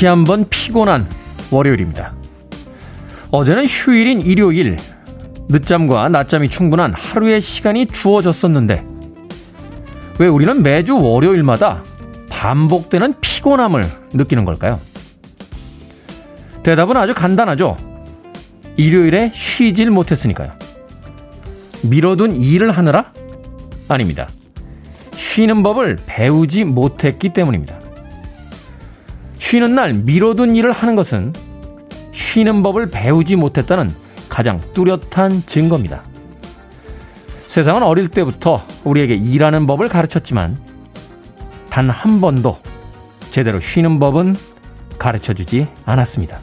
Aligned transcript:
다시 0.00 0.06
한번 0.06 0.48
피곤한 0.48 1.10
월요일입니다. 1.50 2.14
어제는 3.32 3.66
휴일인 3.66 4.22
일요일, 4.22 4.78
늦잠과 5.50 6.08
낮잠이 6.08 6.48
충분한 6.48 6.94
하루의 6.94 7.42
시간이 7.42 7.84
주어졌었는데, 7.84 8.82
왜 10.18 10.26
우리는 10.26 10.62
매주 10.62 10.96
월요일마다 10.96 11.84
반복되는 12.30 13.16
피곤함을 13.20 13.84
느끼는 14.14 14.46
걸까요? 14.46 14.80
대답은 16.62 16.96
아주 16.96 17.12
간단하죠. 17.12 17.76
일요일에 18.78 19.30
쉬질 19.34 19.90
못했으니까요. 19.90 20.52
미뤄둔 21.82 22.36
일을 22.36 22.70
하느라? 22.70 23.12
아닙니다. 23.86 24.30
쉬는 25.12 25.62
법을 25.62 25.98
배우지 26.06 26.64
못했기 26.64 27.34
때문입니다. 27.34 27.79
쉬는 29.50 29.74
날 29.74 29.94
미뤄둔 29.94 30.54
일을 30.54 30.70
하는 30.70 30.94
것은 30.94 31.32
쉬는 32.12 32.62
법을 32.62 32.88
배우지 32.92 33.34
못했다는 33.34 33.92
가장 34.28 34.60
뚜렷한 34.74 35.42
증거입니다. 35.44 36.04
세상은 37.48 37.82
어릴 37.82 38.06
때부터 38.06 38.64
우리에게 38.84 39.16
일하는 39.16 39.66
법을 39.66 39.88
가르쳤지만 39.88 40.56
단 41.68 41.90
한 41.90 42.20
번도 42.20 42.60
제대로 43.30 43.58
쉬는 43.58 43.98
법은 43.98 44.36
가르쳐 45.00 45.34
주지 45.34 45.66
않았습니다. 45.84 46.38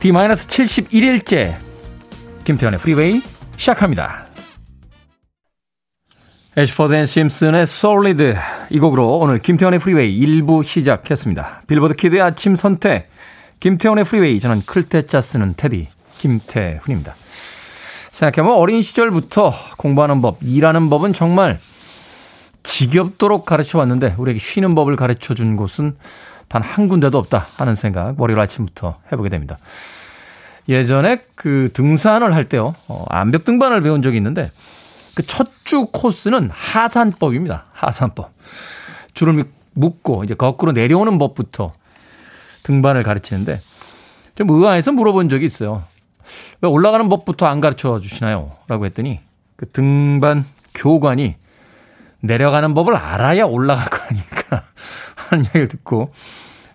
D-71일째 0.00 1.54
김태훈의 2.42 2.80
프리웨이 2.80 3.22
시작합니다. 3.56 4.31
애쉬포드 6.54 6.92
앤 6.92 7.06
심슨의 7.06 7.64
Solid 7.64 8.36
이 8.68 8.78
곡으로 8.78 9.16
오늘 9.16 9.38
김태훈의 9.38 9.78
프리웨이 9.78 10.20
1부 10.20 10.62
시작했습니다. 10.62 11.62
빌보드 11.66 11.94
키드의 11.94 12.20
아침 12.20 12.56
선택 12.56 13.08
김태훈의 13.60 14.04
프리웨이 14.04 14.38
저는 14.38 14.60
클 14.66 14.91
태 14.91 15.10
자 15.10 15.22
쓰는 15.22 15.54
테디 15.56 15.88
김태훈입니다. 16.18 17.14
생각해보면 18.10 18.58
어린 18.58 18.82
시절부터 18.82 19.54
공부하는 19.78 20.20
법, 20.20 20.40
일하는 20.42 20.90
법은 20.90 21.14
정말 21.14 21.58
지겹도록 22.62 23.46
가르쳐 23.46 23.78
왔는데 23.78 24.16
우리에게 24.18 24.38
쉬는 24.38 24.74
법을 24.74 24.96
가르쳐 24.96 25.32
준 25.32 25.56
곳은 25.56 25.96
단 26.48 26.60
한 26.60 26.86
군데도 26.86 27.16
없다 27.16 27.46
하는 27.56 27.74
생각 27.74 28.20
월요일 28.20 28.38
아침부터 28.38 28.98
해보게 29.10 29.30
됩니다. 29.30 29.56
예전에 30.68 31.22
그 31.34 31.70
등산을 31.72 32.34
할 32.34 32.44
때요, 32.50 32.74
어, 32.88 33.06
암벽 33.08 33.44
등반을 33.46 33.80
배운 33.80 34.02
적이 34.02 34.18
있는데 34.18 34.50
그 35.14 35.22
첫 35.26 35.52
주 35.72 35.86
코스는 35.86 36.50
하산법입니다. 36.52 37.64
하산법. 37.72 38.30
줄을 39.14 39.44
묶고 39.72 40.24
이제 40.24 40.34
거꾸로 40.34 40.72
내려오는 40.72 41.18
법부터 41.18 41.72
등반을 42.62 43.02
가르치는데 43.02 43.62
좀 44.34 44.50
의아해서 44.50 44.92
물어본 44.92 45.30
적이 45.30 45.46
있어요. 45.46 45.84
왜 46.60 46.68
올라가는 46.68 47.08
법부터 47.08 47.46
안 47.46 47.62
가르쳐 47.62 48.00
주시나요? 48.00 48.52
라고 48.68 48.84
했더니 48.84 49.20
그 49.56 49.70
등반 49.70 50.44
교관이 50.74 51.36
내려가는 52.20 52.74
법을 52.74 52.96
알아야 52.96 53.44
올라갈 53.44 53.88
거 53.88 53.96
아닙니까? 54.02 54.64
하는 55.16 55.44
이야기를 55.44 55.68
듣고 55.68 56.12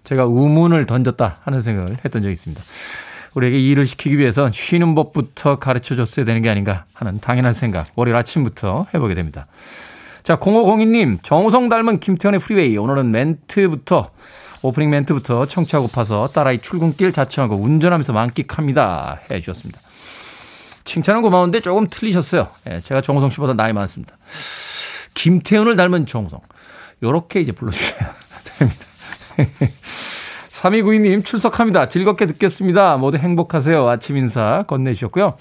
제가 0.06 0.26
우문을 0.26 0.88
던졌다 0.88 1.38
하는 1.42 1.60
생각을 1.60 1.98
했던 2.04 2.24
적이 2.24 2.32
있습니다. 2.32 2.64
우리에게 3.38 3.60
일을 3.60 3.86
시키기 3.86 4.18
위해선 4.18 4.52
쉬는 4.52 4.96
법부터 4.96 5.60
가르쳐 5.60 5.96
줬어야 5.96 6.26
되는 6.26 6.42
게 6.42 6.50
아닌가 6.50 6.86
하는 6.94 7.20
당연한 7.20 7.54
생각 7.54 7.88
월요일 7.96 8.16
아침부터 8.18 8.88
해보게 8.94 9.14
됩니다. 9.14 9.46
자, 10.24 10.38
0502님, 10.38 11.20
정우성 11.22 11.70
닮은 11.70 12.00
김태훈의 12.00 12.40
프리웨이. 12.40 12.76
오늘은 12.78 13.12
멘트부터, 13.12 14.10
오프닝 14.64 14.90
멘트부터 14.90 15.46
청취하고 15.46 15.88
파서 15.88 16.28
딸아이 16.34 16.60
출근길 16.60 17.14
자청하고 17.14 17.56
운전하면서 17.56 18.12
만끽합니다. 18.12 19.20
해 19.30 19.40
주셨습니다. 19.40 19.80
칭찬은 20.84 21.22
고마운데 21.22 21.60
조금 21.60 21.88
틀리셨어요. 21.90 22.48
예, 22.70 22.82
제가 22.82 23.02
정우성 23.02 23.30
씨보다 23.30 23.54
나이 23.54 23.72
많습니다. 23.72 24.18
김태현을 25.14 25.76
닮은 25.76 26.08
정우성. 26.08 26.42
요렇게 27.04 27.42
이제 27.42 27.52
불러주셔야 27.52 28.14
됩니다. 28.58 28.86
3292님 30.58 31.24
출석합니다. 31.24 31.88
즐겁게 31.88 32.26
듣겠습니다. 32.26 32.98
모두 32.98 33.18
행복하세요. 33.18 33.88
아침 33.88 34.18
인사 34.18 34.64
건네주셨고요. 34.68 35.38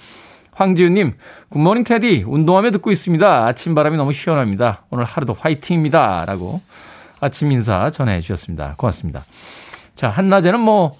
황지윤님, 0.53 1.15
굿모닝 1.51 1.85
테디. 1.85 2.25
운동하며 2.27 2.71
듣고 2.73 2.91
있습니다. 2.91 3.47
아침 3.47 3.75
바람이 3.75 3.97
너무 3.97 4.13
시원합니다. 4.13 4.85
오늘 4.91 5.05
하루도 5.05 5.37
화이팅입니다. 5.39 6.25
라고 6.27 6.61
아침 7.21 7.53
인사 7.53 7.91
전해주셨습니다. 7.91 8.75
고맙습니다. 8.77 9.25
자, 9.95 10.09
한낮에는 10.09 10.61
뭐, 10.61 10.95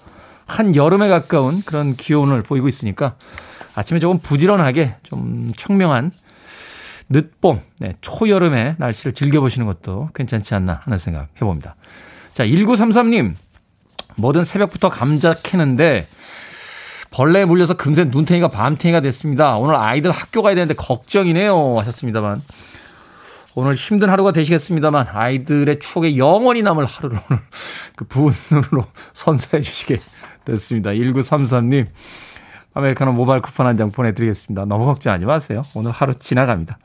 한 0.45 0.75
여름에 0.75 1.09
가까운 1.09 1.61
그런 1.61 1.95
기온을 1.95 2.41
보이고 2.41 2.67
있으니까 2.67 3.15
아침에 3.75 3.99
조금 3.99 4.19
부지런하게 4.19 4.95
좀 5.03 5.51
청명한 5.55 6.11
늦봄, 7.09 7.61
네, 7.79 7.93
초여름의 8.01 8.75
날씨를 8.77 9.13
즐겨보시는 9.13 9.67
것도 9.67 10.09
괜찮지 10.13 10.55
않나 10.55 10.81
하는 10.83 10.97
생각 10.97 11.27
해봅니다. 11.35 11.75
자, 12.33 12.45
1933님, 12.45 13.33
뭐든 14.17 14.43
새벽부터 14.43 14.89
감자 14.89 15.33
캐는데 15.33 16.07
벌레에 17.11 17.45
물려서 17.45 17.75
금세 17.75 18.03
눈탱이가 18.05 18.49
밤탱이가 18.49 18.99
됐습니다. 19.01 19.55
오늘 19.57 19.75
아이들 19.75 20.11
학교 20.11 20.41
가야 20.41 20.55
되는데 20.55 20.73
걱정이네요. 20.73 21.75
하셨습니다만. 21.77 22.41
오늘 23.55 23.73
힘든 23.75 24.09
하루가 24.09 24.31
되시겠습니다만 24.33 25.07
아이들의 25.11 25.79
추억에 25.79 26.17
영원히 26.17 26.61
남을 26.61 26.85
하루를 26.85 27.17
오늘 27.29 27.41
그 27.95 28.05
부은 28.05 28.33
눈으로 28.51 28.85
선사해 29.13 29.61
주시게 29.61 29.99
됐습니다. 30.45 30.91
1933님. 30.91 31.87
아메리카노 32.75 33.13
모바일 33.13 33.41
쿠폰 33.41 33.65
한 33.65 33.77
장 33.77 33.91
보내드리겠습니다. 33.91 34.65
너무 34.65 34.85
걱정하지 34.85 35.25
마세요. 35.25 35.63
오늘 35.73 35.89
하루 35.91 36.13
지나갑니다. 36.13 36.77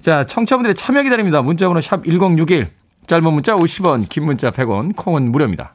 자, 0.00 0.24
청취자분들의 0.24 0.74
참여 0.74 1.02
기다립니다. 1.02 1.42
문자번호 1.42 1.80
샵 1.82 2.04
1061. 2.04 2.70
짧은 3.06 3.32
문자 3.32 3.54
50원, 3.54 4.08
긴 4.08 4.24
문자 4.24 4.50
100원, 4.50 4.96
콩은 4.96 5.30
무료입니다. 5.30 5.74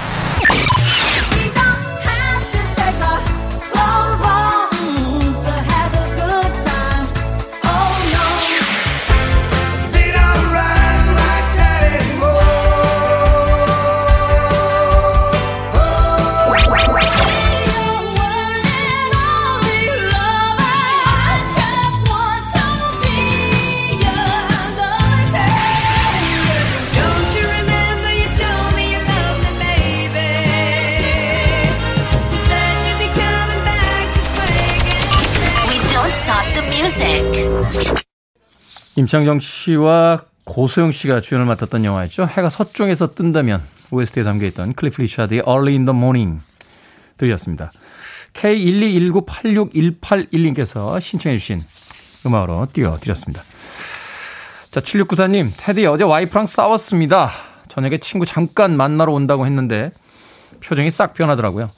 임창정 39.01 39.39
씨와 39.39 40.21
고소영 40.43 40.91
씨가 40.91 41.21
주연을 41.21 41.47
맡았던 41.47 41.85
영화였죠. 41.85 42.27
해가 42.27 42.49
서쪽에서 42.49 43.15
뜬다면 43.15 43.63
OST에 43.89 44.23
담겨있던 44.23 44.73
클리프 44.73 45.01
리차드의 45.01 45.41
Early 45.47 45.73
in 45.73 45.85
the 45.85 45.97
Morning 45.97 46.41
들으셨습니다. 47.17 47.71
K129861811님께서 48.33 51.01
신청해 51.01 51.39
주신 51.39 51.63
음악으로 52.25 52.67
띄워드렸습니다. 52.71 53.43
자, 54.69 54.79
7694님, 54.79 55.49
테디 55.57 55.87
어제 55.87 56.03
와이프랑 56.03 56.45
싸웠습니다. 56.45 57.31
저녁에 57.69 57.97
친구 57.97 58.27
잠깐 58.27 58.77
만나러 58.77 59.13
온다고 59.13 59.47
했는데 59.47 59.91
표정이 60.63 60.91
싹 60.91 61.15
변하더라고요. 61.15 61.71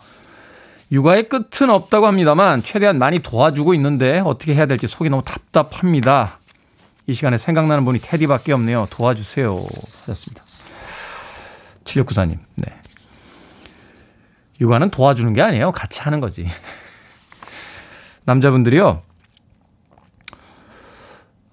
육아의 0.92 1.30
끝은 1.30 1.70
없다고 1.70 2.06
합니다만 2.06 2.64
최대한 2.64 3.00
많이 3.00 3.20
도와주고 3.20 3.74
있는데 3.76 4.20
어떻게 4.20 4.54
해야 4.54 4.66
될지 4.66 4.88
속이 4.88 5.10
너무 5.10 5.24
답답합니다. 5.24 6.40
이 7.06 7.14
시간에 7.14 7.38
생각나는 7.38 7.84
분이 7.86 8.00
테디밖에 8.00 8.54
없네요. 8.54 8.88
도와주세요. 8.90 9.66
하셨습니다. 10.02 10.44
7694님, 11.84 12.40
네. 12.56 12.80
육아는 14.62 14.90
도와주는 14.90 15.34
게 15.34 15.42
아니에요. 15.42 15.72
같이 15.74 16.00
하는 16.02 16.20
거지. 16.22 16.48
남자분들이요. 18.24 19.02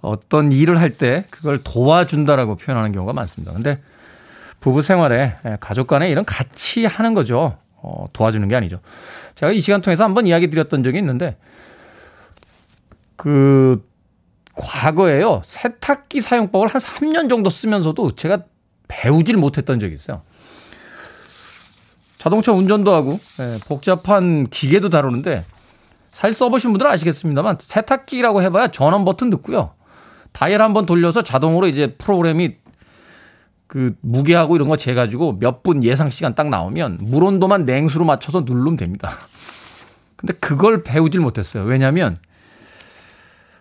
어떤 0.02 0.52
일을 0.52 0.78
할 0.80 0.96
때 0.96 1.24
그걸 1.30 1.62
도와준다라고 1.62 2.56
표현하는 2.56 2.92
경우가 2.92 3.12
많습니다. 3.12 3.52
근데 3.52 3.82
부부 4.60 4.82
생활에 4.82 5.36
가족 5.60 5.88
간의 5.88 6.10
일은 6.10 6.24
같이 6.24 6.84
하는 6.86 7.12
거죠. 7.14 7.58
어, 7.82 8.06
도와주는 8.12 8.46
게 8.48 8.54
아니죠. 8.54 8.80
제가 9.34 9.52
이 9.52 9.60
시간 9.60 9.82
통해서 9.82 10.04
한번 10.04 10.26
이야기 10.26 10.48
드렸던 10.48 10.84
적이 10.84 10.98
있는데 10.98 11.36
그 13.16 13.84
과거에요. 14.60 15.42
세탁기 15.44 16.20
사용법을 16.20 16.68
한 16.68 16.80
3년 16.80 17.28
정도 17.28 17.50
쓰면서도 17.50 18.12
제가 18.12 18.44
배우질 18.88 19.36
못했던 19.36 19.80
적이 19.80 19.94
있어요. 19.94 20.22
자동차 22.18 22.52
운전도 22.52 22.92
하고 22.92 23.18
예, 23.40 23.58
복잡한 23.66 24.46
기계도 24.48 24.90
다루는데 24.90 25.44
살 26.12 26.32
써보신 26.34 26.70
분들은 26.72 26.90
아시겠습니다만 26.92 27.58
세탁기라고 27.60 28.42
해봐야 28.42 28.68
전원 28.68 29.04
버튼 29.04 29.30
넣고요. 29.30 29.72
다이얼 30.32 30.60
한번 30.62 30.86
돌려서 30.86 31.22
자동으로 31.22 31.66
이제 31.66 31.94
프로그램이 31.96 32.56
그 33.66 33.94
무게하고 34.02 34.56
이런 34.56 34.68
거 34.68 34.76
재가지고 34.76 35.38
몇 35.38 35.62
분 35.62 35.82
예상 35.84 36.10
시간 36.10 36.34
딱 36.34 36.48
나오면 36.48 36.98
물 37.02 37.22
온도만 37.24 37.64
냉수로 37.64 38.04
맞춰서 38.04 38.40
누르면 38.40 38.76
됩니다. 38.76 39.12
근데 40.16 40.34
그걸 40.34 40.82
배우질 40.82 41.20
못했어요. 41.20 41.64
왜냐하면 41.64 42.18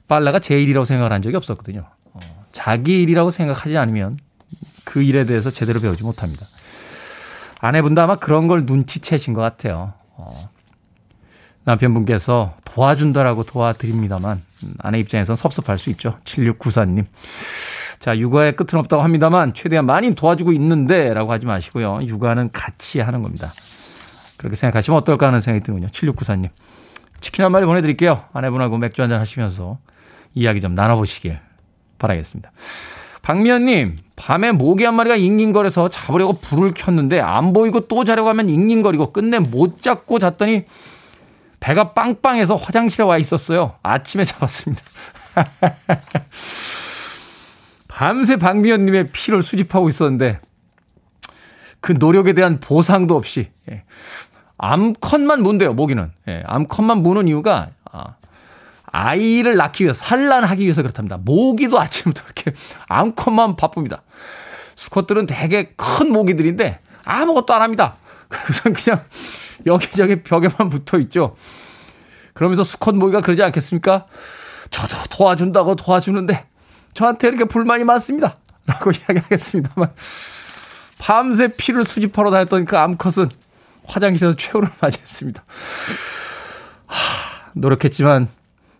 빨래가 0.09 0.39
제 0.39 0.61
일이라고 0.61 0.83
생각을 0.83 1.13
한 1.13 1.21
적이 1.21 1.37
없었거든요. 1.37 1.85
어, 2.13 2.19
자기 2.51 3.01
일이라고 3.03 3.29
생각하지 3.29 3.77
않으면 3.77 4.17
그 4.83 5.01
일에 5.01 5.23
대해서 5.23 5.51
제대로 5.51 5.79
배우지 5.79 6.03
못합니다. 6.03 6.47
아내분도 7.61 8.01
아마 8.01 8.15
그런 8.15 8.47
걸 8.47 8.63
눈치채신 8.65 9.33
것 9.33 9.41
같아요. 9.41 9.93
어, 10.17 10.49
남편분께서 11.63 12.55
도와준다라고 12.65 13.43
도와드립니다만 13.43 14.41
음, 14.63 14.73
아내 14.79 14.99
입장에선 14.99 15.35
섭섭할 15.35 15.77
수 15.77 15.89
있죠. 15.91 16.17
7694님. 16.25 17.05
자, 17.99 18.17
육아의 18.17 18.55
끝은 18.55 18.79
없다고 18.79 19.03
합니다만 19.03 19.53
최대한 19.53 19.85
많이 19.85 20.15
도와주고 20.15 20.53
있는데 20.53 21.13
라고 21.13 21.31
하지 21.31 21.45
마시고요. 21.45 21.99
육아는 22.03 22.51
같이 22.51 22.99
하는 23.01 23.21
겁니다. 23.21 23.53
그렇게 24.37 24.55
생각하시면 24.55 24.97
어떨까 24.97 25.27
하는 25.27 25.39
생각이 25.39 25.63
드는군요. 25.63 25.89
7694님. 25.91 26.49
치킨 27.21 27.43
한 27.43 27.51
마리 27.51 27.65
보내드릴게요. 27.65 28.23
아내분하고 28.33 28.77
맥주 28.77 29.01
한 29.03 29.09
잔 29.09 29.19
하시면서 29.19 29.77
이야기 30.33 30.61
좀 30.61 30.75
나눠보시길 30.75 31.39
바라겠습니다. 31.97 32.51
박미연님, 33.21 33.97
밤에 34.15 34.51
모기 34.51 34.85
한 34.85 34.95
마리가 34.95 35.15
잉잉거려서 35.15 35.89
잡으려고 35.89 36.33
불을 36.33 36.73
켰는데 36.73 37.19
안 37.19 37.53
보이고 37.53 37.81
또 37.81 38.03
자려고 38.03 38.29
하면 38.29 38.49
잉잉거리고 38.49 39.11
끝내 39.11 39.39
못 39.39 39.81
잡고 39.81 40.19
잤더니 40.19 40.65
배가 41.59 41.93
빵빵해서 41.93 42.55
화장실에 42.55 43.03
와 43.03 43.17
있었어요. 43.17 43.75
아침에 43.83 44.23
잡았습니다. 44.23 44.81
밤새 47.87 48.37
박미연님의 48.37 49.07
피를 49.11 49.43
수집하고 49.43 49.89
있었는데 49.89 50.39
그 51.81 51.91
노력에 51.91 52.33
대한 52.33 52.59
보상도 52.59 53.15
없이 53.15 53.49
예. 53.69 53.83
암컷만 54.57 55.43
문대요 55.43 55.73
모기는 55.73 56.11
예. 56.27 56.43
암컷만 56.45 57.03
무는 57.03 57.27
이유가 57.27 57.69
아, 57.91 58.15
아이를 58.91 59.55
낳기 59.55 59.83
위해서 59.83 60.05
산란하기 60.05 60.63
위해서 60.63 60.81
그렇답니다. 60.81 61.17
모기도 61.17 61.79
아침부터 61.79 62.23
이렇게 62.25 62.53
암컷만 62.87 63.55
바쁩니다. 63.55 64.03
수컷들은 64.75 65.25
되게 65.25 65.73
큰 65.75 66.11
모기들인데 66.11 66.79
아무것도 67.03 67.53
안 67.53 67.61
합니다. 67.61 67.95
그래서 68.27 68.69
그냥 68.73 69.03
여기저기 69.65 70.23
벽에만 70.23 70.69
붙어 70.69 70.99
있죠. 70.99 71.35
그러면서 72.33 72.63
수컷 72.63 72.95
모기가 72.95 73.21
그러지 73.21 73.43
않겠습니까? 73.43 74.05
저도 74.71 74.95
도와준다고 75.09 75.75
도와주는데 75.75 76.45
저한테 76.93 77.27
이렇게 77.27 77.43
불만이 77.45 77.83
많습니다. 77.83 78.35
라고 78.65 78.91
이야기하겠습니다만 78.95 79.91
밤새 80.99 81.47
피를 81.47 81.85
수집하러 81.85 82.29
다녔던 82.29 82.65
그 82.65 82.77
암컷은 82.77 83.29
화장실에서 83.85 84.35
최후를 84.37 84.69
맞이했습니다. 84.79 85.43
하, 86.85 87.51
노력했지만 87.53 88.27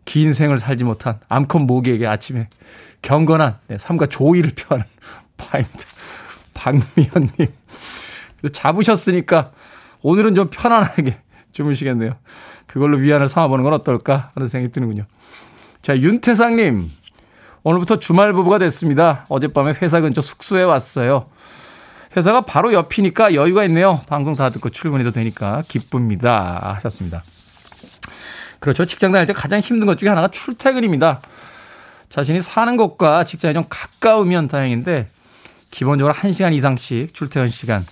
긴 0.09 0.33
생을 0.33 0.57
살지 0.57 0.85
못한 0.85 1.19
암컷 1.29 1.61
모기에게 1.61 2.07
아침에 2.07 2.49
경건한 3.03 3.59
네, 3.67 3.77
삶과 3.77 4.07
조의를 4.07 4.53
표하는 4.55 4.83
파입니다. 5.37 5.85
박미연님. 6.55 7.53
잡으셨으니까 8.51 9.51
오늘은 10.01 10.33
좀 10.33 10.49
편안하게 10.49 11.19
주무시겠네요. 11.51 12.13
그걸로 12.65 12.97
위안을 12.97 13.27
삼아보는 13.27 13.63
건 13.63 13.73
어떨까 13.73 14.31
하는 14.33 14.47
생각이 14.47 14.71
드는군요. 14.71 15.05
자, 15.83 15.95
윤태상님. 15.95 16.89
오늘부터 17.61 17.99
주말 17.99 18.33
부부가 18.33 18.57
됐습니다. 18.57 19.27
어젯밤에 19.29 19.75
회사 19.79 20.01
근처 20.01 20.21
숙소에 20.21 20.63
왔어요. 20.63 21.27
회사가 22.17 22.41
바로 22.41 22.73
옆이니까 22.73 23.35
여유가 23.35 23.63
있네요. 23.65 24.01
방송 24.07 24.33
다 24.33 24.49
듣고 24.49 24.71
출근해도 24.71 25.11
되니까 25.11 25.61
기쁩니다. 25.67 26.73
하셨습니다. 26.77 27.21
그렇죠. 28.59 28.85
직장 28.85 29.11
다닐 29.11 29.27
때 29.27 29.33
가장 29.33 29.59
힘든 29.59 29.87
것 29.87 29.97
중에 29.97 30.09
하나가 30.09 30.27
출퇴근입니다. 30.27 31.21
자신이 32.09 32.41
사는 32.41 32.75
곳과 32.75 33.23
직장이 33.23 33.53
좀 33.53 33.65
가까우면 33.69 34.47
다행인데 34.47 35.07
기본적으로 35.71 36.13
1시간 36.13 36.53
이상씩 36.53 37.13
출퇴근 37.13 37.49
시간 37.49 37.85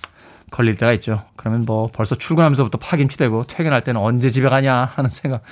걸릴 0.50 0.74
때가 0.74 0.92
있죠. 0.94 1.24
그러면 1.36 1.62
뭐 1.64 1.88
벌써 1.92 2.16
출근하면서부터 2.16 2.78
파김치되고 2.78 3.44
퇴근할 3.44 3.84
때는 3.84 4.00
언제 4.00 4.30
집에 4.30 4.48
가냐 4.48 4.92
하는 4.94 5.10
생각 5.10 5.42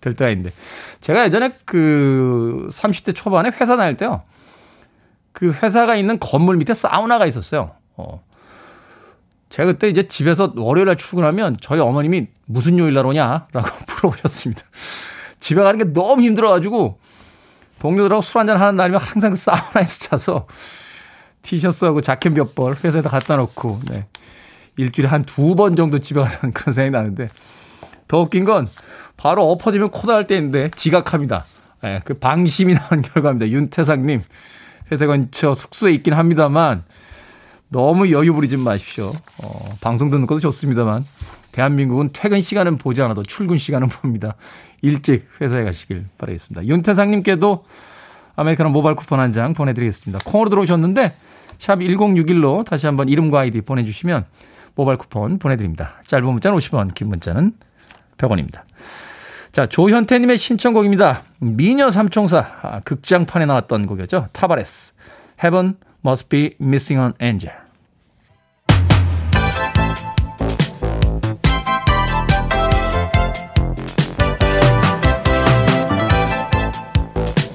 들 0.00 0.14
때가 0.14 0.30
있는데 0.30 0.52
제가 1.00 1.24
예전에 1.24 1.52
그 1.64 2.68
30대 2.72 3.14
초반에 3.14 3.50
회사 3.60 3.76
다닐 3.76 3.96
때요. 3.96 4.22
그 5.32 5.52
회사가 5.52 5.96
있는 5.96 6.18
건물 6.18 6.56
밑에 6.56 6.74
사우나가 6.74 7.26
있었어요. 7.26 7.72
어. 7.96 8.22
제가 9.56 9.72
그때 9.72 9.88
이제 9.88 10.06
집에서 10.06 10.52
월요일 10.54 10.84
날 10.86 10.96
출근하면 10.96 11.56
저희 11.62 11.80
어머님이 11.80 12.26
무슨 12.44 12.78
요일 12.78 12.92
날 12.92 13.06
오냐라고 13.06 13.68
물어보셨습니다. 13.88 14.60
집에 15.40 15.62
가는 15.62 15.78
게 15.78 15.92
너무 15.94 16.20
힘들어가지고 16.22 16.98
동료들하고 17.78 18.20
술 18.20 18.40
한잔 18.40 18.60
하는 18.60 18.76
날이면 18.76 19.00
항상 19.00 19.30
그 19.30 19.36
사우나에서 19.36 19.98
자서 20.08 20.46
티셔츠하고 21.40 22.02
자켓 22.02 22.34
몇 22.34 22.54
벌 22.54 22.74
회사에다 22.84 23.08
갖다 23.08 23.36
놓고 23.38 23.80
네. 23.88 24.06
일주일에 24.76 25.08
한 25.08 25.22
두 25.24 25.54
번 25.56 25.74
정도 25.74 26.00
집에 26.00 26.20
가는 26.20 26.52
그런 26.52 26.72
생각이 26.74 26.90
나는데 26.90 27.30
더 28.08 28.20
웃긴 28.20 28.44
건 28.44 28.66
바로 29.16 29.50
엎어지면 29.52 29.90
코다할 29.90 30.26
때인데 30.26 30.68
지각합니다. 30.76 31.46
네, 31.82 32.02
그 32.04 32.12
방심이 32.14 32.74
나온 32.74 33.00
결과입니다. 33.00 33.48
윤태상님 33.48 34.20
회사 34.92 35.06
근처 35.06 35.54
숙소에 35.54 35.92
있긴 35.94 36.12
합니다만 36.12 36.84
너무 37.68 38.10
여유 38.12 38.32
부리지 38.32 38.56
마십시오. 38.56 39.12
어, 39.42 39.74
방송 39.80 40.10
듣는 40.10 40.26
것도 40.26 40.40
좋습니다만 40.40 41.04
대한민국은 41.52 42.10
퇴근 42.12 42.40
시간은 42.40 42.78
보지 42.78 43.02
않아도 43.02 43.22
출근 43.22 43.58
시간은 43.58 43.88
봅니다. 43.88 44.34
일찍 44.82 45.26
회사에 45.40 45.64
가시길 45.64 46.06
바라겠습니다. 46.18 46.66
윤태상님께도 46.66 47.64
아메리카노 48.36 48.70
모바일 48.70 48.94
쿠폰 48.96 49.18
한 49.20 49.32
장 49.32 49.54
보내드리겠습니다. 49.54 50.20
콩으로 50.24 50.50
들어오셨는데 50.50 51.14
샵 51.58 51.78
1061로 51.78 52.64
다시 52.66 52.86
한번 52.86 53.08
이름과 53.08 53.40
아이디 53.40 53.62
보내주시면 53.62 54.26
모바일 54.74 54.98
쿠폰 54.98 55.38
보내드립니다. 55.38 55.94
짧은 56.06 56.24
문자는 56.26 56.56
50원, 56.58 56.94
긴 56.94 57.08
문자는 57.08 57.52
100원입니다. 58.18 58.60
자, 59.52 59.66
조현태님의 59.66 60.36
신청곡입니다. 60.36 61.22
미녀 61.38 61.90
삼총사 61.90 62.46
아, 62.60 62.80
극장판에 62.80 63.46
나왔던 63.46 63.86
곡이었죠. 63.86 64.28
타바레스. 64.32 64.92
Heaven 65.42 65.76
must 66.06 66.28
be 66.28 66.54
missing 66.60 67.02
an 67.02 67.14
angel. 67.20 67.52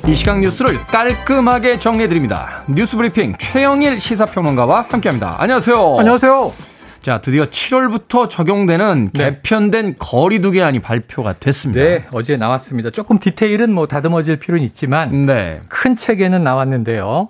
이 0.08 0.16
시각 0.16 0.42
뉴스를 0.42 0.84
깔끔하게 0.88 1.80
정리해드립니다. 1.80 2.66
뉴스 2.68 2.98
브리핑 2.98 3.36
최영일 3.40 4.02
시사평론가와 4.02 4.88
함께합니다. 4.90 5.38
안녕하세요. 5.40 5.96
안녕하세요. 6.00 6.54
자, 7.02 7.22
드디어 7.22 7.46
7월부터 7.46 8.30
적용되는 8.30 9.12
네. 9.14 9.24
개편된 9.24 9.96
거리두기안이 9.98 10.80
발표가 10.80 11.34
됐습니다. 11.34 11.82
네, 11.82 12.06
어제 12.12 12.36
나왔습니다. 12.36 12.90
조금 12.90 13.20
디테일은 13.20 13.74
뭐 13.74 13.88
다듬어질 13.88 14.38
필요는 14.38 14.66
있지만 14.66 15.26
네. 15.26 15.62
큰 15.70 15.96
체계는 15.96 16.44
나왔는데요. 16.44 17.30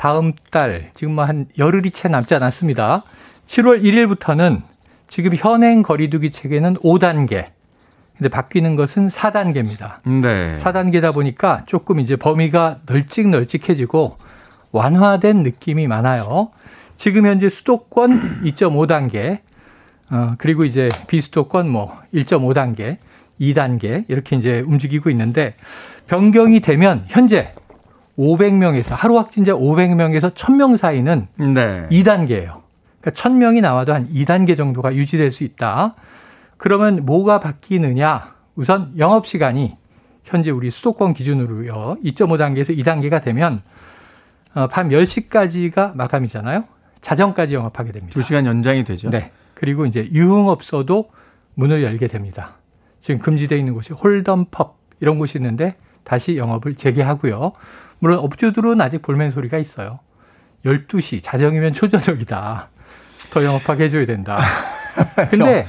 다음 0.00 0.32
달 0.50 0.92
지금 0.94 1.12
뭐 1.14 1.26
한 1.26 1.44
열흘이 1.58 1.90
채 1.90 2.08
남지 2.08 2.34
않았습니다. 2.34 3.02
7월 3.46 3.82
1일부터는 3.82 4.62
지금 5.08 5.34
현행 5.36 5.82
거리두기 5.82 6.30
체계는 6.30 6.76
5단계. 6.76 7.48
근데 8.16 8.30
바뀌는 8.30 8.76
것은 8.76 9.08
4단계입니다. 9.08 9.96
네. 10.22 10.54
4단계다 10.54 11.12
보니까 11.12 11.64
조금 11.66 12.00
이제 12.00 12.16
범위가 12.16 12.78
널찍널찍해지고 12.86 14.16
완화된 14.72 15.42
느낌이 15.42 15.86
많아요. 15.86 16.50
지금 16.96 17.26
현재 17.26 17.50
수도권 17.50 18.40
2.5단계, 18.44 19.40
어, 20.10 20.34
그리고 20.38 20.64
이제 20.64 20.88
비수도권 21.08 21.68
뭐 21.68 21.94
1.5단계, 22.14 22.96
2단계 23.38 24.06
이렇게 24.08 24.36
이제 24.36 24.60
움직이고 24.60 25.10
있는데 25.10 25.56
변경이 26.06 26.60
되면 26.60 27.04
현재 27.08 27.52
500명에서 28.20 28.94
하루 28.94 29.18
확진자 29.18 29.52
500명에서 29.52 30.34
1000명 30.34 30.76
사이는 30.76 31.28
네. 31.36 31.88
2단계예요. 31.90 32.60
그러니까 33.00 33.10
1000명이 33.14 33.60
나와도 33.62 33.94
한 33.94 34.08
2단계 34.12 34.56
정도가 34.56 34.94
유지될 34.94 35.32
수 35.32 35.44
있다. 35.44 35.94
그러면 36.58 37.06
뭐가 37.06 37.40
바뀌느냐? 37.40 38.34
우선 38.54 38.92
영업 38.98 39.26
시간이 39.26 39.76
현재 40.24 40.50
우리 40.50 40.70
수도권 40.70 41.14
기준으로요. 41.14 41.96
2.5단계에서 42.04 42.76
2단계가 42.78 43.24
되면 43.24 43.62
어, 44.54 44.66
밤 44.68 44.90
10시까지가 44.90 45.94
마감이잖아요. 45.96 46.64
자정까지 47.00 47.54
영업하게 47.54 47.92
됩니다. 47.92 48.20
2시간 48.20 48.44
연장이 48.44 48.84
되죠. 48.84 49.08
네. 49.08 49.30
그리고 49.54 49.86
이제 49.86 50.08
유흥업소도 50.12 51.10
문을 51.54 51.82
열게 51.82 52.08
됩니다. 52.08 52.56
지금 53.00 53.20
금지되어 53.20 53.56
있는 53.56 53.72
곳이 53.72 53.94
홀덤 53.94 54.46
펍 54.50 54.76
이런 55.00 55.18
곳이 55.18 55.38
있는데 55.38 55.76
다시 56.04 56.36
영업을 56.36 56.74
재개하고요. 56.74 57.52
물론 58.00 58.18
업주들은 58.18 58.80
아직 58.80 59.02
볼멘 59.02 59.30
소리가 59.30 59.58
있어요. 59.58 60.00
12시 60.64 61.22
자정이면 61.22 61.72
초저녁이다. 61.72 62.68
더 63.32 63.44
영업하게 63.44 63.84
해줘야 63.84 64.06
된다. 64.06 64.38
근데 65.30 65.66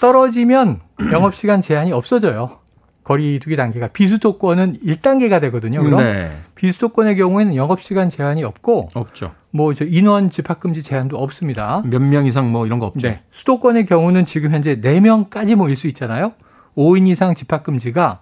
떨어지면 0.00 0.80
영업시간 1.12 1.60
제한이 1.62 1.92
없어져요. 1.92 2.58
거리 3.04 3.38
두기 3.38 3.54
단계가 3.56 3.88
비수도권은 3.88 4.78
1단계가 4.80 5.40
되거든요. 5.42 5.82
그럼 5.82 6.00
네. 6.00 6.32
비수도권의 6.54 7.16
경우에는 7.16 7.54
영업시간 7.54 8.08
제한이 8.08 8.42
없고 8.44 8.88
없죠. 8.94 9.32
뭐 9.50 9.74
저 9.74 9.84
인원 9.84 10.30
집합금지 10.30 10.82
제한도 10.82 11.18
없습니다. 11.18 11.82
몇 11.84 12.00
명 12.02 12.26
이상 12.26 12.50
뭐 12.50 12.66
이런 12.66 12.78
거 12.78 12.86
없죠. 12.86 13.06
네. 13.08 13.22
수도권의 13.30 13.86
경우는 13.86 14.24
지금 14.24 14.52
현재 14.52 14.80
4명까지 14.80 15.54
모일 15.54 15.76
수 15.76 15.86
있잖아요. 15.88 16.32
5인 16.76 17.06
이상 17.08 17.34
집합금지가 17.34 18.20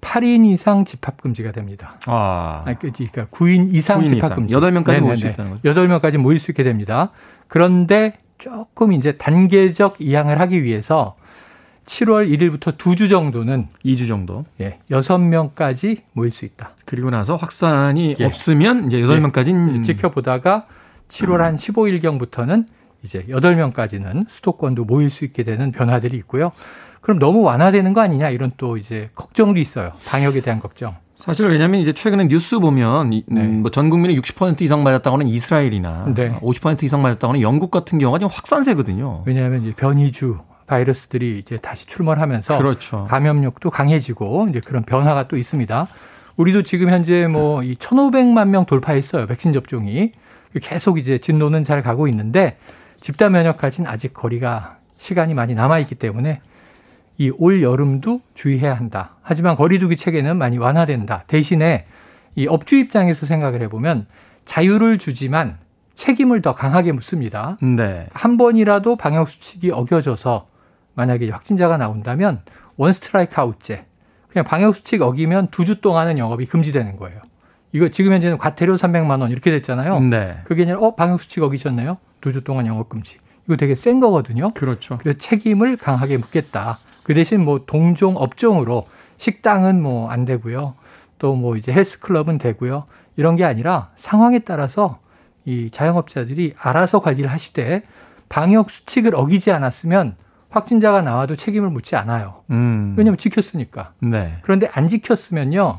8인 0.00 0.46
이상 0.46 0.84
집합 0.84 1.20
금지가 1.20 1.52
됩니다. 1.52 1.98
아. 2.06 2.62
그러니까 2.78 3.26
9인 3.26 3.74
이상 3.74 4.00
9인 4.00 4.14
집합 4.14 4.34
금지. 4.36 4.54
이상. 4.54 4.62
8명까지 4.62 5.00
모일 5.00 5.16
수 5.16 5.26
있다는 5.26 5.50
거죠. 5.52 5.62
8명까지 5.62 6.16
모일 6.18 6.38
수 6.38 6.50
있게 6.50 6.62
됩니다. 6.62 7.10
그런데 7.48 8.14
조금 8.38 8.92
이제 8.92 9.16
단계적 9.16 9.96
이양을 10.00 10.40
하기 10.40 10.62
위해서 10.62 11.16
7월 11.86 12.28
1일부터 12.28 12.76
두주 12.76 13.08
정도는 13.08 13.68
2주 13.84 14.08
정도. 14.08 14.44
예. 14.60 14.78
6명까지 14.90 16.02
모일 16.12 16.32
수 16.32 16.44
있다. 16.44 16.72
그리고 16.84 17.10
나서 17.10 17.36
확산이 17.36 18.16
예. 18.18 18.24
없으면 18.24 18.88
이제 18.88 19.00
8명까지는 19.00 19.78
예. 19.78 19.82
지켜보다가 19.82 20.66
7월 21.08 21.38
한 21.38 21.56
15일경부터는 21.56 22.66
이제 23.02 23.24
8명까지는 23.28 24.26
수도권도 24.28 24.84
모일 24.84 25.10
수 25.10 25.24
있게 25.24 25.44
되는 25.44 25.70
변화들이 25.70 26.16
있고요. 26.18 26.50
그럼 27.06 27.20
너무 27.20 27.42
완화되는 27.42 27.92
거 27.92 28.00
아니냐 28.00 28.30
이런 28.30 28.50
또 28.56 28.76
이제 28.76 29.10
걱정도 29.14 29.60
있어요. 29.60 29.92
방역에 30.06 30.40
대한 30.40 30.58
걱정. 30.58 30.96
사실 31.14 31.46
왜냐하면 31.46 31.80
이제 31.80 31.92
최근에 31.92 32.26
뉴스 32.26 32.58
보면 32.58 33.10
네. 33.10 33.22
음, 33.30 33.60
뭐전 33.62 33.90
국민의 33.90 34.18
60% 34.18 34.60
이상 34.62 34.82
맞았다고는 34.82 35.28
이스라엘이나 35.28 36.12
네. 36.16 36.30
50% 36.40 36.82
이상 36.82 37.02
맞았다고는 37.02 37.42
영국 37.42 37.70
같은 37.70 38.00
경우가 38.00 38.18
지금 38.18 38.30
확산세거든요. 38.32 39.22
왜냐하면 39.24 39.62
이제 39.62 39.72
변이주 39.76 40.34
바이러스들이 40.66 41.38
이제 41.38 41.58
다시 41.58 41.86
출몰하면서 41.86 42.58
그렇죠. 42.58 43.06
감염력도 43.08 43.70
강해지고 43.70 44.48
이제 44.50 44.58
그런 44.58 44.82
변화가 44.82 45.28
또 45.28 45.36
있습니다. 45.36 45.86
우리도 46.36 46.64
지금 46.64 46.90
현재 46.90 47.28
뭐 47.28 47.62
이 47.62 47.76
1,500만 47.76 48.48
명 48.48 48.66
돌파했어요. 48.66 49.28
백신 49.28 49.52
접종이. 49.52 50.10
계속 50.60 50.98
이제 50.98 51.18
진로는 51.18 51.62
잘 51.62 51.84
가고 51.84 52.08
있는데 52.08 52.58
집단 53.00 53.30
면역까지는 53.30 53.88
아직 53.88 54.12
거리가 54.12 54.78
시간이 54.98 55.34
많이 55.34 55.54
남아 55.54 55.78
있기 55.78 55.94
때문에 55.94 56.40
이 57.18 57.30
올 57.38 57.62
여름도 57.62 58.20
주의해야 58.34 58.74
한다. 58.74 59.16
하지만 59.22 59.56
거리두기 59.56 59.96
체계는 59.96 60.36
많이 60.36 60.58
완화된다. 60.58 61.24
대신에 61.26 61.86
이 62.34 62.46
업주 62.46 62.76
입장에서 62.76 63.24
생각을 63.26 63.62
해보면 63.62 64.06
자유를 64.44 64.98
주지만 64.98 65.58
책임을 65.94 66.42
더 66.42 66.54
강하게 66.54 66.92
묻습니다. 66.92 67.56
네. 67.62 68.06
한 68.12 68.36
번이라도 68.36 68.96
방역 68.96 69.28
수칙이 69.28 69.70
어겨져서 69.70 70.46
만약에 70.94 71.30
확진자가 71.30 71.78
나온다면 71.78 72.42
원 72.76 72.92
스트라이크 72.92 73.40
아웃제. 73.40 73.86
그냥 74.28 74.44
방역 74.44 74.74
수칙 74.76 75.00
어기면 75.00 75.48
두 75.48 75.64
주 75.64 75.80
동안은 75.80 76.18
영업이 76.18 76.44
금지되는 76.46 76.96
거예요. 76.98 77.18
이거 77.72 77.88
지금 77.88 78.12
현재는 78.12 78.36
과태료 78.38 78.76
300만 78.76 79.20
원 79.22 79.30
이렇게 79.30 79.50
됐잖아요. 79.50 80.00
네. 80.00 80.38
그게 80.44 80.62
아니라 80.62 80.78
어 80.80 80.94
방역 80.94 81.20
수칙 81.22 81.42
어기셨네요. 81.42 81.96
두 82.20 82.32
주 82.32 82.44
동안 82.44 82.66
영업 82.66 82.90
금지. 82.90 83.16
이거 83.46 83.56
되게 83.56 83.74
센 83.74 84.00
거거든요. 84.00 84.50
그렇죠. 84.50 84.98
그래서 84.98 85.18
책임을 85.18 85.76
강하게 85.78 86.18
묻겠다. 86.18 86.78
그 87.06 87.14
대신 87.14 87.44
뭐 87.44 87.62
동종 87.66 88.16
업종으로 88.16 88.88
식당은 89.18 89.80
뭐 89.80 90.10
안 90.10 90.24
되고요. 90.24 90.74
또 91.18 91.36
뭐 91.36 91.56
이제 91.56 91.72
헬스클럽은 91.72 92.38
되고요. 92.38 92.84
이런 93.16 93.36
게 93.36 93.44
아니라 93.44 93.90
상황에 93.94 94.40
따라서 94.40 94.98
이 95.44 95.70
자영업자들이 95.70 96.54
알아서 96.58 97.00
관리를 97.00 97.30
하시되 97.30 97.82
방역 98.28 98.70
수칙을 98.70 99.14
어기지 99.14 99.52
않았으면 99.52 100.16
확진자가 100.50 101.02
나와도 101.02 101.36
책임을 101.36 101.70
묻지 101.70 101.94
않아요. 101.94 102.42
음. 102.50 102.94
왜냐하면 102.98 103.18
지켰으니까. 103.18 103.92
네. 104.00 104.38
그런데 104.42 104.68
안 104.72 104.88
지켰으면요. 104.88 105.78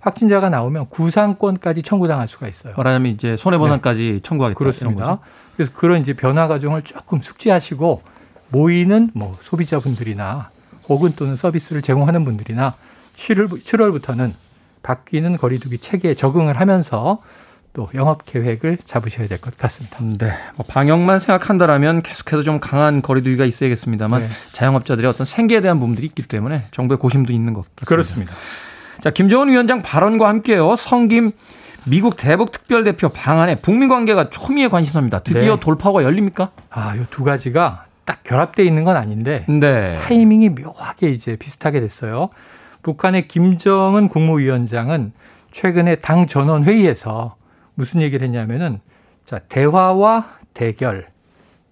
확진자가 0.00 0.50
나오면 0.50 0.90
구상권까지 0.90 1.82
청구당할 1.84 2.28
수가 2.28 2.48
있어요. 2.48 2.74
말하자면 2.76 3.12
이제 3.12 3.34
손해보상까지 3.34 4.12
네. 4.12 4.18
청구하겠다. 4.20 4.58
그렇습니다. 4.58 5.20
그래서 5.56 5.72
그런 5.74 6.02
이제 6.02 6.12
변화 6.12 6.46
과정을 6.48 6.82
조금 6.82 7.22
숙지하시고 7.22 8.02
모이는 8.50 9.10
뭐 9.14 9.38
소비자분들이나 9.40 10.50
혹은 10.88 11.12
또는 11.16 11.36
서비스를 11.36 11.82
제공하는 11.82 12.24
분들이나 12.24 12.74
7월, 13.16 13.48
7월부터는 13.62 14.32
바뀌는 14.82 15.36
거리두기 15.36 15.78
체계에 15.78 16.14
적응을 16.14 16.60
하면서 16.60 17.20
또 17.72 17.90
영업 17.94 18.24
계획을 18.24 18.78
잡으셔야 18.86 19.28
될 19.28 19.38
것 19.38 19.56
같습니다. 19.58 19.98
네. 20.18 20.32
뭐 20.56 20.64
방역만 20.66 21.18
생각한다라면 21.18 22.02
계속해서 22.02 22.42
좀 22.42 22.58
강한 22.60 23.02
거리두기가 23.02 23.44
있어야겠습니다만 23.44 24.22
네. 24.22 24.28
자영업자들의 24.52 25.10
어떤 25.10 25.24
생계에 25.26 25.60
대한 25.60 25.78
부분들이 25.78 26.06
있기 26.06 26.22
때문에 26.22 26.66
정부의 26.70 26.98
고심도 26.98 27.32
있는 27.32 27.52
것 27.52 27.62
같습니다. 27.76 27.86
그렇습니다. 27.86 28.32
자, 29.02 29.10
김정은 29.10 29.48
위원장 29.48 29.82
발언과 29.82 30.26
함께요. 30.28 30.74
성김 30.76 31.32
미국 31.84 32.16
대북 32.16 32.50
특별대표 32.50 33.10
방안에 33.10 33.56
북미 33.56 33.88
관계가 33.88 34.30
초미의 34.30 34.70
관심사입니다. 34.70 35.20
드디어 35.20 35.54
네. 35.54 35.60
돌파가 35.60 36.02
열립니까? 36.02 36.50
아, 36.70 36.94
이두 36.96 37.24
가지가 37.24 37.85
딱 38.06 38.22
결합되어 38.22 38.64
있는 38.64 38.84
건 38.84 38.96
아닌데 38.96 39.44
네. 39.48 39.94
타이밍이 39.94 40.50
묘하게 40.50 41.10
이제 41.10 41.36
비슷하게 41.36 41.80
됐어요. 41.80 42.30
북한의 42.82 43.28
김정은 43.28 44.08
국무위원장은 44.08 45.12
최근에 45.50 45.96
당 45.96 46.26
전원 46.26 46.64
회의에서 46.64 47.36
무슨 47.74 48.00
얘기를 48.00 48.24
했냐면은 48.24 48.80
자, 49.26 49.40
대화와 49.48 50.36
대결 50.54 51.06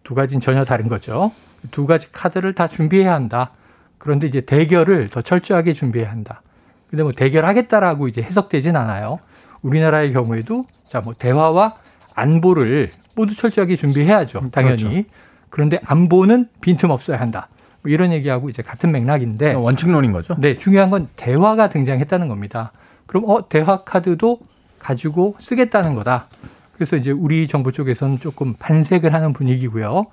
두 0.02 0.14
가지는 0.14 0.40
전혀 0.40 0.64
다른 0.64 0.88
거죠. 0.88 1.32
두 1.70 1.86
가지 1.86 2.10
카드를 2.10 2.52
다 2.52 2.68
준비해야 2.68 3.14
한다. 3.14 3.52
그런데 3.98 4.26
이제 4.26 4.40
대결을 4.40 5.08
더 5.08 5.22
철저하게 5.22 5.72
준비해야 5.72 6.10
한다. 6.10 6.42
근데 6.90 7.04
뭐 7.04 7.12
대결하겠다라고 7.12 8.08
이제 8.08 8.22
해석되진 8.22 8.76
않아요. 8.76 9.20
우리나라의 9.62 10.12
경우에도 10.12 10.66
자, 10.88 11.00
뭐 11.00 11.14
대화와 11.16 11.76
안보를 12.14 12.90
모두 13.14 13.34
철저하게 13.34 13.76
준비해야죠. 13.76 14.50
당연히. 14.50 14.82
그렇죠. 14.82 15.08
그런데 15.54 15.78
안보는 15.84 16.48
빈틈없어야 16.62 17.20
한다. 17.20 17.46
뭐 17.82 17.92
이런 17.92 18.10
얘기하고 18.10 18.48
이제 18.48 18.60
같은 18.60 18.90
맥락인데 18.90 19.54
원칙론인 19.54 20.10
거죠. 20.10 20.34
네, 20.36 20.56
중요한 20.56 20.90
건 20.90 21.06
대화가 21.14 21.68
등장했다는 21.68 22.26
겁니다. 22.26 22.72
그럼 23.06 23.30
어 23.30 23.48
대화 23.48 23.84
카드도 23.84 24.40
가지고 24.80 25.36
쓰겠다는 25.38 25.94
거다. 25.94 26.26
그래서 26.72 26.96
이제 26.96 27.12
우리 27.12 27.46
정부 27.46 27.70
쪽에서는 27.70 28.18
조금 28.18 28.54
반색을 28.54 29.14
하는 29.14 29.32
분위기고요. 29.32 30.06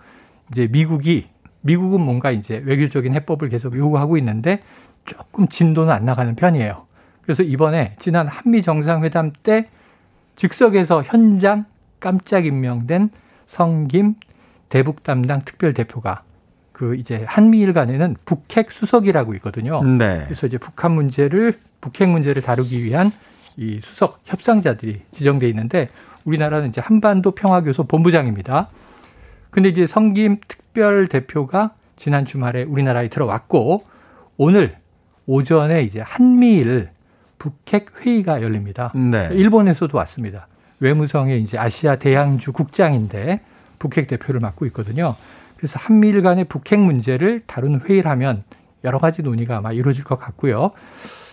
이제 0.52 0.68
미국이 0.72 1.26
미국은 1.62 2.02
뭔가 2.02 2.30
이제 2.30 2.62
외교적인 2.64 3.16
해법을 3.16 3.50
계속 3.50 3.76
요구하고 3.76 4.20
있는데 4.20 4.60
조금 5.06 5.48
진도는 5.48 5.92
안 5.92 6.06
나가는 6.06 6.36
편이에요. 6.36 6.86
그래서 7.24 7.42
이번에 7.42 7.96
지난 7.98 8.28
한미 8.28 8.62
정상회담 8.62 9.32
때 9.42 9.70
즉석에서 10.36 11.02
현장 11.02 11.66
깜짝 12.00 12.46
임명된 12.46 13.10
성김 13.48 14.14
대북 14.72 15.04
담당 15.04 15.44
특별 15.44 15.74
대표가 15.74 16.24
그 16.72 16.96
이제 16.96 17.24
한미일 17.28 17.74
간에는 17.74 18.16
북핵 18.26 18.72
수석이라고 18.72 19.36
있거든요. 19.36 19.84
네. 19.84 20.24
그래서 20.24 20.48
이제 20.48 20.58
북한 20.58 20.94
문제를 20.94 21.54
북핵 21.82 22.10
문제를 22.10 22.42
다루기 22.42 22.84
위한 22.84 23.12
이 23.58 23.80
수석 23.84 24.22
협상자들이 24.24 25.02
지정돼 25.12 25.48
있는데 25.50 25.90
우리나라는 26.24 26.70
이제 26.70 26.80
한반도 26.80 27.32
평화교섭 27.32 27.90
본부장입니다. 27.90 28.70
근데 29.52 29.70
이제 29.70 29.86
성김 29.86 30.40
특별 30.48 31.08
대표가 31.08 31.72
지난 31.98 32.26
주말에 32.26 32.64
우리나라에 32.64 33.10
들어왔고 33.10 33.84
오늘 34.38 34.78
오전에 35.28 35.84
이제 35.84 36.00
한미일 36.00 36.88
북핵 37.38 38.06
회의가 38.06 38.42
열립니다. 38.42 38.94
네. 38.96 39.28
일본에서도 39.34 39.96
왔습니다. 39.98 40.48
외무성의 40.80 41.42
이제 41.44 41.58
아시아 41.58 41.98
대양주 41.98 42.54
국장인데 42.54 43.42
북핵 43.82 44.08
대표를 44.08 44.40
맡고 44.40 44.68
있거든요. 44.68 45.16
그래서 45.58 45.80
한미일 45.80 46.22
간의 46.22 46.46
북핵 46.46 46.80
문제를 46.80 47.42
다루는 47.48 47.82
회의를 47.82 48.12
하면 48.12 48.44
여러 48.84 49.00
가지 49.00 49.24
논의가 49.24 49.58
아마 49.58 49.72
이루어질 49.72 50.04
것 50.04 50.20
같고요. 50.20 50.70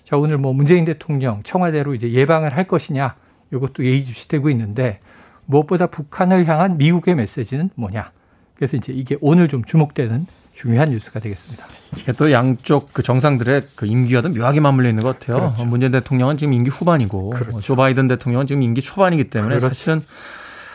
자, 0.04 0.16
오늘 0.16 0.38
뭐 0.38 0.54
문재인 0.54 0.86
대통령 0.86 1.42
청와대로 1.42 1.94
이제 1.94 2.10
예방을 2.10 2.56
할 2.56 2.66
것이냐 2.66 3.16
이것도 3.52 3.84
예의주시되고 3.84 4.48
있는데 4.50 5.00
무엇보다 5.44 5.88
북한을 5.88 6.48
향한 6.48 6.78
미국의 6.78 7.14
메시지는 7.16 7.68
뭐냐. 7.74 8.12
그래서 8.54 8.78
이제 8.78 8.94
이게 8.94 9.18
오늘 9.20 9.48
좀 9.48 9.64
주목되는 9.64 10.26
중요한 10.52 10.90
뉴스가 10.90 11.20
되겠습니다. 11.20 11.66
이게 11.98 12.12
또 12.12 12.32
양쪽 12.32 12.92
그 12.94 13.02
정상들의 13.02 13.68
그 13.74 13.86
임기와 13.86 14.22
도 14.22 14.30
묘하게 14.30 14.60
맞물려 14.60 14.88
있는 14.88 15.02
것 15.02 15.18
같아요. 15.18 15.52
그렇죠. 15.52 15.64
문재인 15.66 15.92
대통령은 15.92 16.38
지금 16.38 16.54
임기 16.54 16.70
후반이고 16.70 17.30
그렇죠. 17.30 17.60
조 17.60 17.76
바이든 17.76 18.08
대통령은 18.08 18.46
지금 18.46 18.62
임기 18.62 18.80
초반이기 18.80 19.24
때문에 19.24 19.58
그렇죠. 19.58 19.68
사실은 19.68 20.02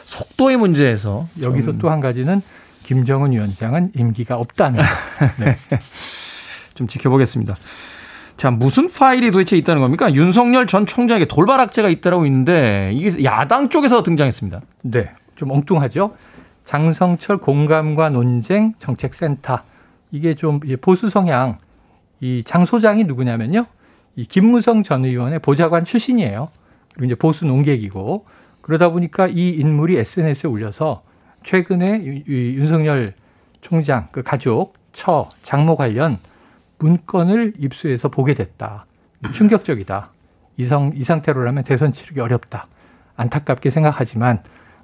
속도의 0.05 0.57
문제에서 0.57 1.27
여기서 1.41 1.73
또 1.77 1.89
한 1.89 1.99
가지는 1.99 2.41
김정은 2.83 3.31
위원장은 3.31 3.91
임기가 3.95 4.35
없다는 4.37 4.81
네. 5.39 5.57
좀 6.73 6.87
지켜보겠습니다. 6.87 7.55
자, 8.35 8.51
무슨 8.51 8.89
파일이 8.89 9.31
도대체 9.31 9.55
있다는 9.57 9.81
겁니까? 9.81 10.13
윤석열 10.13 10.65
전 10.67 10.85
총장에게 10.85 11.25
돌발 11.25 11.59
악재가 11.61 11.87
있다라고 11.89 12.25
있는데 12.25 12.91
이게 12.93 13.23
야당 13.23 13.69
쪽에서 13.69 14.03
등장했습니다. 14.03 14.61
네. 14.81 15.11
좀 15.35 15.51
엉뚱하죠? 15.51 16.15
장성철 16.65 17.37
공감과 17.37 18.09
논쟁 18.09 18.73
정책센터. 18.79 19.59
이게 20.11 20.35
좀 20.35 20.59
보수 20.81 21.09
성향 21.09 21.57
이 22.21 22.43
장 22.45 22.65
소장이 22.65 23.03
누구냐면요. 23.03 23.65
이 24.15 24.25
김무성 24.25 24.83
전 24.83 25.05
의원의 25.05 25.39
보좌관 25.39 25.85
출신이에요. 25.85 26.49
그리고 26.93 27.05
이제 27.05 27.15
보수 27.15 27.45
농객이고 27.45 28.25
그러다 28.63 28.89
보니까 28.89 29.27
이 29.27 29.49
인물이 29.49 29.97
SNS에 29.97 30.49
올려서 30.49 31.03
최근에 31.43 32.23
윤석열 32.27 33.13
총장 33.61 34.07
그 34.11 34.23
가족 34.23 34.73
처 34.93 35.29
장모 35.43 35.75
관련 35.75 36.17
문건을 36.79 37.53
입수해서 37.59 38.07
보게 38.09 38.33
됐다. 38.33 38.85
충격적이다. 39.33 40.09
이, 40.57 40.65
성, 40.65 40.91
이 40.95 41.03
상태로라면 41.03 41.63
대선 41.63 41.91
치르기 41.91 42.19
어렵다. 42.19 42.67
안타깝게 43.15 43.69
생각하지만 43.69 44.41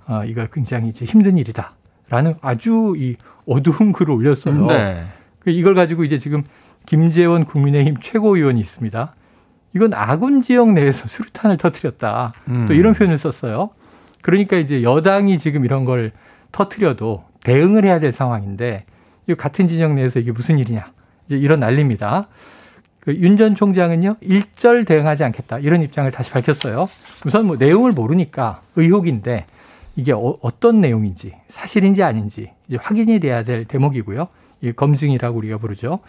어, 0.07 0.23
이거 0.25 0.45
굉장히 0.51 0.89
이제 0.89 1.05
힘든 1.05 1.37
일이다. 1.37 1.73
라는 2.09 2.35
아주 2.41 2.95
이 2.97 3.15
어두운 3.47 3.93
글을 3.93 4.13
올렸어요. 4.13 4.65
네. 4.67 5.05
그 5.39 5.51
이걸 5.51 5.73
가지고 5.73 6.03
이제 6.03 6.17
지금 6.17 6.41
김재원 6.85 7.45
국민의힘 7.45 7.97
최고위원이 8.01 8.59
있습니다. 8.59 9.13
이건 9.75 9.93
아군 9.93 10.41
지역 10.41 10.71
내에서 10.73 11.07
수류탄을 11.07 11.57
터뜨렸다. 11.57 12.33
음. 12.47 12.65
또 12.67 12.73
이런 12.73 12.93
표현을 12.93 13.17
썼어요. 13.17 13.69
그러니까 14.21 14.57
이제 14.57 14.83
여당이 14.83 15.39
지금 15.39 15.65
이런 15.65 15.85
걸 15.85 16.11
터뜨려도 16.51 17.23
대응을 17.43 17.85
해야 17.85 17.99
될 17.99 18.11
상황인데 18.11 18.85
이 19.27 19.35
같은 19.35 19.67
진영 19.67 19.95
내에서 19.95 20.19
이게 20.19 20.31
무슨 20.31 20.57
일이냐. 20.59 20.91
이제 21.27 21.37
이런 21.37 21.59
난리입니다. 21.59 22.27
그 23.01 23.13
윤 23.13 23.37
전 23.37 23.55
총장은요 23.55 24.17
일절 24.19 24.83
대응하지 24.85 25.23
않겠다 25.23 25.59
이런 25.59 25.81
입장을 25.81 26.11
다시 26.11 26.31
밝혔어요. 26.31 26.89
우선 27.25 27.45
뭐 27.47 27.55
내용을 27.55 27.93
모르니까 27.93 28.61
의혹인데 28.75 29.45
이게 29.95 30.11
어, 30.11 30.35
떤 30.59 30.81
내용인지 30.81 31.33
사실인지 31.49 32.03
아닌지 32.03 32.51
이제 32.67 32.77
확인이 32.81 33.19
돼야 33.19 33.43
될 33.43 33.65
대목이고요. 33.65 34.27
이 34.61 34.71
검증이라고 34.73 35.37
우리가 35.37 35.57
부르죠. 35.57 35.99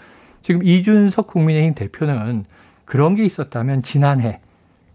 지금 0.43 0.65
이준석 0.65 1.29
국민의힘 1.29 1.75
대표는 1.75 2.45
그런 2.91 3.15
게 3.15 3.25
있었다면 3.25 3.85
지난해 3.85 4.41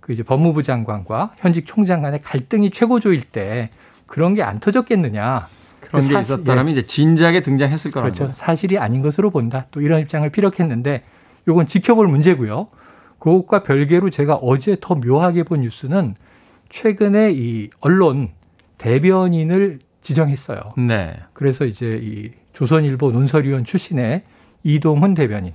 그 0.01 0.11
이제 0.11 0.21
법무부 0.21 0.63
장관과 0.63 1.35
현직 1.37 1.65
총장 1.65 2.01
간의 2.01 2.21
갈등이 2.23 2.71
최고조일 2.71 3.21
때 3.21 3.69
그런 4.05 4.33
게 4.35 4.41
안 4.41 4.59
터졌겠느냐. 4.59 5.47
그런 5.79 6.05
게 6.05 6.19
있었다면 6.19 6.67
예. 6.67 6.71
이제 6.73 6.81
진작에 6.81 7.39
등장했을 7.39 7.91
거라는 7.91 8.13
그렇죠. 8.13 8.31
거죠. 8.31 8.37
사실이 8.37 8.79
아닌 8.79 9.01
것으로 9.01 9.29
본다. 9.29 9.67
또 9.71 9.79
이런 9.79 10.01
입장을 10.01 10.29
피력했는데 10.29 11.03
요건 11.47 11.67
지켜볼 11.67 12.09
문제고요. 12.09 12.67
그것과 13.17 13.63
별개로 13.63 14.09
제가 14.09 14.35
어제 14.35 14.75
더 14.81 14.95
묘하게 14.95 15.43
본 15.43 15.61
뉴스는 15.61 16.15
최근에 16.67 17.31
이 17.31 17.69
언론 17.79 18.31
대변인을 18.77 19.79
지정했어요. 20.01 20.73
네. 20.85 21.15
그래서 21.31 21.63
이제 21.63 21.97
이 22.03 22.31
조선일보 22.51 23.13
논설위원 23.13 23.63
출신의 23.63 24.23
이동훈 24.63 25.13
대변인, 25.13 25.53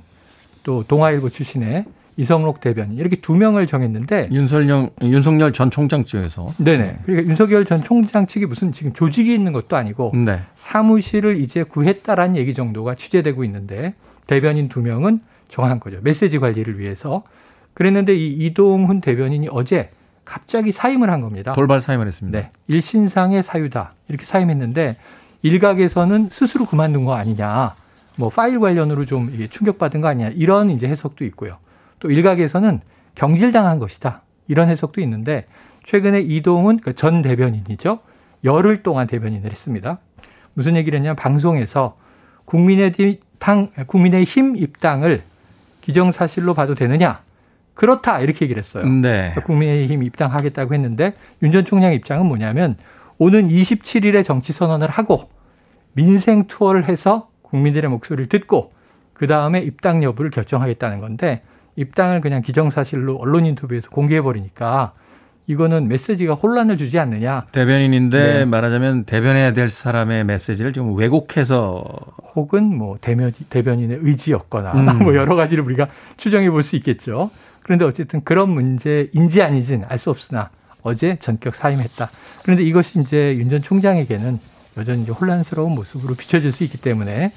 또 0.63 0.85
동아일보 0.85 1.29
출신의 1.29 1.85
이성록 2.21 2.61
대변인 2.61 2.99
이렇게 2.99 3.17
두 3.17 3.35
명을 3.35 3.67
정했는데 3.67 4.29
윤석열 4.31 4.91
윤석열 5.01 5.55
전 5.55 5.71
총장 5.71 6.05
측에서 6.05 6.49
네네 6.59 6.99
그러니까 7.07 7.31
윤석열 7.31 7.65
전 7.65 7.83
총장 7.83 8.27
측이 8.27 8.45
무슨 8.45 8.73
지금 8.73 8.93
조직이 8.93 9.33
있는 9.33 9.53
것도 9.53 9.77
아니고 9.77 10.13
네. 10.15 10.41
사무실을 10.55 11.41
이제 11.41 11.63
구했다라는 11.63 12.37
얘기 12.37 12.53
정도가 12.53 12.95
취재되고 12.95 13.43
있는데 13.45 13.95
대변인 14.27 14.69
두 14.69 14.83
명은 14.83 15.21
정한 15.49 15.81
거죠 15.81 15.99
메시지 16.03 16.39
관리를 16.39 16.79
위해서 16.79 17.23
그랬는데 17.73 18.15
이 18.15 18.45
이동훈 18.45 19.01
대변인이 19.01 19.49
어제 19.51 19.89
갑자기 20.27 20.71
사임을 20.71 21.11
한 21.11 21.23
겁니다. 21.23 21.55
돌발 21.55 21.81
사임을 21.81 22.07
했습니다. 22.07 22.39
네. 22.39 22.51
일신상의 22.69 23.43
사유다. 23.43 23.95
이렇게 24.09 24.27
사임했는데 24.27 24.97
일각에서는 25.43 26.29
스스로 26.31 26.67
그만둔 26.67 27.07
거 27.07 27.15
아니냐. 27.15 27.75
뭐 28.17 28.29
파일 28.29 28.61
관련으로 28.61 29.07
좀 29.07 29.35
충격받은 29.51 30.03
거 30.03 30.09
아니냐. 30.09 30.29
이런 30.35 30.71
이제 30.71 30.87
해석도 30.87 31.25
있고요. 31.25 31.57
또 32.01 32.11
일각에서는 32.11 32.81
경질당한 33.15 33.79
것이다. 33.79 34.23
이런 34.49 34.69
해석도 34.69 35.01
있는데 35.03 35.47
최근에 35.85 36.21
이동훈 36.21 36.79
그전 36.81 37.23
대변인이죠. 37.23 38.01
열흘 38.45 38.83
동안 38.83 39.07
대변인을 39.07 39.51
했습니다. 39.51 39.99
무슨 40.55 40.77
얘기를 40.77 40.99
했냐면 40.99 41.17
방송에서 41.17 41.97
국민의힘, 42.47 43.19
국민의힘 43.87 44.57
입당을 44.57 45.23
기정사실로 45.83 46.55
봐도 46.55 46.75
되느냐. 46.75 47.23
그렇다 47.75 48.21
이렇게 48.21 48.45
얘기를 48.45 48.61
했어요. 48.63 48.85
네. 48.85 49.33
국민의힘 49.45 50.03
입당하겠다고 50.03 50.75
했는데 50.75 51.15
윤 51.43 51.53
전 51.53 51.65
총장 51.65 51.93
입장은 51.95 52.27
뭐냐면 52.27 52.77
오는 53.19 53.49
27일에 53.49 54.25
정치 54.25 54.53
선언을 54.53 54.89
하고 54.89 55.31
민생 55.93 56.47
투어를 56.47 56.89
해서 56.89 57.31
국민들의 57.43 57.89
목소리를 57.91 58.29
듣고 58.29 58.73
그 59.15 59.27
다음에 59.27 59.61
입당 59.61 60.03
여부를 60.03 60.31
결정하겠다는 60.31 61.01
건데 61.01 61.43
입당을 61.77 62.21
그냥 62.21 62.43
기정사실로 62.43 63.17
언론 63.17 63.47
인터뷰에서 63.47 63.91
공개해 63.91 64.23
버리니까 64.23 64.93
이거는 65.47 65.89
메시지가 65.89 66.35
혼란을 66.35 66.79
주지 66.79 66.99
않느냐. 66.99 67.47
대변인인데 67.53 68.35
네. 68.41 68.45
말하자면 68.45 69.05
대변해야 69.05 69.53
될 69.53 69.69
사람의 69.69 70.25
메시지를 70.25 70.73
좀 70.73 70.95
왜곡해서 70.97 71.83
혹은 72.37 72.77
뭐 72.77 72.99
대변 73.01 73.33
대변인의 73.49 73.99
의지였거나 74.03 74.73
음. 74.75 74.99
뭐 75.03 75.15
여러 75.17 75.35
가지를 75.35 75.65
우리가 75.65 75.89
추정해 76.17 76.49
볼 76.51 76.63
수 76.63 76.77
있겠죠. 76.77 77.31
그런데 77.63 77.85
어쨌든 77.85 78.23
그런 78.23 78.51
문제인지 78.51 79.43
아니지는 79.43 79.87
알 79.89 79.99
수 79.99 80.11
없으나 80.11 80.51
어제 80.83 81.17
전격 81.21 81.55
사임했다. 81.57 82.09
그런데 82.43 82.63
이것이 82.63 83.01
이제 83.01 83.35
윤 83.37 83.49
전 83.51 83.61
총장에게는 83.63 84.39
여전히 84.77 85.05
혼란스러운 85.11 85.73
모습으로 85.75 86.15
비춰질 86.15 86.53
수 86.53 86.63
있기 86.65 86.79
때문에 86.79 87.33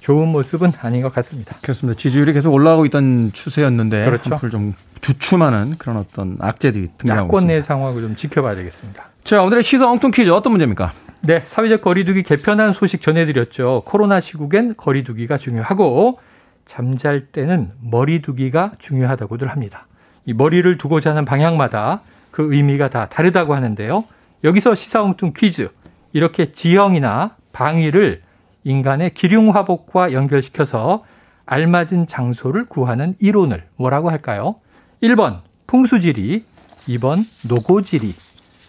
좋은 0.00 0.28
모습은 0.28 0.72
아닌 0.80 1.02
것 1.02 1.12
같습니다. 1.14 1.56
그렇습니다. 1.62 1.98
지지율이 1.98 2.32
계속 2.32 2.52
올라가고 2.52 2.86
있던 2.86 3.32
추세였는데 3.32 4.04
그렇죠. 4.04 4.30
한풀 4.30 4.50
좀 4.50 4.74
주춤하는 5.00 5.76
그런 5.78 5.96
어떤 5.96 6.36
악재들이 6.40 6.88
등장하고 6.98 7.28
야권 7.28 7.46
내 7.48 7.62
상황을 7.62 8.00
좀 8.00 8.16
지켜봐야 8.16 8.54
되겠습니다. 8.54 9.08
자, 9.24 9.42
오늘의 9.42 9.62
시사 9.62 9.90
엉뚱 9.90 10.10
퀴즈 10.10 10.30
어떤 10.30 10.52
문제입니까? 10.52 10.92
네, 11.20 11.42
사회적 11.44 11.82
거리두기 11.82 12.22
개편한 12.22 12.72
소식 12.72 13.02
전해드렸죠. 13.02 13.82
코로나 13.84 14.20
시국엔 14.20 14.76
거리두기가 14.76 15.36
중요하고 15.36 16.20
잠잘 16.64 17.26
때는 17.26 17.72
머리 17.82 18.22
두기가 18.22 18.72
중요하다고들 18.78 19.48
합니다. 19.48 19.86
이 20.26 20.32
머리를 20.32 20.78
두고 20.78 21.00
자는 21.00 21.24
방향마다 21.24 22.02
그 22.30 22.54
의미가 22.54 22.90
다 22.90 23.06
다르다고 23.08 23.54
하는데요. 23.54 24.04
여기서 24.44 24.74
시사홍뚱 24.74 25.32
퀴즈. 25.36 25.70
이렇게 26.12 26.52
지형이나 26.52 27.36
방위를 27.52 28.22
인간의 28.68 29.14
기륭화복과 29.14 30.12
연결시켜서 30.12 31.02
알맞은 31.46 32.06
장소를 32.06 32.66
구하는 32.66 33.14
이론을 33.18 33.64
뭐라고 33.76 34.10
할까요? 34.10 34.56
1번 35.02 35.40
풍수지리, 35.66 36.44
2번 36.88 37.24
노고지리, 37.48 38.14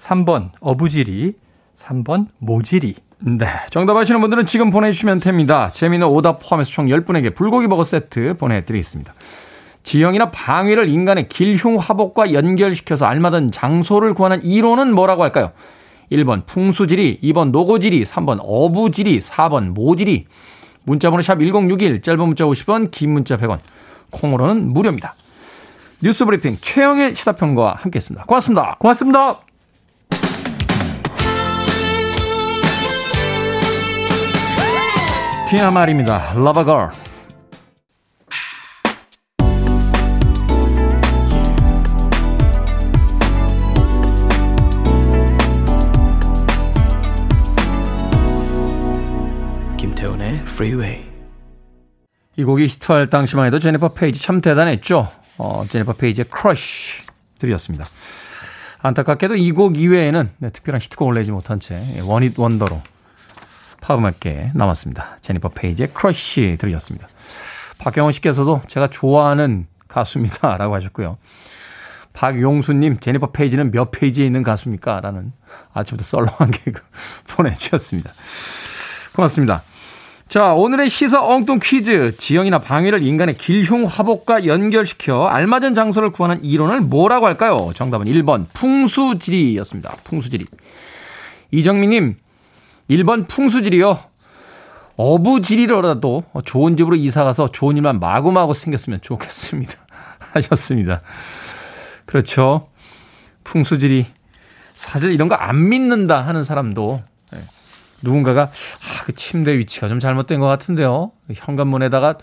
3번 0.01 0.51
어부지리, 0.61 1.33
3번 1.77 2.27
모지리. 2.37 2.95
네. 3.19 3.47
정답 3.69 3.97
아시는 3.97 4.21
분들은 4.21 4.45
지금 4.45 4.71
보내주시면 4.71 5.19
됩니다. 5.19 5.69
재미난 5.73 6.07
오답 6.07 6.39
포함해서 6.41 6.71
총 6.71 6.87
10분에게 6.87 7.35
불고기 7.35 7.67
버거 7.67 7.83
세트 7.83 8.35
보내드리겠습니다. 8.37 9.13
지형이나 9.83 10.31
방위를 10.31 10.87
인간의 10.87 11.27
길흉 11.27 11.77
화복과 11.77 12.31
연결시켜서 12.31 13.05
알맞은 13.05 13.51
장소를 13.51 14.13
구하는 14.13 14.41
이론은 14.43 14.93
뭐라고 14.93 15.23
할까요? 15.23 15.51
1번 16.11 16.45
풍수지리, 16.45 17.19
2번 17.21 17.51
노고지리, 17.51 18.03
3번 18.03 18.39
어부지리, 18.41 19.19
4번 19.19 19.69
모지리. 19.69 20.25
문자번호 20.83 21.21
샵 21.21 21.39
1061, 21.39 22.01
짧은 22.01 22.19
문자 22.25 22.45
50원, 22.45 22.91
긴 22.91 23.11
문자 23.11 23.37
100원. 23.37 23.59
콩으로는 24.11 24.73
무료입니다. 24.73 25.15
뉴스 26.01 26.25
브리핑 26.25 26.57
최영일 26.61 27.15
시사평과 27.15 27.75
함께했습니다. 27.81 28.25
고맙습니다. 28.25 28.75
고맙습니다. 28.79 29.39
티나 35.49 35.71
말입니다. 35.71 36.33
Love 36.35 36.61
a 36.61 36.65
girl. 36.65 37.08
Freeway. 50.63 51.05
이 52.35 52.43
곡이 52.43 52.67
히트할 52.67 53.09
당시만 53.09 53.45
해도 53.45 53.59
제니퍼 53.59 53.93
페이지 53.93 54.21
참 54.21 54.41
대단했죠. 54.41 55.07
어, 55.37 55.63
제니퍼 55.69 55.93
페이지의 55.93 56.25
Crush 56.29 57.03
들으셨습니다. 57.39 57.85
안타깝게도 58.81 59.35
이 59.37 59.53
곡 59.53 59.77
이외에는 59.77 60.29
네, 60.37 60.49
특별한 60.49 60.81
히트곡을 60.81 61.15
내지 61.15 61.31
못한 61.31 61.61
채 61.61 61.81
one-hit 62.03 62.37
wonder로 62.37 62.81
파음할게 63.79 64.51
남았습니다. 64.53 65.19
제니퍼 65.21 65.47
페이지의 65.49 65.91
Crush 65.93 66.57
들으셨습니다. 66.59 67.07
박경원 67.77 68.11
씨께서도 68.11 68.61
제가 68.67 68.87
좋아하는 68.87 69.65
가수입니다. 69.87 70.57
라고 70.57 70.75
하셨고요. 70.75 71.17
박용수님, 72.11 72.99
제니퍼 72.99 73.31
페이지는 73.31 73.71
몇 73.71 73.91
페이지에 73.91 74.25
있는 74.25 74.43
가수입니까? 74.43 74.99
라는 74.99 75.31
아침부터 75.73 76.03
썰렁한 76.03 76.51
개그 76.65 76.81
보내주셨습니다. 77.29 78.11
고맙습니다. 79.15 79.63
자, 80.29 80.53
오늘의 80.53 80.89
시사 80.89 81.23
엉뚱 81.25 81.59
퀴즈. 81.61 82.15
지형이나 82.17 82.59
방위를 82.59 83.01
인간의 83.01 83.35
길흉 83.37 83.85
화복과 83.85 84.45
연결시켜 84.45 85.25
알맞은 85.25 85.73
장소를 85.73 86.11
구하는 86.11 86.43
이론을 86.43 86.81
뭐라고 86.81 87.25
할까요? 87.25 87.71
정답은 87.73 88.05
1번 88.05 88.45
풍수지리였습니다. 88.53 89.95
풍수지리. 90.03 90.45
이정민님, 91.49 92.15
1번 92.91 93.27
풍수지리요. 93.27 94.03
어부지리로라도 94.97 96.25
좋은 96.45 96.77
집으로 96.77 96.95
이사가서 96.95 97.51
좋은 97.51 97.77
일만 97.77 97.99
마구마구 97.99 98.53
생겼으면 98.53 98.99
좋겠습니다. 99.01 99.73
하셨습니다. 100.33 101.01
그렇죠. 102.05 102.67
풍수지리. 103.43 104.05
사실 104.75 105.11
이런 105.11 105.27
거 105.27 105.35
안 105.39 105.69
믿는다 105.69 106.21
하는 106.21 106.43
사람도 106.43 107.01
누군가가 108.01 108.43
아, 108.43 109.03
그 109.05 109.13
침대 109.13 109.57
위치가 109.57 109.87
좀 109.87 109.99
잘못된 109.99 110.39
것 110.39 110.47
같은데요. 110.47 111.11
현관문에다가 111.33 112.17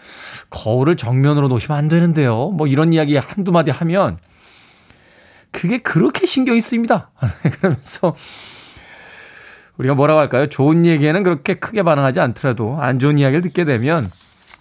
거울을 0.51 0.97
정면으로 0.97 1.49
놓으시면 1.49 1.77
안 1.77 1.89
되는데요. 1.89 2.51
뭐 2.51 2.67
이런 2.67 2.93
이야기 2.93 3.17
한두 3.17 3.53
마디 3.53 3.71
하면 3.71 4.19
그게 5.53 5.79
그렇게 5.79 6.27
신경이 6.27 6.61
쓰입니다. 6.61 7.11
그러면서 7.61 8.17
우리가 9.79 9.95
뭐라고 9.95 10.21
할까요? 10.21 10.49
좋은 10.49 10.87
얘기에는 10.87 11.23
그렇게 11.23 11.55
크게 11.55 11.83
반응하지 11.83 12.21
않더라도 12.21 12.79
안 12.81 12.99
좋은 12.99 13.19
이야기를 13.19 13.43
듣게 13.43 13.65
되면 13.65 14.11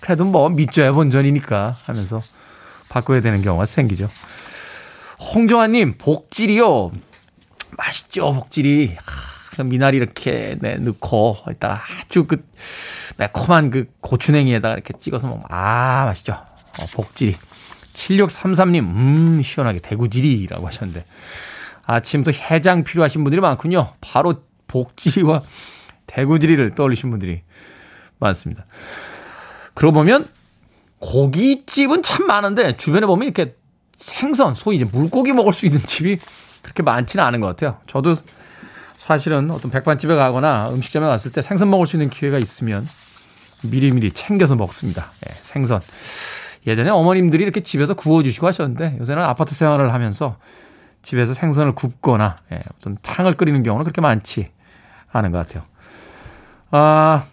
그래도 0.02 0.26
뭐 0.26 0.50
믿져야 0.50 0.92
본전이니까 0.92 1.78
하면서 1.86 2.22
바꿔야 2.90 3.22
되는 3.22 3.42
경우가 3.42 3.66
생기죠. 3.66 4.10
홍정아님, 5.34 5.96
복질이요. 5.98 6.92
맛있죠, 7.78 8.34
복질이. 8.34 8.98
그 9.56 9.62
미나리 9.62 9.98
이렇게 9.98 10.56
네, 10.60 10.76
넣고 10.76 11.38
이따가 11.52 11.82
아주 12.02 12.26
그 12.26 12.46
매콤한 13.18 13.72
그 13.72 13.86
고추냉이에다가 14.02 14.76
이렇게 14.76 14.94
찍어서 15.00 15.28
먹으면 15.28 15.46
아 15.50 16.06
맛있죠. 16.06 16.34
어, 16.34 16.86
복지리. 16.94 17.36
7633님 17.94 18.80
음 18.80 19.42
시원하게 19.42 19.80
대구지리라고 19.80 20.68
하셨는데 20.68 21.06
아침부터 21.86 22.38
해장 22.38 22.84
필요하신 22.84 23.24
분들이 23.24 23.42
많군요. 23.42 23.94
바로 24.02 24.44
복지리와 24.68 25.42
대구지리를 26.08 26.72
떠올리신 26.72 27.10
분들이 27.10 27.42
많습니다. 28.20 28.66
그러고 29.74 30.00
보면 30.00 30.28
고깃집은 31.00 32.04
참 32.04 32.28
많은데 32.28 32.78
주변에 32.78 33.06
보면 33.06 33.26
이렇게 33.26 33.56
생선, 33.98 34.56
소위 34.56 34.78
이제 34.78 34.86
물고기 34.86 35.32
먹을 35.34 35.54
수 35.54 35.66
있는 35.66 35.82
집이 35.86 36.18
그렇게 36.62 36.84
많지는 36.84 37.24
않은 37.24 37.40
것 37.40 37.48
같아요. 37.48 37.80
저도 37.88 38.16
사실은 39.10 39.52
어떤 39.52 39.70
백반집에 39.70 40.16
가거나 40.16 40.72
음식점에 40.72 41.06
갔을 41.06 41.32
때 41.32 41.44
생선 41.44 41.70
먹을 41.70 41.86
수 41.86 41.96
있는 41.96 42.10
기회가 42.10 42.40
있으면 42.40 42.88
미리미리 43.62 44.12
챙겨서 44.12 44.56
먹습니다. 44.56 45.12
예, 45.30 45.34
생선. 45.44 45.80
예전에 46.66 46.90
어머님들이 46.90 47.44
이렇게 47.44 47.62
집에서 47.62 47.94
구워주시고 47.94 48.48
하셨는데 48.48 48.98
요새는 49.00 49.22
아파트 49.22 49.54
생활을 49.54 49.94
하면서 49.94 50.38
집에서 51.04 51.36
생선을 51.36 51.76
굽거나 51.76 52.38
예, 52.52 52.62
어떤 52.80 52.98
탕을 53.04 53.34
끓이는 53.34 53.62
경우는 53.62 53.84
그렇게 53.84 54.02
많지 54.02 54.50
않은 55.12 55.32
것 55.32 55.38
같아요. 55.46 55.64
아, 56.72 57.26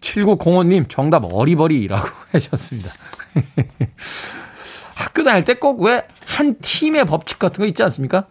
7905님 0.00 0.88
정답 0.88 1.24
어리버리라고 1.24 2.08
하셨습니다. 2.30 2.88
학교 4.94 5.24
다닐 5.24 5.44
때 5.44 5.54
꼭 5.54 5.80
왜 5.82 6.04
한 6.28 6.54
팀의 6.62 7.04
법칙 7.06 7.40
같은 7.40 7.60
거 7.62 7.66
있지 7.66 7.82
않습니까? 7.82 8.26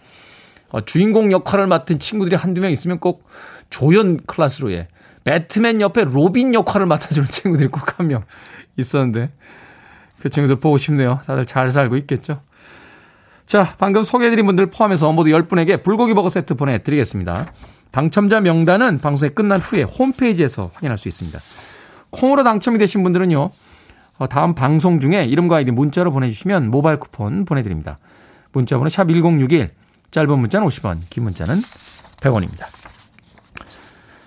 어, 0.70 0.82
주인공 0.86 1.32
역할을 1.32 1.68
맡은 1.68 2.00
친구들이 2.00 2.36
한두 2.36 2.62
명 2.62 2.72
있으면 2.72 3.00
꼭 3.00 3.28
조연 3.70 4.18
클래스로 4.26 4.72
예. 4.72 4.88
배트맨 5.24 5.82
옆에 5.82 6.06
로빈 6.06 6.54
역할을 6.54 6.86
맡아주는 6.86 7.28
친구들이 7.30 7.70
꼭 7.70 8.00
한 8.00 8.08
명 8.08 8.24
있었는데 8.78 9.30
그 10.20 10.30
친구들 10.30 10.58
보고 10.58 10.78
싶네요. 10.78 11.20
다들 11.26 11.46
잘 11.46 11.72
살고 11.72 11.98
있겠죠. 11.98 12.42
자, 13.46 13.74
방금 13.78 14.04
소개해드린 14.04 14.46
분들 14.46 14.68
포함해서 14.68 15.12
모두 15.12 15.32
10분에게 15.32 15.84
불고기 15.84 16.14
버거 16.14 16.30
세트 16.30 16.54
보내드리겠습니다. 16.56 17.52
당첨자 17.92 18.40
명단은 18.42 19.00
방송이 19.00 19.32
끝난 19.34 19.60
후에 19.60 19.84
홈페이지에서 19.84 20.70
확인할 20.74 20.98
수 20.98 21.08
있습니다. 21.08 21.40
콩으로 22.12 22.44
당첨이 22.44 22.78
되신 22.78 23.02
분들은요. 23.04 23.50
어, 24.20 24.28
다음 24.28 24.54
방송 24.54 25.00
중에 25.00 25.26
이름과 25.26 25.58
아이디 25.58 25.72
문자로 25.72 26.12
보내주시면 26.12 26.70
모바일 26.70 27.00
쿠폰 27.00 27.46
보내드립니다. 27.46 27.98
문자번호 28.52 28.90
샵 28.90 29.08
1061, 29.08 29.72
짧은 30.12 30.40
문자는 30.40 30.68
50원, 30.68 31.02
긴 31.10 31.24
문자는 31.24 31.62
100원입니다. 32.22 32.66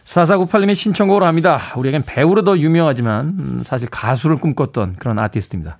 4498님의 0.04 0.74
신청곡으로 0.74 1.26
합니다. 1.26 1.58
우리에겐 1.76 2.02
배우로 2.04 2.42
더 2.42 2.58
유명하지만 2.58 3.26
음, 3.38 3.62
사실 3.64 3.88
가수를 3.88 4.36
꿈꿨던 4.36 4.96
그런 4.98 5.18
아티스트입니다. 5.18 5.78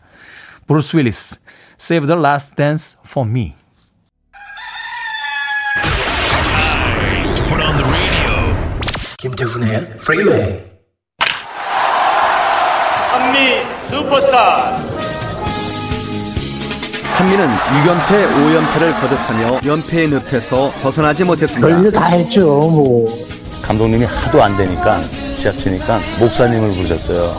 브루스 0.66 0.96
윌리스, 0.96 1.40
Save 1.80 2.06
the 2.06 2.20
Last 2.20 2.54
Dance 2.56 2.98
for 3.06 3.28
Me. 3.28 3.54
김태훈의 9.18 9.96
프리웨이 9.98 10.64
한미 13.12 13.62
슈퍼스타 13.88 14.91
한미는 17.14 17.48
6연패 17.56 18.08
5연패를 18.34 19.00
거듭하며 19.00 19.60
연패의 19.64 20.08
늪에서 20.08 20.72
벗어나지 20.82 21.24
못했습니다. 21.24 21.66
별일 21.66 21.92
다 21.92 22.06
했죠, 22.06 22.40
뭐. 22.46 23.06
감독님이 23.62 24.04
하도 24.06 24.42
안 24.42 24.56
되니까 24.56 25.00
지약치니까 25.36 26.00
목사님을 26.18 26.70
부르셨어요. 26.70 27.32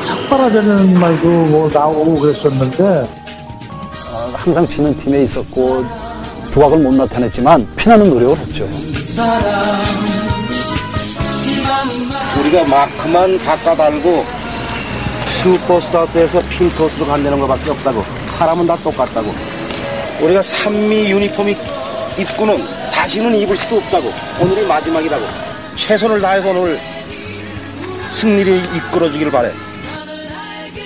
삭발하자는 0.00 0.98
말도 0.98 1.28
뭐 1.28 1.70
나오고 1.72 2.20
그랬었는데 2.20 3.08
항상 4.34 4.66
지는 4.66 4.96
팀에 4.98 5.22
있었고 5.22 5.84
두각을 6.50 6.78
못 6.78 6.92
나타냈지만 6.94 7.66
피나는 7.76 8.10
노력을 8.10 8.36
했죠. 8.36 8.68
우리가 12.40 12.64
막 12.64 12.88
그만 12.98 13.38
바꿔달고 13.38 14.24
슈퍼스타트에서 15.28 16.40
핀토스로 16.50 17.06
간다는 17.06 17.40
것밖에 17.40 17.70
없다고. 17.70 18.23
사람은 18.38 18.66
다 18.66 18.76
똑같다고. 18.76 19.34
우리가 20.20 20.42
산미 20.42 21.10
유니폼 21.10 21.48
입고는 22.18 22.64
다시는 22.90 23.34
입을 23.36 23.56
수도 23.56 23.76
없다고. 23.76 24.12
오늘이 24.40 24.66
마지막이라고. 24.66 25.24
최선을 25.76 26.20
다해서 26.20 26.50
오늘 26.50 26.78
승리를 28.10 28.76
이끌어주길 28.76 29.30
바래. 29.30 29.52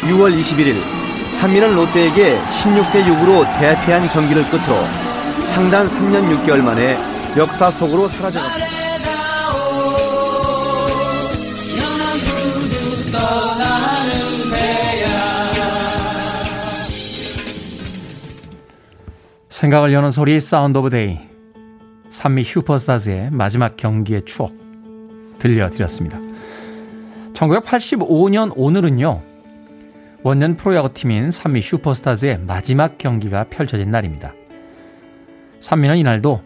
6월 0.00 0.34
21일 0.40 0.80
삼미는 1.40 1.74
롯데에게 1.74 2.38
16대 2.62 3.04
6으로 3.04 3.44
대패한 3.58 4.08
경기를 4.08 4.44
끝으로 4.48 4.80
창단 5.48 5.88
3년 5.90 6.46
6개월 6.46 6.62
만에 6.62 6.98
역사 7.36 7.70
속으로 7.70 8.08
사라져갔습니다. 8.08 8.78
생각을 19.58 19.92
여는 19.92 20.12
소리 20.12 20.40
Sound 20.40 20.78
of 20.78 20.90
Day 20.90 21.18
삼미 22.10 22.44
슈퍼스타즈의 22.44 23.30
마지막 23.32 23.76
경기의 23.76 24.22
추억 24.24 24.52
들려드렸습니다. 25.40 26.16
1985년 27.32 28.52
오늘은요. 28.54 29.20
원년 30.22 30.56
프로야구팀인 30.56 31.32
산미 31.32 31.60
슈퍼스타즈의 31.60 32.38
마지막 32.46 32.98
경기가 32.98 33.46
펼쳐진 33.50 33.90
날입니다. 33.90 34.32
산미는 35.58 35.96
이날도 35.96 36.40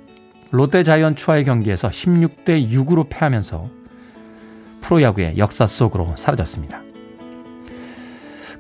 롯데 0.51 0.83
자이언츠와의 0.83 1.45
경기에서 1.45 1.91
16대 1.91 2.71
6으로 2.71 3.11
패하면서 3.11 3.69
프로야구의 4.81 5.37
역사 5.37 5.67
속으로 5.67 6.15
사라졌습니다. 6.17 6.81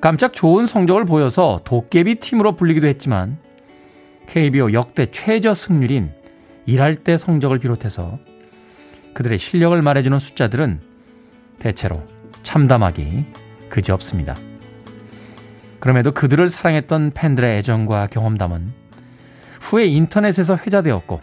깜짝 0.02 0.34
좋은 0.34 0.66
성적을 0.66 1.06
보여서 1.06 1.62
도깨비 1.64 2.16
팀으로 2.16 2.52
불리기도 2.54 2.86
했지만 2.86 3.38
KBO 4.32 4.72
역대 4.72 5.10
최저 5.10 5.52
승률인 5.52 6.10
일할 6.64 6.96
때 6.96 7.18
성적을 7.18 7.58
비롯해서 7.58 8.18
그들의 9.12 9.36
실력을 9.36 9.82
말해주는 9.82 10.18
숫자들은 10.18 10.80
대체로 11.58 12.02
참담하기 12.42 13.26
그지없습니다. 13.68 14.34
그럼에도 15.80 16.12
그들을 16.12 16.48
사랑했던 16.48 17.10
팬들의 17.10 17.58
애정과 17.58 18.06
경험담은 18.06 18.72
후에 19.60 19.84
인터넷에서 19.84 20.56
회자되었고 20.56 21.20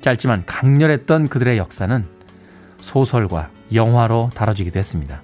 짧지만 0.00 0.46
강렬했던 0.46 1.28
그들의 1.28 1.58
역사는 1.58 2.06
소설과 2.80 3.50
영화로 3.74 4.30
다뤄지기도 4.34 4.78
했습니다. 4.78 5.22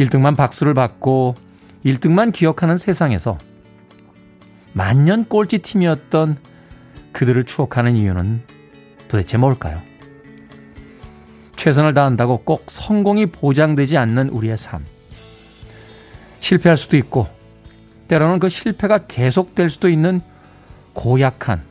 1등만 0.00 0.36
박수를 0.36 0.74
받고 0.74 1.36
1등만 1.84 2.32
기억하는 2.32 2.76
세상에서 2.76 3.38
만년 4.76 5.24
꼴찌 5.24 5.60
팀이었던 5.60 6.36
그들을 7.12 7.44
추억하는 7.44 7.96
이유는 7.96 8.42
도대체 9.08 9.38
뭘까요? 9.38 9.80
최선을 11.56 11.94
다한다고 11.94 12.42
꼭 12.44 12.66
성공이 12.68 13.26
보장되지 13.26 13.96
않는 13.96 14.28
우리의 14.28 14.58
삶. 14.58 14.84
실패할 16.40 16.76
수도 16.76 16.98
있고, 16.98 17.26
때로는 18.08 18.38
그 18.38 18.50
실패가 18.50 19.06
계속될 19.06 19.70
수도 19.70 19.88
있는 19.88 20.20
고약한 20.92 21.62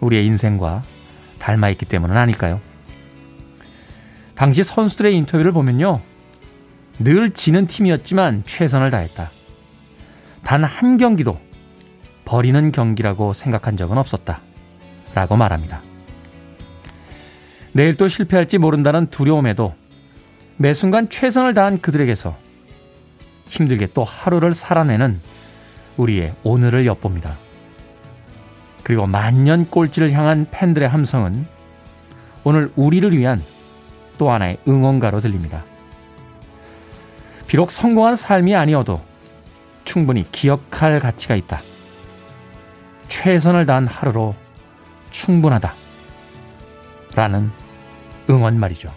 우리의 0.00 0.26
인생과 0.26 0.82
닮아있기 1.38 1.86
때문은 1.86 2.18
아닐까요? 2.18 2.60
당시 4.34 4.62
선수들의 4.62 5.16
인터뷰를 5.16 5.52
보면요. 5.52 6.02
늘 6.98 7.30
지는 7.30 7.66
팀이었지만 7.66 8.42
최선을 8.44 8.90
다했다. 8.90 9.30
단 10.44 10.64
한 10.64 10.98
경기도 10.98 11.45
버리는 12.26 12.72
경기라고 12.72 13.32
생각한 13.32 13.78
적은 13.78 13.96
없었다. 13.96 14.42
라고 15.14 15.36
말합니다. 15.36 15.80
내일 17.72 17.94
또 17.94 18.08
실패할지 18.08 18.58
모른다는 18.58 19.06
두려움에도 19.06 19.74
매 20.58 20.74
순간 20.74 21.08
최선을 21.08 21.54
다한 21.54 21.80
그들에게서 21.80 22.36
힘들게 23.46 23.88
또 23.94 24.02
하루를 24.02 24.52
살아내는 24.52 25.20
우리의 25.96 26.34
오늘을 26.42 26.84
엿봅니다. 26.84 27.38
그리고 28.82 29.06
만년 29.06 29.70
꼴찌를 29.70 30.12
향한 30.12 30.46
팬들의 30.50 30.88
함성은 30.88 31.46
오늘 32.44 32.72
우리를 32.76 33.16
위한 33.16 33.42
또 34.18 34.30
하나의 34.30 34.58
응원가로 34.66 35.20
들립니다. 35.20 35.64
비록 37.46 37.70
성공한 37.70 38.16
삶이 38.16 38.56
아니어도 38.56 39.00
충분히 39.84 40.30
기억할 40.32 40.98
가치가 40.98 41.36
있다. 41.36 41.60
최선을 43.08 43.66
다한 43.66 43.86
하루로 43.86 44.34
충분하다. 45.10 45.72
라는 47.14 47.50
응원 48.28 48.58
말이죠. 48.58 48.92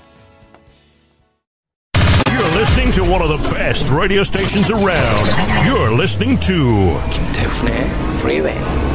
You're 2.25 2.55
listening 2.55 2.91
to 2.95 3.03
one 3.03 3.21
of 3.21 3.29
the 3.29 3.53
best 3.53 3.89
radio 3.91 4.21
stations 4.21 4.71
around. 4.71 5.29
You're 5.65 5.93
listening 5.93 6.39
to 6.41 6.99
김태훈의 7.09 7.85
Freeway. 8.19 8.89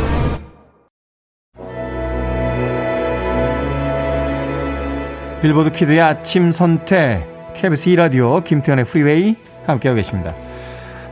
빌보드 5.41 5.73
Kid의 5.73 6.01
아침 6.01 6.53
선택 6.53 7.27
KBS 7.55 7.91
2라디오 7.91 8.43
김태훈의 8.43 8.87
프리웨이 8.87 9.37
함께하고 9.67 9.97
계십니다. 9.97 10.35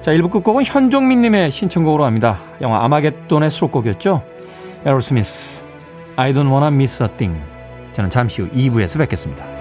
자, 0.03 0.11
1부 0.11 0.33
끝곡은 0.33 0.65
현종민님의 0.65 1.53
신청곡으로 1.53 2.05
합니다. 2.05 2.41
영화 2.61 2.85
아마겟돈의 2.85 3.53
수록곡이었죠. 3.53 4.21
에어로스미스 4.85 5.65
I 6.17 6.33
don't 6.33 6.51
wanna 6.51 6.75
miss 6.75 7.01
a 7.05 7.09
thing 7.17 7.41
저는 7.93 8.11
잠시 8.11 8.43
후 8.43 8.49
2부에서 8.49 8.99
뵙겠습니다. 8.99 9.52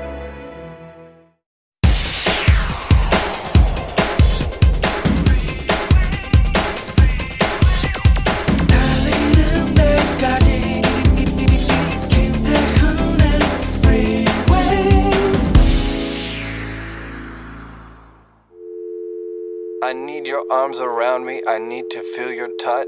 I 19.84 19.94
need 19.94 20.28
your 20.28 20.44
arms 20.52 20.80
around 20.80 21.26
me. 21.26 21.42
I 21.48 21.58
need 21.58 21.90
to 21.92 22.02
feel 22.16 22.32
your 22.32 22.50
touch. 22.60 22.88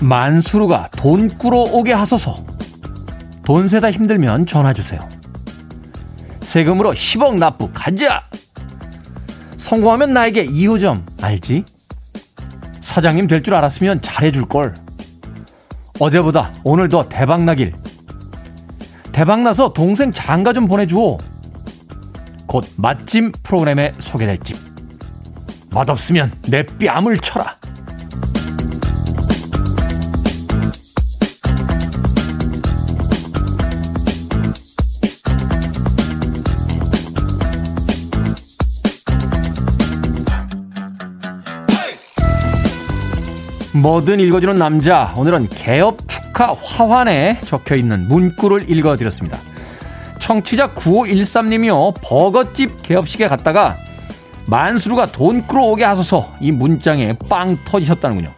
만수르가 0.00 0.90
돈 0.96 1.28
꾸러 1.38 1.58
오게 1.60 1.92
하소서. 1.92 2.36
돈 3.44 3.68
세다 3.68 3.90
힘들면 3.90 4.46
전화 4.46 4.72
주세요. 4.72 5.06
세금으로 6.42 6.92
10억 6.92 7.38
납부 7.38 7.70
가자. 7.72 8.22
성공하면 9.56 10.12
나에게 10.12 10.46
2호점 10.46 11.02
알지? 11.22 11.64
사장님 12.80 13.28
될 13.28 13.42
줄 13.42 13.54
알았으면 13.54 14.02
잘해줄 14.02 14.46
걸. 14.46 14.74
어제보다 15.98 16.52
오늘 16.64 16.88
더 16.88 17.08
대박나길. 17.08 17.74
대박나서 19.12 19.72
동생 19.72 20.10
장가 20.10 20.52
좀 20.52 20.66
보내주오. 20.66 21.18
곧 22.46 22.68
맛집 22.76 23.42
프로그램에 23.42 23.92
소개될 23.98 24.38
집. 24.38 24.56
맛없으면 25.70 26.32
내 26.48 26.64
뺨을 26.64 27.18
쳐라. 27.18 27.56
뭐든 43.84 44.18
읽어주는 44.18 44.54
남자. 44.54 45.12
오늘은 45.14 45.50
개업 45.50 46.08
축하 46.08 46.54
화환에 46.54 47.38
적혀 47.44 47.76
있는 47.76 48.08
문구를 48.08 48.70
읽어드렸습니다. 48.70 49.38
청취자 50.18 50.72
9513님이요. 50.72 51.92
버거집 52.00 52.80
개업식에 52.80 53.28
갔다가 53.28 53.76
만수르가 54.46 55.12
돈 55.12 55.46
끌어오게 55.46 55.84
하소서 55.84 56.32
이 56.40 56.50
문장에 56.50 57.12
빵 57.28 57.58
터지셨다는군요. 57.66 58.32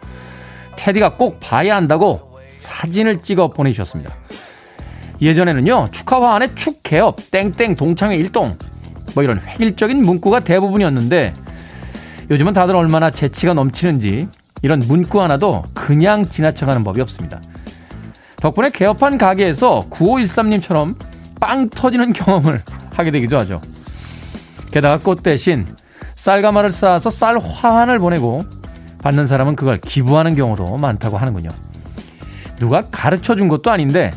테디가 0.75 1.15
꼭 1.15 1.39
봐야 1.39 1.77
한다고 1.77 2.37
사진을 2.57 3.21
찍어 3.21 3.47
보내주셨습니다. 3.47 4.13
예전에는요. 5.21 5.87
축하 5.91 6.21
화환에 6.21 6.55
축개업, 6.55 7.31
땡땡, 7.31 7.75
동창회 7.75 8.17
일동 8.17 8.57
뭐 9.15 9.23
이런 9.23 9.39
획일적인 9.39 10.03
문구가 10.03 10.41
대부분이었는데 10.41 11.31
요즘은 12.31 12.51
다들 12.51 12.75
얼마나 12.75 13.11
재치가 13.11 13.53
넘치는지 13.53 14.27
이런 14.61 14.79
문구 14.79 15.21
하나도 15.21 15.63
그냥 15.73 16.25
지나쳐가는 16.25 16.83
법이 16.83 17.01
없습니다. 17.01 17.41
덕분에 18.37 18.69
개업한 18.69 19.17
가게에서 19.17 19.85
9513님처럼 19.89 20.95
빵 21.39 21.69
터지는 21.69 22.13
경험을 22.13 22.61
하게 22.93 23.11
되기도 23.11 23.37
하죠. 23.39 23.61
게다가 24.71 24.97
꽃 24.97 25.23
대신 25.23 25.67
쌀가마를 26.15 26.71
쌓아서 26.71 27.09
쌀 27.09 27.37
화환을 27.37 27.99
보내고 27.99 28.43
받는 29.01 29.25
사람은 29.25 29.55
그걸 29.55 29.77
기부하는 29.77 30.35
경우도 30.35 30.77
많다고 30.77 31.17
하는군요. 31.17 31.49
누가 32.59 32.83
가르쳐 32.91 33.35
준 33.35 33.47
것도 33.47 33.69
아닌데 33.71 34.11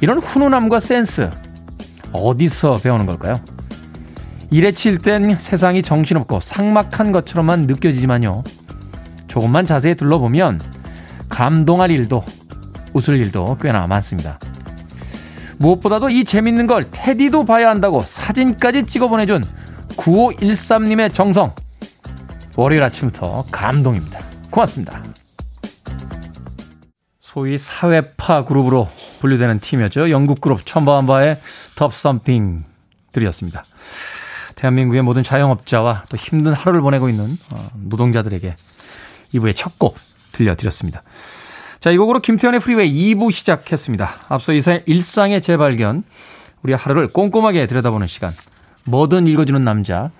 이런 0.00 0.18
훈훈함과 0.18 0.80
센스 0.80 1.30
어디서 2.12 2.78
배우는 2.82 3.06
걸까요? 3.06 3.34
일에 4.50 4.72
칠 4.72 4.98
땐 4.98 5.36
세상이 5.36 5.82
정신없고 5.82 6.40
삭막한 6.40 7.12
것처럼만 7.12 7.66
느껴지지만요. 7.66 8.42
조금만 9.32 9.64
자세히 9.64 9.94
둘러보면 9.94 10.60
감동할 11.30 11.90
일도 11.90 12.22
웃을 12.92 13.16
일도 13.16 13.56
꽤나 13.62 13.86
많습니다. 13.86 14.38
무엇보다도 15.58 16.10
이 16.10 16.24
재밌는 16.24 16.66
걸 16.66 16.90
테디도 16.90 17.46
봐야 17.46 17.70
한다고 17.70 18.02
사진까지 18.02 18.84
찍어 18.84 19.08
보내준 19.08 19.42
9513님의 19.96 21.14
정성. 21.14 21.54
월요일 22.58 22.82
아침부터 22.82 23.46
감동입니다. 23.50 24.20
고맙습니다. 24.50 25.02
소위 27.18 27.56
사회파 27.56 28.44
그룹으로 28.44 28.86
분류되는 29.20 29.60
팀이었죠. 29.60 30.10
영국 30.10 30.42
그룹 30.42 30.66
첨바한바의 30.66 31.40
Top 31.74 31.94
Something 31.94 32.64
들으셨습니다. 33.12 33.64
대한민국의 34.56 35.00
모든 35.00 35.22
자영업자와 35.22 36.04
또 36.10 36.18
힘든 36.18 36.52
하루를 36.52 36.82
보내고 36.82 37.08
있는 37.08 37.38
어, 37.50 37.70
노동자들에게 37.76 38.56
2부의 39.34 39.56
첫 39.56 39.78
곡 39.78 39.96
들려드렸습니다. 40.32 41.02
자, 41.80 41.90
이 41.90 41.96
곡으로 41.98 42.20
김태훈의 42.20 42.60
프리웨이 42.60 43.14
2부 43.14 43.32
시작했습니다. 43.32 44.08
앞서 44.28 44.52
이사의 44.52 44.84
일상의 44.86 45.42
재발견, 45.42 46.04
우리 46.62 46.72
하루를 46.72 47.08
꼼꼼하게 47.08 47.66
들여다보는 47.66 48.06
시간. 48.06 48.32
뭐든 48.84 49.26
읽어주는 49.26 49.62
남자. 49.64 50.10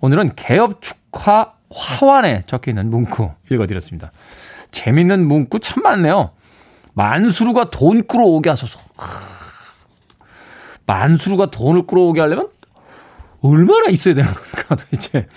오늘은 0.00 0.34
개업 0.36 0.82
축하 0.82 1.52
화환에 1.70 2.42
적혀 2.46 2.72
있는 2.72 2.90
문구 2.90 3.30
읽어드렸습니다. 3.50 4.10
재밌는 4.72 5.26
문구 5.26 5.60
참 5.60 5.82
많네요. 5.82 6.30
만수르가 6.94 7.70
돈 7.70 8.06
끌어오게 8.06 8.50
하소서. 8.50 8.80
만수르가 10.86 11.50
돈을 11.50 11.86
끌어오게 11.86 12.20
하려면 12.20 12.48
얼마나 13.42 13.88
있어야 13.88 14.14
되는 14.14 14.32
겁니까, 14.32 14.74
도대체. 14.74 15.28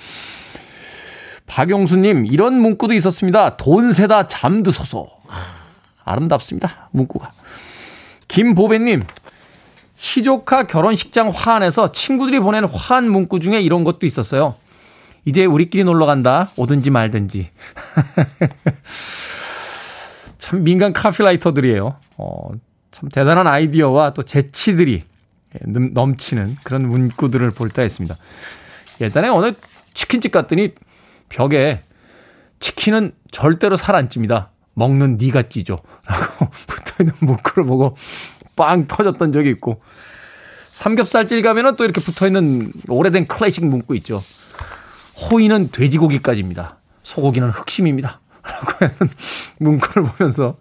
박용수님, 1.47 2.25
이런 2.25 2.55
문구도 2.55 2.93
있었습니다. 2.93 3.57
돈 3.57 3.93
세다 3.93 4.27
잠드소서. 4.27 5.07
아름답습니다, 6.03 6.89
문구가. 6.91 7.31
김보배님, 8.27 9.05
시조카 9.95 10.67
결혼식장 10.67 11.29
화환에서 11.29 11.91
친구들이 11.91 12.39
보낸 12.39 12.65
화환 12.65 13.09
문구 13.09 13.39
중에 13.39 13.59
이런 13.59 13.83
것도 13.83 14.05
있었어요. 14.05 14.55
이제 15.25 15.45
우리끼리 15.45 15.83
놀러 15.83 16.05
간다. 16.05 16.51
오든지 16.57 16.89
말든지. 16.89 17.49
참 20.37 20.63
민간 20.63 20.91
카피라이터들이에요. 20.91 21.95
어, 22.17 22.49
참 22.91 23.09
대단한 23.09 23.47
아이디어와 23.47 24.13
또 24.13 24.23
재치들이 24.23 25.03
넘치는 25.61 26.57
그런 26.63 26.89
문구들을 26.89 27.51
볼 27.51 27.69
때가 27.69 27.85
있습니다. 27.85 28.17
예전에 28.99 29.29
어느 29.29 29.53
치킨집 29.93 30.31
갔더니 30.31 30.73
벽에 31.33 31.83
치킨은 32.59 33.11
절대로 33.31 33.75
살 33.75 33.95
안 33.95 34.09
찝니다. 34.09 34.51
먹는 34.75 35.17
니가 35.19 35.43
찌죠. 35.49 35.79
라고 36.05 36.49
붙어 36.67 36.95
있는 37.03 37.13
문구를 37.19 37.65
보고 37.65 37.97
빵 38.55 38.87
터졌던 38.87 39.33
적이 39.33 39.49
있고 39.51 39.81
삼겹살집 40.71 41.43
가면은 41.43 41.75
또 41.75 41.83
이렇게 41.83 42.01
붙어 42.01 42.25
있는 42.27 42.71
오래된 42.87 43.27
클래식 43.27 43.65
문구 43.65 43.95
있죠. 43.97 44.23
호의는 45.15 45.69
돼지고기까지입니다. 45.71 46.77
소고기는 47.03 47.49
흑심입니다. 47.49 48.21
라고 48.43 48.85
하는 48.85 49.13
문구를 49.59 50.03
보면서 50.03 50.57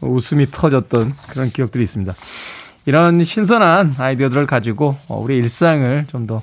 웃음이 0.00 0.46
터졌던 0.46 1.12
그런 1.30 1.50
기억들이 1.50 1.82
있습니다. 1.82 2.14
이런 2.86 3.22
신선한 3.22 3.96
아이디어들을 3.98 4.46
가지고 4.46 4.96
우리 5.08 5.36
일상을 5.36 6.06
좀 6.08 6.26
더 6.26 6.42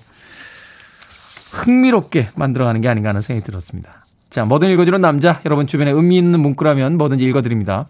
흥미롭게 1.57 2.29
만들어가는 2.35 2.81
게 2.81 2.87
아닌가 2.87 3.09
하는 3.09 3.21
생각이 3.21 3.45
들었습니다. 3.45 4.05
자, 4.29 4.45
뭐든 4.45 4.69
읽어주는 4.69 4.99
남자, 5.01 5.41
여러분 5.45 5.67
주변에 5.67 5.91
의미 5.91 6.17
있는 6.17 6.39
문구라면 6.39 6.97
뭐든지 6.97 7.23
읽어드립니다. 7.25 7.87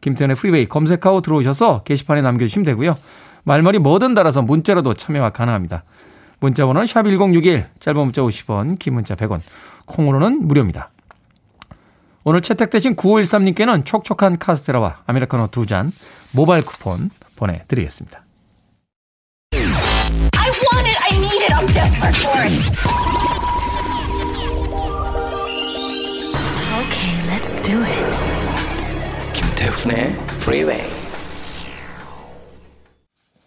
김태현의 0.00 0.36
프리웨이 0.36 0.66
검색하고 0.66 1.20
들어오셔서 1.20 1.82
게시판에 1.82 2.22
남겨주시면 2.22 2.64
되고요. 2.64 2.96
말머리 3.44 3.78
뭐든 3.78 4.14
달아서 4.14 4.42
문자로도 4.42 4.94
참여가 4.94 5.30
가능합니다. 5.30 5.84
문자 6.40 6.64
번호는 6.64 6.86
샵1061, 6.86 7.66
짧은 7.80 8.00
문자 8.00 8.22
50원, 8.22 8.78
긴 8.78 8.94
문자 8.94 9.14
100원, 9.14 9.40
콩으로는 9.86 10.46
무료입니다. 10.46 10.90
오늘 12.24 12.42
채택되신 12.42 12.96
9513님께는 12.96 13.84
촉촉한 13.84 14.38
카스테라와 14.38 15.02
아메리카노 15.06 15.48
두 15.48 15.66
잔 15.66 15.92
모바일 16.32 16.64
쿠폰 16.64 17.10
보내드리겠습니다. 17.36 18.22
I 20.50 20.52
want 20.72 20.86
it, 20.88 20.98
I 20.98 21.12
need 21.16 21.42
it, 21.44 21.52
I'm 21.54 21.66
desperate 21.68 22.16
for 22.16 22.34
it. 22.42 22.50
Okay, 26.80 27.14
let's 27.30 27.54
do 27.62 27.78
it. 27.84 29.32
김태훈의 29.32 30.08
Freeway. 30.42 30.82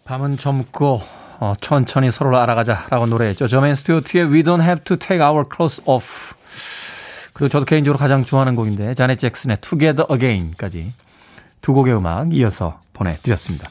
밤은 0.04 0.38
젊고 0.38 1.02
어, 1.40 1.52
천천히 1.60 2.10
서로를 2.10 2.38
알아가자라고 2.38 3.04
노래했죠. 3.04 3.48
저맨 3.48 3.74
스튜어트의 3.74 4.24
We 4.32 4.42
Don't 4.42 4.62
Have 4.62 4.84
to 4.84 4.96
Take 4.96 5.22
Our 5.22 5.44
Clothes 5.54 5.82
Off. 5.84 6.34
그리고 7.34 7.50
저도 7.50 7.66
개인적으로 7.66 7.98
가장 7.98 8.24
좋아하는 8.24 8.56
곡인데 8.56 8.94
자넷 8.94 9.18
잭슨의 9.18 9.58
Together 9.60 10.06
Again까지 10.10 10.94
두 11.60 11.74
곡의 11.74 11.94
음악 11.96 12.32
이어서 12.32 12.80
보내드렸습니다. 12.94 13.68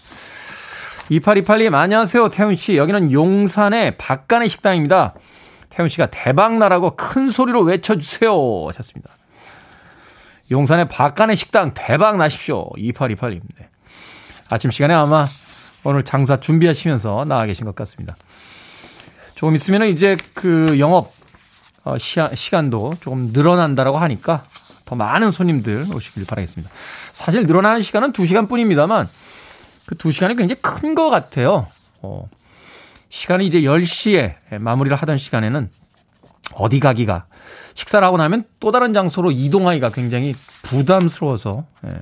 2828님 1.19 1.75
안녕하세요 1.75 2.29
태훈 2.29 2.55
씨 2.55 2.77
여기는 2.77 3.11
용산의 3.11 3.97
박간의 3.97 4.49
식당입니다. 4.49 5.13
태훈 5.69 5.89
씨가 5.89 6.07
대박 6.07 6.57
나라고 6.57 6.95
큰 6.95 7.29
소리로 7.29 7.61
외쳐주세요 7.61 8.31
하셨습니다. 8.67 9.11
용산의 10.51 10.87
박간의 10.89 11.35
식당 11.35 11.73
대박 11.73 12.17
나십시오. 12.17 12.69
2828님. 12.77 13.41
네. 13.59 13.69
아침 14.49 14.71
시간에 14.71 14.93
아마 14.93 15.27
오늘 15.83 16.03
장사 16.03 16.39
준비하시면서 16.39 17.25
나와 17.25 17.45
계신 17.45 17.65
것 17.65 17.75
같습니다. 17.75 18.15
조금 19.35 19.55
있으면 19.55 19.85
이제 19.85 20.17
그 20.33 20.79
영업 20.79 21.13
어, 21.83 21.97
시간도 21.97 22.95
조금 23.01 23.31
늘어난다라고 23.33 23.97
하니까 23.97 24.43
더 24.85 24.95
많은 24.95 25.31
손님들 25.31 25.87
오시길 25.93 26.25
바라겠습니다. 26.25 26.71
사실 27.13 27.43
늘어나는 27.43 27.81
시간은 27.81 28.13
2시간 28.13 28.47
뿐입니다만 28.47 29.09
그 29.85 29.95
2시간이 29.95 30.37
굉장히 30.37 30.61
큰 30.61 30.95
것 30.95 31.09
같아요. 31.09 31.67
어, 32.01 32.29
시간이 33.09 33.45
이제 33.47 33.61
10시에 33.61 34.59
마무리를 34.59 34.95
하던 34.97 35.17
시간에는 35.17 35.69
어디 36.55 36.79
가기가 36.79 37.25
식사를 37.73 38.05
하고 38.05 38.17
나면 38.17 38.45
또 38.59 38.71
다른 38.71 38.93
장소로 38.93 39.31
이동하기가 39.31 39.89
굉장히 39.91 40.35
부담스러워서 40.63 41.65
예. 41.85 42.01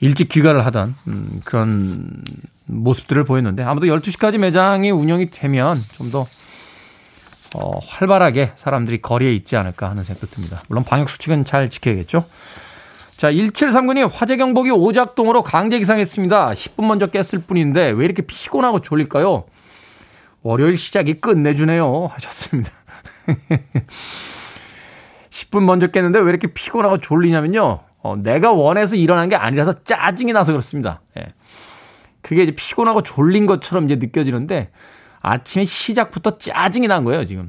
일찍 0.00 0.28
귀가를 0.28 0.66
하던 0.66 0.94
음, 1.06 1.40
그런 1.44 2.24
모습들을 2.66 3.24
보였는데 3.24 3.62
아무도 3.62 3.86
12시까지 3.86 4.38
매장이 4.38 4.90
운영이 4.90 5.30
되면 5.30 5.82
좀더 5.92 6.26
어, 7.54 7.78
활발하게 7.86 8.52
사람들이 8.56 9.02
거리에 9.02 9.34
있지 9.34 9.56
않을까 9.56 9.90
하는 9.90 10.04
생각도 10.04 10.26
듭니다. 10.34 10.62
물론 10.68 10.84
방역 10.84 11.10
수칙은 11.10 11.44
잘 11.44 11.68
지켜야겠죠. 11.68 12.24
자, 13.22 13.30
1739님 13.30 14.10
화재 14.12 14.36
경보기 14.36 14.72
오작동으로 14.72 15.44
강제 15.44 15.78
기상했습니다. 15.78 16.54
10분 16.54 16.88
먼저 16.88 17.06
깼을 17.06 17.44
뿐인데 17.46 17.90
왜 17.90 18.04
이렇게 18.04 18.22
피곤하고 18.22 18.80
졸릴까요? 18.80 19.44
월요일 20.42 20.76
시작이 20.76 21.20
끝내주네요. 21.20 22.08
하셨습니다. 22.14 22.72
10분 25.30 25.62
먼저 25.62 25.86
깼는데 25.86 26.18
왜 26.18 26.30
이렇게 26.30 26.48
피곤하고 26.48 26.98
졸리냐면요. 26.98 27.78
어, 28.02 28.16
내가 28.16 28.50
원해서 28.50 28.96
일어난 28.96 29.28
게 29.28 29.36
아니라서 29.36 29.84
짜증이 29.84 30.32
나서 30.32 30.50
그렇습니다. 30.50 31.00
예. 31.16 31.28
그게 32.22 32.42
이제 32.42 32.56
피곤하고 32.56 33.04
졸린 33.04 33.46
것처럼 33.46 33.84
이제 33.84 33.94
느껴지는데 33.94 34.72
아침에 35.20 35.64
시작부터 35.64 36.38
짜증이 36.38 36.88
난 36.88 37.04
거예요, 37.04 37.24
지금. 37.24 37.48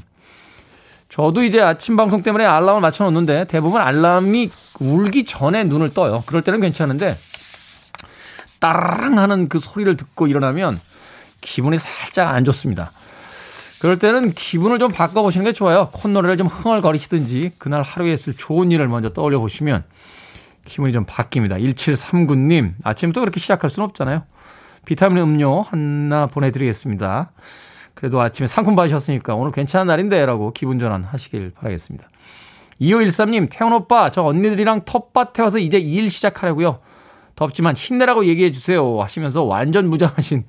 저도 1.13 1.43
이제 1.43 1.61
아침 1.61 1.95
방송 1.95 2.23
때문에 2.23 2.43
알람을 2.43 2.81
맞춰 2.81 3.03
놓는데 3.03 3.45
대부분 3.45 3.79
알람이 3.79 4.49
울기 4.79 5.25
전에 5.25 5.63
눈을 5.63 5.93
떠요. 5.93 6.23
그럴 6.25 6.41
때는 6.41 6.59
괜찮은데 6.59 7.19
따랑 8.59 9.19
하는 9.19 9.47
그 9.47 9.59
소리를 9.59 9.95
듣고 9.95 10.25
일어나면 10.25 10.79
기분이 11.39 11.77
살짝 11.77 12.33
안 12.33 12.43
좋습니다. 12.45 12.93
그럴 13.77 13.99
때는 13.99 14.31
기분을 14.31 14.79
좀 14.79 14.91
바꿔보시는 14.91 15.45
게 15.45 15.53
좋아요. 15.53 15.89
콧노래를 15.91 16.35
좀 16.37 16.47
흥얼거리시든지 16.47 17.51
그날 17.59 17.83
하루에 17.83 18.11
했을 18.11 18.33
좋은 18.33 18.71
일을 18.71 18.87
먼저 18.87 19.09
떠올려 19.09 19.37
보시면 19.37 19.83
기분이 20.65 20.93
좀 20.93 21.05
바뀝니다. 21.05 21.61
1739님, 21.61 22.73
아침부터 22.83 23.19
그렇게 23.19 23.39
시작할 23.39 23.69
수는 23.69 23.87
없잖아요. 23.89 24.23
비타민 24.85 25.19
음료 25.19 25.61
하나 25.61 26.25
보내드리겠습니다. 26.25 27.29
그래도 28.03 28.19
아침에 28.19 28.47
상품 28.47 28.75
받으셨으니까 28.75 29.33
오늘 29.33 29.53
괜찮은 29.53 29.87
날인데 29.87 30.25
라고 30.25 30.51
기분 30.51 30.77
전환 30.77 31.05
하시길 31.05 31.51
바라겠습니다. 31.51 32.09
2513님, 32.81 33.47
태훈 33.49 33.71
오빠, 33.71 34.11
저 34.11 34.23
언니들이랑 34.23 34.81
텃밭에 34.83 35.41
와서 35.41 35.57
이제 35.57 35.77
일 35.77 36.09
시작하려고요. 36.09 36.79
덥지만 37.37 37.77
힘내라고 37.77 38.25
얘기해 38.25 38.51
주세요. 38.51 39.01
하시면서 39.01 39.43
완전 39.43 39.89
무장하신 39.89 40.43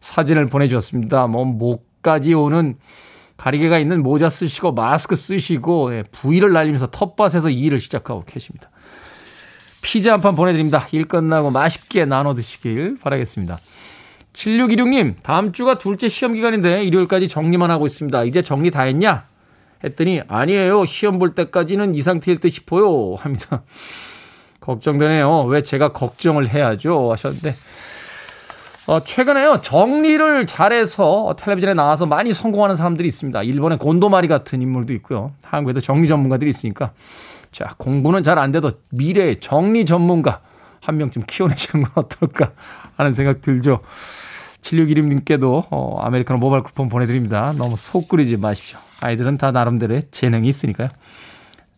사진을 0.00 0.46
보내주셨습니다. 0.46 1.28
뭐, 1.28 1.44
목까지 1.44 2.34
오는 2.34 2.78
가리개가 3.36 3.78
있는 3.78 4.02
모자 4.02 4.28
쓰시고 4.28 4.72
마스크 4.72 5.14
쓰시고 5.14 5.94
예, 5.94 6.02
부위를 6.10 6.52
날리면서 6.52 6.88
텃밭에서 6.88 7.48
일을 7.50 7.78
시작하고 7.78 8.24
계십니다. 8.26 8.70
피자 9.82 10.12
한 10.12 10.20
판 10.20 10.34
보내드립니다. 10.34 10.88
일 10.90 11.04
끝나고 11.04 11.52
맛있게 11.52 12.06
나눠 12.06 12.34
드시길 12.34 12.98
바라겠습니다. 13.00 13.60
7616님, 14.34 15.14
다음 15.22 15.52
주가 15.52 15.78
둘째 15.78 16.08
시험 16.08 16.34
기간인데 16.34 16.84
일요일까지 16.84 17.28
정리만 17.28 17.70
하고 17.70 17.86
있습니다. 17.86 18.24
이제 18.24 18.42
정리 18.42 18.70
다 18.70 18.82
했냐? 18.82 19.26
했더니, 19.82 20.20
아니에요. 20.28 20.84
시험 20.86 21.18
볼 21.18 21.34
때까지는 21.34 21.94
이 21.94 22.02
상태일 22.02 22.38
듯 22.40 22.50
싶어요. 22.50 23.14
합니다. 23.14 23.62
걱정되네요. 24.60 25.44
왜 25.44 25.62
제가 25.62 25.92
걱정을 25.92 26.48
해야죠? 26.52 27.12
하셨는데, 27.12 27.54
어, 28.86 29.00
최근에요, 29.00 29.60
정리를 29.62 30.46
잘해서 30.46 31.36
텔레비전에 31.38 31.74
나와서 31.74 32.04
많이 32.06 32.32
성공하는 32.32 32.76
사람들이 32.76 33.06
있습니다. 33.08 33.42
일본의 33.42 33.78
곤도마리 33.78 34.26
같은 34.28 34.60
인물도 34.60 34.92
있고요. 34.94 35.32
한국에도 35.42 35.80
정리 35.80 36.06
전문가들이 36.08 36.50
있으니까 36.50 36.92
자, 37.50 37.74
공부는 37.78 38.22
잘 38.22 38.38
안 38.38 38.52
돼도 38.52 38.72
미래의 38.90 39.40
정리 39.40 39.86
전문가 39.86 40.40
한 40.82 40.98
명쯤 40.98 41.22
키워내시는 41.26 41.84
건 41.86 41.92
어떨까 42.04 42.52
하는 42.96 43.12
생각 43.12 43.40
들죠. 43.40 43.80
7616님께도 44.62 45.66
어, 45.70 45.98
아메리카노 46.00 46.38
모바일 46.38 46.62
쿠폰 46.62 46.88
보내드립니다. 46.88 47.52
너무 47.56 47.76
속 47.76 48.08
끓이지 48.08 48.36
마십시오. 48.38 48.78
아이들은 49.00 49.36
다 49.36 49.50
나름대로의 49.50 50.04
재능이 50.10 50.48
있으니까요. 50.48 50.88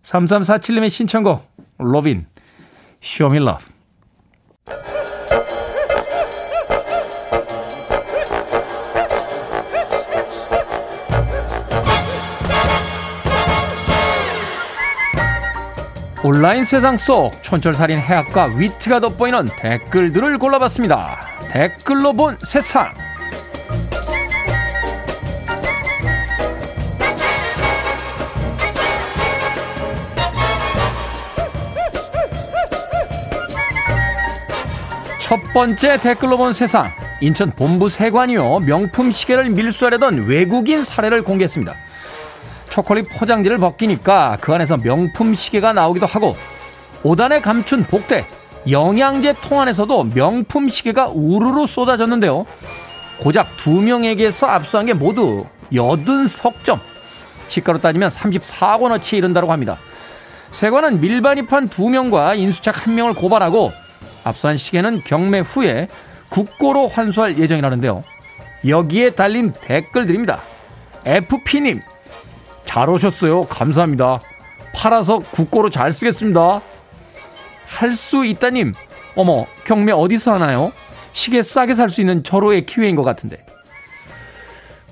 3347님의 0.05 0.91
신청곡 0.91 1.51
Lovin' 1.79 2.27
Me 3.31 3.39
Love. 3.39 3.76
온라인 16.27 16.65
세상 16.65 16.97
속 16.97 17.41
촌철살인 17.41 18.01
해학과 18.01 18.47
위트가 18.47 18.99
돋보이는 18.99 19.49
댓글들을 19.61 20.39
골라봤습니다. 20.39 21.21
댓글로 21.53 22.15
본 22.15 22.37
세상. 22.43 22.93
첫 35.21 35.39
번째 35.55 36.01
댓글로 36.01 36.39
본 36.39 36.53
세상. 36.53 36.91
인천 37.21 37.53
본부 37.53 37.89
세관이요. 37.89 38.59
명품 38.67 39.13
시계를 39.13 39.51
밀수하려던 39.51 40.27
외국인 40.27 40.83
사례를 40.83 41.23
공개했습니다. 41.23 41.86
초콜릿 42.77 43.09
포장지를 43.09 43.57
벗기니까 43.57 44.37
그 44.43 44.53
안에서 44.53 44.77
명품 44.77 45.35
시계가 45.35 45.73
나오기도 45.73 46.05
하고 46.05 46.37
5단에 47.05 47.41
감춘 47.41 47.85
복대, 47.85 48.27
영양제 48.71 49.37
통 49.41 49.61
안에서도 49.61 50.11
명품 50.13 50.69
시계가 50.69 51.09
우르르 51.15 51.67
쏟아졌는데요. 51.67 52.45
고작 53.19 53.57
두 53.57 53.81
명에게서 53.81 54.47
압수한 54.47 54.85
게 54.85 54.93
모두 54.93 55.47
80석점. 55.73 56.79
시가로 57.49 57.81
따지면 57.81 58.11
34억 58.11 58.83
원어치 58.83 59.17
이른다고 59.17 59.51
합니다. 59.51 59.79
세관은 60.51 61.01
밀반입한 61.01 61.69
두 61.69 61.89
명과 61.89 62.35
인수착 62.35 62.87
한 62.87 62.95
명을 62.95 63.15
고발하고 63.15 63.73
압수한 64.23 64.59
시계는 64.59 65.03
경매 65.05 65.39
후에 65.41 65.89
국고로 66.29 66.89
환수할 66.89 67.39
예정이라는데요. 67.39 68.05
여기에 68.67 69.11
달린 69.11 69.55
댓글들입니다. 69.63 70.41
FP님, 71.07 71.81
잘 72.77 72.91
오셨어요. 72.91 73.47
감사합니다. 73.47 74.21
팔아서 74.75 75.21
국고로 75.21 75.71
잘 75.71 75.93
쓰겠습니다. 75.93 76.61
할 77.69 77.95
수 77.95 78.27
있다님, 78.27 78.75
어머, 79.15 79.47
경매 79.65 79.93
어디서 79.93 80.35
하나요? 80.35 80.73
시계 81.15 81.43
싸게 81.43 81.75
살 81.75 81.89
수 81.89 82.03
있는 82.03 82.23
절호의 82.23 82.67
기회인 82.67 82.95
것 82.95 83.03
같은데. 83.03 83.43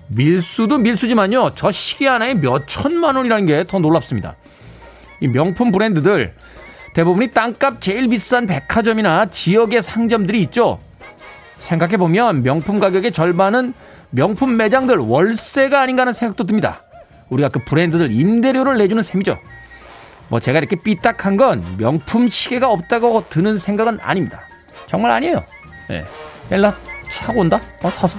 밀수도 0.09 0.79
밀수지만요, 0.79 1.53
저 1.57 1.71
시계 1.71 2.09
하나에 2.09 2.33
몇 2.33 2.67
천만 2.67 3.17
원이라는 3.17 3.45
게 3.45 3.65
더 3.65 3.79
놀랍습니다. 3.81 4.35
이 5.21 5.29
명품 5.29 5.71
브랜드들, 5.71 6.33
대부분이 6.95 7.33
땅값 7.33 7.83
제일 7.83 8.09
비싼 8.09 8.47
백화점이나 8.47 9.27
지역의 9.27 9.83
상점들이 9.83 10.41
있죠. 10.45 10.81
생각해보면 11.59 12.45
명품 12.45 12.81
가격의 12.81 13.13
절반은 13.13 13.75
명품 14.09 14.57
매장들 14.57 14.97
월세가 14.97 15.83
아닌가 15.83 16.01
하는 16.03 16.15
생각도 16.15 16.45
듭니다. 16.47 16.81
우리가 17.29 17.49
그 17.49 17.61
브랜드들 17.61 18.11
임대료를 18.11 18.79
내주는 18.79 19.03
셈이죠. 19.03 19.39
뭐 20.29 20.41
제가 20.41 20.59
이렇게 20.59 20.77
삐딱한 20.77 21.37
건 21.37 21.65
명품 21.79 22.29
시계가 22.29 22.71
없다고 22.71 23.29
드는 23.29 23.59
생각은 23.59 23.99
아닙니다. 24.01 24.43
정말 24.87 25.11
아니에요. 25.13 25.43
네. 25.89 26.05
엘라 26.51 26.73
사고 27.11 27.41
온다? 27.41 27.61
어, 27.83 27.91
사서. 27.91 28.19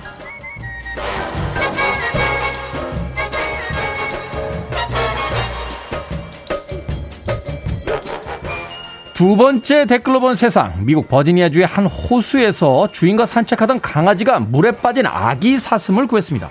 두 9.14 9.38
번째 9.38 9.86
댓글로 9.86 10.20
본 10.20 10.36
세상. 10.36 10.74
미국 10.86 11.08
버지니아주의 11.08 11.66
한 11.66 11.86
호수에서 11.86 12.91
주인과 12.91 13.26
산책하던 13.26 13.80
강아지가 13.80 14.41
물에 14.41 14.72
빠진 14.72 15.06
아기 15.06 15.58
사슴을 15.58 16.08
구했습니다. 16.08 16.49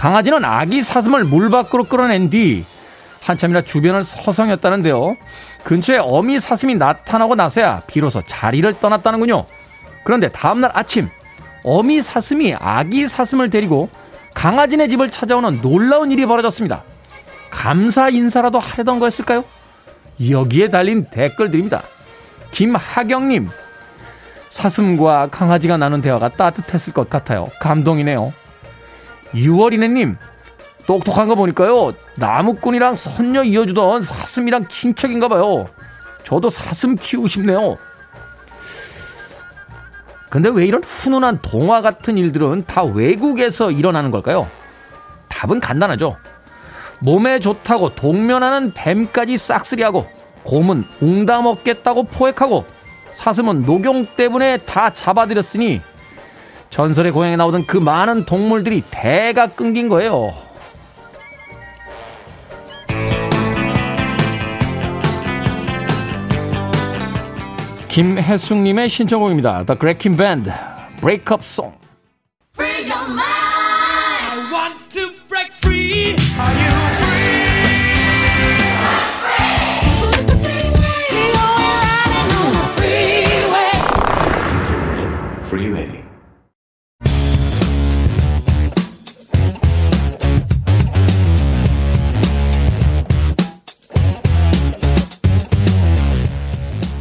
강아지는 0.00 0.46
아기 0.46 0.80
사슴을 0.80 1.24
물 1.24 1.50
밖으로 1.50 1.84
끌어낸 1.84 2.30
뒤 2.30 2.64
한참이나 3.20 3.60
주변을 3.60 4.02
서성였다는데요. 4.02 5.18
근처에 5.62 5.98
어미 5.98 6.40
사슴이 6.40 6.76
나타나고 6.76 7.34
나서야 7.34 7.82
비로소 7.86 8.22
자리를 8.26 8.80
떠났다는군요. 8.80 9.44
그런데 10.02 10.30
다음날 10.30 10.70
아침 10.72 11.10
어미 11.64 12.00
사슴이 12.00 12.54
아기 12.58 13.06
사슴을 13.06 13.50
데리고 13.50 13.90
강아지네 14.32 14.88
집을 14.88 15.10
찾아오는 15.10 15.60
놀라운 15.60 16.10
일이 16.10 16.24
벌어졌습니다. 16.24 16.82
감사 17.50 18.08
인사라도 18.08 18.58
하려던 18.58 19.00
거였을까요? 19.00 19.44
여기에 20.30 20.70
달린 20.70 21.10
댓글들입니다. 21.10 21.82
김하경님, 22.52 23.50
사슴과 24.48 25.28
강아지가 25.30 25.76
나눈 25.76 26.00
대화가 26.00 26.30
따뜻했을 26.30 26.94
것 26.94 27.10
같아요. 27.10 27.48
감동이네요. 27.60 28.32
6월이네님, 29.34 30.16
똑똑한 30.86 31.28
거 31.28 31.34
보니까요, 31.34 31.94
나무꾼이랑 32.16 32.96
선녀 32.96 33.44
이어주던 33.44 34.02
사슴이랑 34.02 34.68
친척인가 34.68 35.28
봐요. 35.28 35.68
저도 36.24 36.50
사슴 36.50 36.96
키우고 36.96 37.26
싶네요. 37.28 37.76
근데 40.28 40.48
왜 40.48 40.64
이런 40.64 40.82
훈훈한 40.84 41.40
동화 41.42 41.80
같은 41.80 42.16
일들은 42.16 42.64
다 42.66 42.84
외국에서 42.84 43.70
일어나는 43.70 44.10
걸까요? 44.10 44.48
답은 45.28 45.60
간단하죠. 45.60 46.16
몸에 47.00 47.40
좋다고 47.40 47.94
동면하는 47.94 48.72
뱀까지 48.74 49.36
싹쓸이하고 49.36 50.06
곰은 50.44 50.84
웅다 51.00 51.42
먹겠다고 51.42 52.04
포획하고 52.04 52.64
사슴은 53.12 53.62
녹용 53.64 54.06
때문에 54.16 54.58
다 54.58 54.92
잡아들였으니 54.92 55.80
전설의 56.70 57.12
고향에 57.12 57.36
나오던 57.36 57.66
그 57.66 57.76
많은 57.76 58.24
동물들이 58.24 58.82
대가 58.90 59.48
끊긴 59.48 59.88
거예요. 59.88 60.32
김혜숙님의 67.88 68.88
신청곡입니다. 68.88 69.64
The 69.64 69.76
Cracking 69.78 70.16
Band, 70.16 70.50
Breakup 71.00 71.42
Song. 71.42 71.79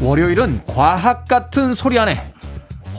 월요일은 0.10 0.62
과학 0.66 1.28
같은 1.28 1.76
소리 1.76 1.99
안에 1.99 2.34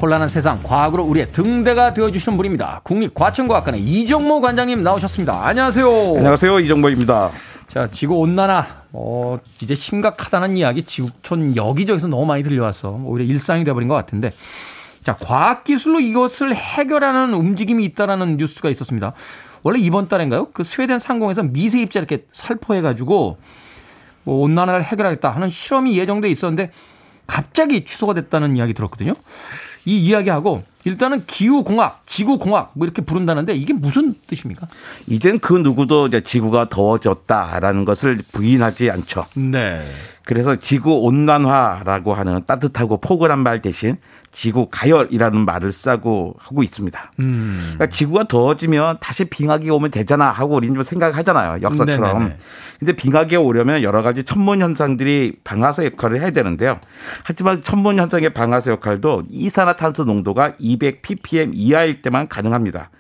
혼란한 0.00 0.28
세상 0.28 0.56
과학으로 0.62 1.02
우리의 1.02 1.32
등대가 1.32 1.92
되어주시는 1.92 2.36
분입니다. 2.36 2.82
국립과천과학관의 2.84 3.80
이정모 3.80 4.40
관장님 4.40 4.84
나오셨습니다. 4.84 5.44
안녕하세요. 5.44 5.88
안녕하세요. 5.88 6.61
이정모입니다. 6.61 7.32
자, 7.66 7.88
지구 7.88 8.14
온난화, 8.18 8.64
어, 8.92 9.40
이제 9.61 9.74
심각하다는 9.74 10.56
이야기 10.56 10.84
지구촌 10.84 11.56
여기저기서 11.56 12.06
너무 12.06 12.26
많이 12.26 12.44
들려와서 12.44 13.00
오히려 13.04 13.24
일상이 13.24 13.64
돼버린 13.64 13.88
것 13.88 13.96
같은데, 13.96 14.30
자, 15.02 15.16
과학 15.16 15.64
기술로 15.64 15.98
이것을 15.98 16.54
해결하는 16.54 17.34
움직임이 17.34 17.84
있다라는 17.86 18.36
뉴스가 18.36 18.70
있었습니다. 18.70 19.14
원래 19.64 19.80
이번 19.80 20.06
달인가요? 20.06 20.52
그 20.52 20.62
스웨덴 20.62 21.00
상공에서 21.00 21.42
미세 21.42 21.80
입자 21.80 21.98
이렇게 21.98 22.26
살포해 22.30 22.82
가지고 22.82 23.38
뭐 24.22 24.44
온난화를 24.44 24.84
해결하겠다 24.84 25.28
하는 25.30 25.50
실험이 25.50 25.98
예정돼 25.98 26.28
있었는데 26.28 26.70
갑자기 27.31 27.85
취소가 27.85 28.12
됐다는 28.14 28.57
이야기 28.57 28.74
들었거든요. 28.74 29.14
이 29.85 29.99
이야기하고 29.99 30.64
일단은 30.85 31.24
기후공학, 31.26 32.03
지구공학 32.07 32.72
뭐 32.74 32.87
이렇게 32.87 33.03
부른다는데 33.03 33.55
이게 33.55 33.72
무슨 33.72 34.14
뜻입니까? 34.26 34.66
이젠 35.07 35.39
그 35.39 35.55
누구도 35.55 36.09
이제 36.09 36.22
지구가 36.22 36.68
더워졌다라는 36.68 37.85
것을 37.85 38.20
부인하지 38.33 38.91
않죠. 38.91 39.26
네. 39.35 39.81
그래서 40.24 40.56
지구 40.56 41.00
온난화라고 41.00 42.14
하는 42.14 42.44
따뜻하고 42.46 42.98
포근한 42.98 43.38
말 43.40 43.62
대신 43.62 43.96
지구 44.32 44.68
가열이라는 44.70 45.44
말을 45.44 45.72
쓰고 45.72 46.36
하고 46.38 46.62
있습니다. 46.62 47.12
음. 47.18 47.60
그러니까 47.74 47.86
지구가 47.88 48.24
더워지면 48.28 48.98
다시 49.00 49.24
빙하기 49.24 49.68
오면 49.70 49.90
되잖아 49.90 50.30
하고 50.30 50.54
우리는 50.56 50.74
좀 50.74 50.84
생각하잖아요. 50.84 51.62
역사처럼. 51.62 52.18
네네네. 52.18 52.36
근데 52.78 52.92
빙하기에 52.94 53.38
오려면 53.38 53.82
여러 53.82 54.02
가지 54.02 54.22
천문 54.22 54.60
현상들이 54.62 55.38
방아쇠 55.42 55.86
역할을 55.86 56.20
해야 56.20 56.30
되는데요. 56.30 56.78
하지만 57.24 57.62
천문 57.62 57.98
현상의 57.98 58.30
방아쇠 58.30 58.70
역할도 58.70 59.24
이산화탄소 59.30 60.04
농도가 60.04 60.54
200 60.58 61.02
ppm 61.02 61.52
이하일 61.54 62.02
때만 62.02 62.28
가능합니다. 62.28 62.90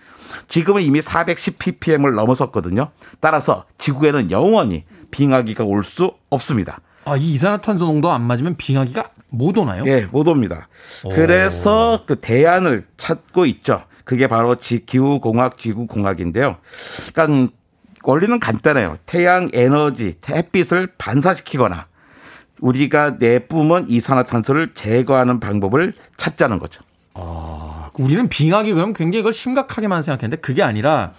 지금은 0.48 0.82
이미 0.82 1.00
410 1.00 1.58
ppm을 1.58 2.14
넘어섰거든요. 2.14 2.90
따라서 3.20 3.64
지구에는 3.78 4.30
영원히 4.30 4.84
빙하기가 5.10 5.64
올 5.64 5.84
수 5.84 6.12
없습니다. 6.28 6.80
아, 7.04 7.16
이 7.16 7.32
이산화탄소 7.32 7.86
농도 7.86 8.10
안 8.10 8.22
맞으면 8.22 8.56
빙하기가 8.56 9.04
못 9.30 9.56
오나요? 9.58 9.84
예, 9.86 10.06
못 10.10 10.26
옵니다. 10.28 10.68
오. 11.04 11.10
그래서 11.10 12.04
그 12.06 12.16
대안을 12.20 12.86
찾고 12.98 13.46
있죠. 13.46 13.84
그게 14.04 14.26
바로 14.26 14.56
기후공학, 14.56 15.56
지구공학인데요. 15.56 16.56
그러니까 17.12 17.52
원리는 18.02 18.40
간단해요. 18.40 18.96
태양 19.06 19.50
에너지, 19.52 20.14
햇빛을 20.28 20.88
반사시키거나 20.98 21.86
우리가 22.60 23.16
내뿜은 23.18 23.86
이산화탄소를 23.88 24.74
제거하는 24.74 25.40
방법을 25.40 25.94
찾자는 26.16 26.58
거죠. 26.58 26.82
아, 27.14 27.90
우리는 27.98 28.28
빙하기 28.28 28.72
그럼 28.74 28.92
굉장히 28.92 29.20
이걸 29.20 29.32
심각하게만 29.32 30.02
생각했는데 30.02 30.40
그게 30.40 30.62
아니라 30.62 31.12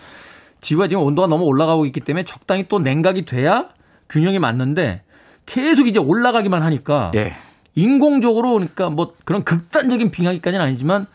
지구가 0.61 0.87
지금 0.87 1.03
온도가 1.03 1.27
너무 1.27 1.45
올라가고 1.45 1.85
있기 1.85 2.01
때문에 2.01 2.23
적당히 2.23 2.67
또 2.67 2.79
냉각이 2.79 3.25
돼야 3.25 3.69
균형이 4.09 4.39
맞는데 4.39 5.03
계속 5.45 5.87
이제 5.87 5.99
올라가기만 5.99 6.61
하니까 6.61 7.11
예. 7.15 7.35
인공적으로 7.75 8.53
그러니까 8.53 8.89
뭐 8.89 9.13
그런 9.25 9.43
극단적인 9.43 10.11
빙하기까지는 10.11 10.63
아니지만 10.65 11.07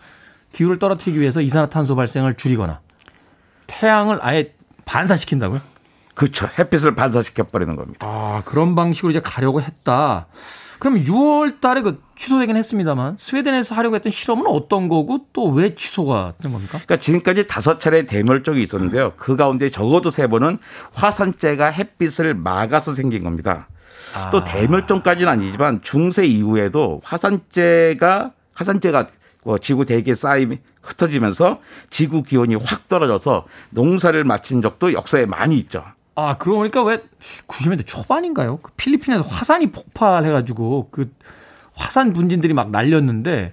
기후를 0.53 0.79
떨어뜨리기 0.79 1.21
위해서 1.21 1.41
이산화탄소 1.41 1.97
발생을 1.97 2.35
줄이거나 2.35 2.81
태양을 3.67 4.19
아예 4.23 4.55
반사시킨다고요? 4.85 5.61
그렇죠. 6.15 6.49
햇빛을 6.59 6.95
반사시켜 6.95 7.45
버리는 7.45 7.77
겁니다. 7.77 7.99
아, 8.07 8.43
그런 8.47 8.75
방식으로 8.75 9.11
이제 9.11 9.21
가려고 9.21 9.61
했다. 9.61 10.27
그럼 10.79 10.99
6월 10.99 11.61
달에 11.61 11.81
그 11.83 12.03
취소되긴 12.17 12.57
했습니다만 12.57 13.17
스웨덴에서 13.19 13.75
하려고 13.75 13.97
했던 13.97 14.13
실험은 14.13 14.47
어떤 14.47 14.89
거고 14.89 15.27
또 15.33 15.51
왜 15.53 15.75
취소가 15.75 16.35
된 16.43 16.53
겁니까? 16.53 16.73
그러니까 16.73 16.97
지금까지 16.99 17.47
다섯 17.47 17.79
차례 17.81 18.07
대멸종이 18.07 18.63
있었는데요. 18.63 19.13
그 19.17 19.37
가운데 19.37 19.71
적어도 19.71 20.11
세 20.11 20.27
번은 20.27 20.59
화산재가 20.95 21.67
햇빛을 21.67 22.35
막아서 22.35 22.95
생긴 22.95 23.25
겁니다. 23.25 23.69
아. 24.17 24.31
또 24.31 24.43
대멸종까지는 24.45 25.31
아니지만 25.31 25.81
중세 25.83 26.25
이후에도 26.25 27.01
화산재가 27.05 28.33
화산재가 28.55 29.09
뭐 29.45 29.59
지구 29.59 29.85
대기에 29.85 30.15
쌓임이 30.15 30.59
흩어지면서 30.83 31.61
지구 31.91 32.23
기온이 32.23 32.55
확 32.55 32.89
떨어져서 32.89 33.47
농사를 33.71 34.23
마친 34.25 34.63
적도 34.63 34.93
역사에 34.93 35.27
많이 35.27 35.59
있죠. 35.59 35.85
아, 36.15 36.39
그러고 36.39 36.61
보니까 36.61 36.83
왜 36.83 37.03
90년대 37.47 37.87
초반인가요? 37.87 38.59
그 38.59 38.73
필리핀에서 38.77 39.23
화산이 39.23 39.71
폭발해가지고 39.71 40.89
그 40.91 41.13
화산 41.75 42.13
분진들이 42.15 42.55
막 42.55 42.71
날렸는데 42.71 43.53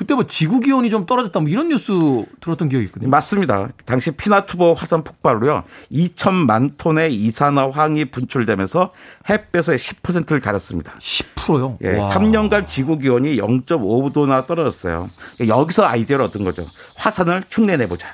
그때 0.00 0.14
뭐 0.14 0.24
지구 0.26 0.60
기온이 0.60 0.88
좀 0.88 1.04
떨어졌다 1.04 1.38
뭐 1.40 1.50
이런 1.50 1.68
뉴스 1.68 1.92
들었던 2.40 2.70
기억이 2.70 2.86
있거든요. 2.86 3.10
맞습니다. 3.10 3.68
당시 3.84 4.10
피나투보 4.10 4.72
화산 4.72 5.04
폭발로요. 5.04 5.64
2천만 5.92 6.78
톤의 6.78 7.14
이산화황이 7.14 8.06
분출되면서 8.06 8.92
햇볕의 9.28 9.76
10%를 9.76 10.40
가렸습니다. 10.40 10.94
10%요? 10.98 11.76
예. 11.82 11.98
와. 11.98 12.08
3년간 12.08 12.66
지구 12.66 12.96
기온이 12.96 13.36
0.5도나 13.36 14.46
떨어졌어요. 14.46 15.10
여기서 15.46 15.84
아이디어를 15.84 16.24
얻은 16.24 16.44
거죠. 16.44 16.64
화산을 16.96 17.44
흉내내 17.50 17.86
보자. 17.86 18.08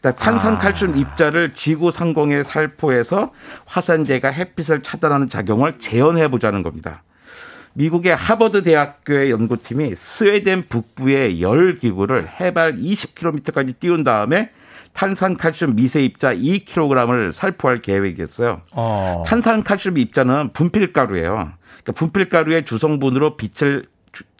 그러니까 0.00 0.24
탄산칼슘 0.24 0.94
아. 0.94 0.96
입자를 0.96 1.52
지구 1.52 1.90
상공에 1.90 2.44
살포해서 2.44 3.32
화산재가 3.66 4.30
햇빛을 4.30 4.82
차단하는 4.82 5.28
작용을 5.28 5.80
재현해 5.80 6.28
보자는 6.28 6.62
겁니다. 6.62 7.02
미국의 7.76 8.16
하버드 8.16 8.62
대학교의 8.62 9.30
연구팀이 9.30 9.94
스웨덴 9.96 10.64
북부의 10.68 11.42
열 11.42 11.76
기구를 11.76 12.26
해발 12.40 12.76
20km까지 12.76 13.78
띄운 13.78 14.02
다음에 14.02 14.50
탄산칼슘 14.94 15.76
미세 15.76 16.02
입자 16.02 16.34
2kg을 16.34 17.32
살포할 17.32 17.82
계획이었어요. 17.82 18.62
어. 18.74 19.24
탄산칼슘 19.26 19.98
입자는 19.98 20.54
분필가루예요. 20.54 21.52
그러니까 21.82 21.92
분필가루의 21.94 22.64
주성분으로 22.64 23.36
빛을 23.36 23.86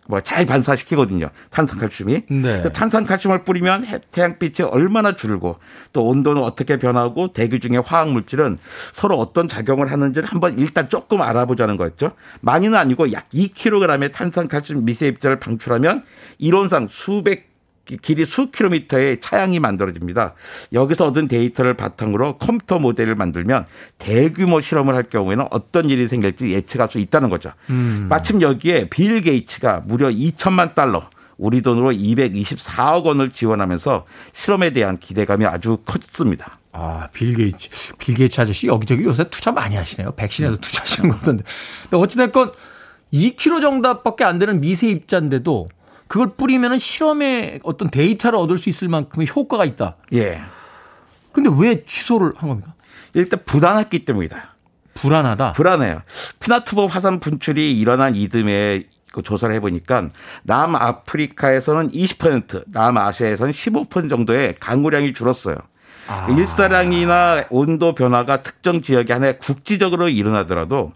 뭐 0.09 0.21
잘 0.21 0.45
반사시키거든요. 0.47 1.31
탄산칼슘이. 1.51 2.23
네. 2.29 2.61
그 2.63 2.73
탄산칼슘을 2.73 3.45
뿌리면 3.45 3.87
태양빛이 4.11 4.69
얼마나 4.69 5.15
줄고 5.15 5.59
또 5.93 6.07
온도는 6.07 6.43
어떻게 6.43 6.79
변하고 6.79 7.33
대기 7.33 7.61
중의 7.61 7.83
화학 7.85 8.11
물질은 8.11 8.59
서로 8.93 9.17
어떤 9.17 9.49
작용을 9.49 9.91
하는지를 9.93 10.29
한번 10.29 10.59
일단 10.59 10.89
조금 10.89 11.23
알아보자는 11.23 11.77
거였죠. 11.77 12.13
많이는 12.41 12.77
아니고 12.77 13.13
약 13.13 13.29
2kg의 13.31 14.13
탄산칼슘 14.13 14.85
미세 14.85 15.07
입자를 15.07 15.39
방출하면 15.39 16.03
이론상 16.39 16.89
수백 16.91 17.56
길이 18.03 18.25
수 18.25 18.51
킬로미터의 18.51 19.21
차양이 19.21 19.61
만들어집니다. 19.61 20.35
여기서 20.73 21.07
얻은 21.07 21.29
데이터를 21.29 21.75
바탕으로 21.75 22.39
컴퓨터 22.39 22.79
모델을 22.79 23.15
만들면 23.15 23.67
대규모 23.99 24.61
실험을 24.61 24.95
할 24.95 25.05
경우에는 25.05 25.47
어떤 25.51 25.89
일이 25.89 26.09
생길지 26.09 26.53
예측할 26.53 26.89
수 26.89 26.99
있다는 26.99 27.31
거죠. 27.31 27.53
음. 27.71 28.07
마침 28.09 28.43
여기에 28.43 28.89
빌 28.89 29.21
게이츠가 29.23 29.85
무려 29.87 30.09
2천만 30.09 30.75
달러 30.75 31.09
우리 31.39 31.63
돈으로 31.63 31.93
224억 31.93 33.05
원을 33.05 33.31
지원하면서 33.31 34.07
실험에 34.33 34.71
대한 34.71 34.99
기대감이 34.99 35.45
아주 35.47 35.79
컸습니다. 35.85 36.59
아, 36.73 37.09
빌 37.13 37.35
게이츠. 37.35 37.69
빌 37.99 38.15
게이츠 38.17 38.41
아저씨 38.41 38.67
여기저기 38.67 39.05
요새 39.05 39.25
투자 39.31 39.51
많이 39.53 39.77
하시네요. 39.77 40.13
백신에서 40.13 40.57
투자하시는 40.59 41.09
것 41.09 41.19
같은데. 41.19 41.45
어찌됐건 41.91 42.53
2kg 43.13 43.61
정도밖에 43.61 44.25
안 44.25 44.39
되는 44.39 44.61
미세 44.61 44.89
입자인데도 44.89 45.69
그걸 46.09 46.35
뿌리면은 46.35 46.79
실험에 46.79 47.61
어떤 47.63 47.91
데이터를 47.91 48.39
얻을 48.39 48.59
수 48.59 48.69
있을 48.69 48.89
만큼의 48.89 49.29
효과가 49.35 49.65
있다. 49.65 49.97
예. 50.13 50.41
근데 51.33 51.51
왜 51.59 51.85
취소를 51.85 52.33
한 52.37 52.49
겁니까? 52.49 52.75
일단 53.15 53.41
불안했기 53.45 54.05
때문이다. 54.05 54.55
불안하다. 54.95 55.53
불안해요. 55.53 56.03
피나투보 56.41 56.87
화산 56.87 57.21
분출이 57.21 57.79
일어난 57.79 58.17
이듬해 58.17 58.85
그 59.13 59.23
조사를 59.23 59.55
해보니까 59.57 60.11
남아프리카에서는 60.45 61.91
20%, 61.91 62.65
남아시아에서는 62.69 63.53
15% 63.53 64.11
정도의 64.11 64.57
강우량이 64.61 65.15
줄었어요. 65.15 65.57
아. 66.09 66.27
일사량이나 66.31 67.47
온도 67.51 67.95
변화가 67.95 68.43
특정 68.43 68.81
지역에 68.81 69.13
한해 69.13 69.39
국지적으로 69.39 70.09
일어나더라도 70.09 70.93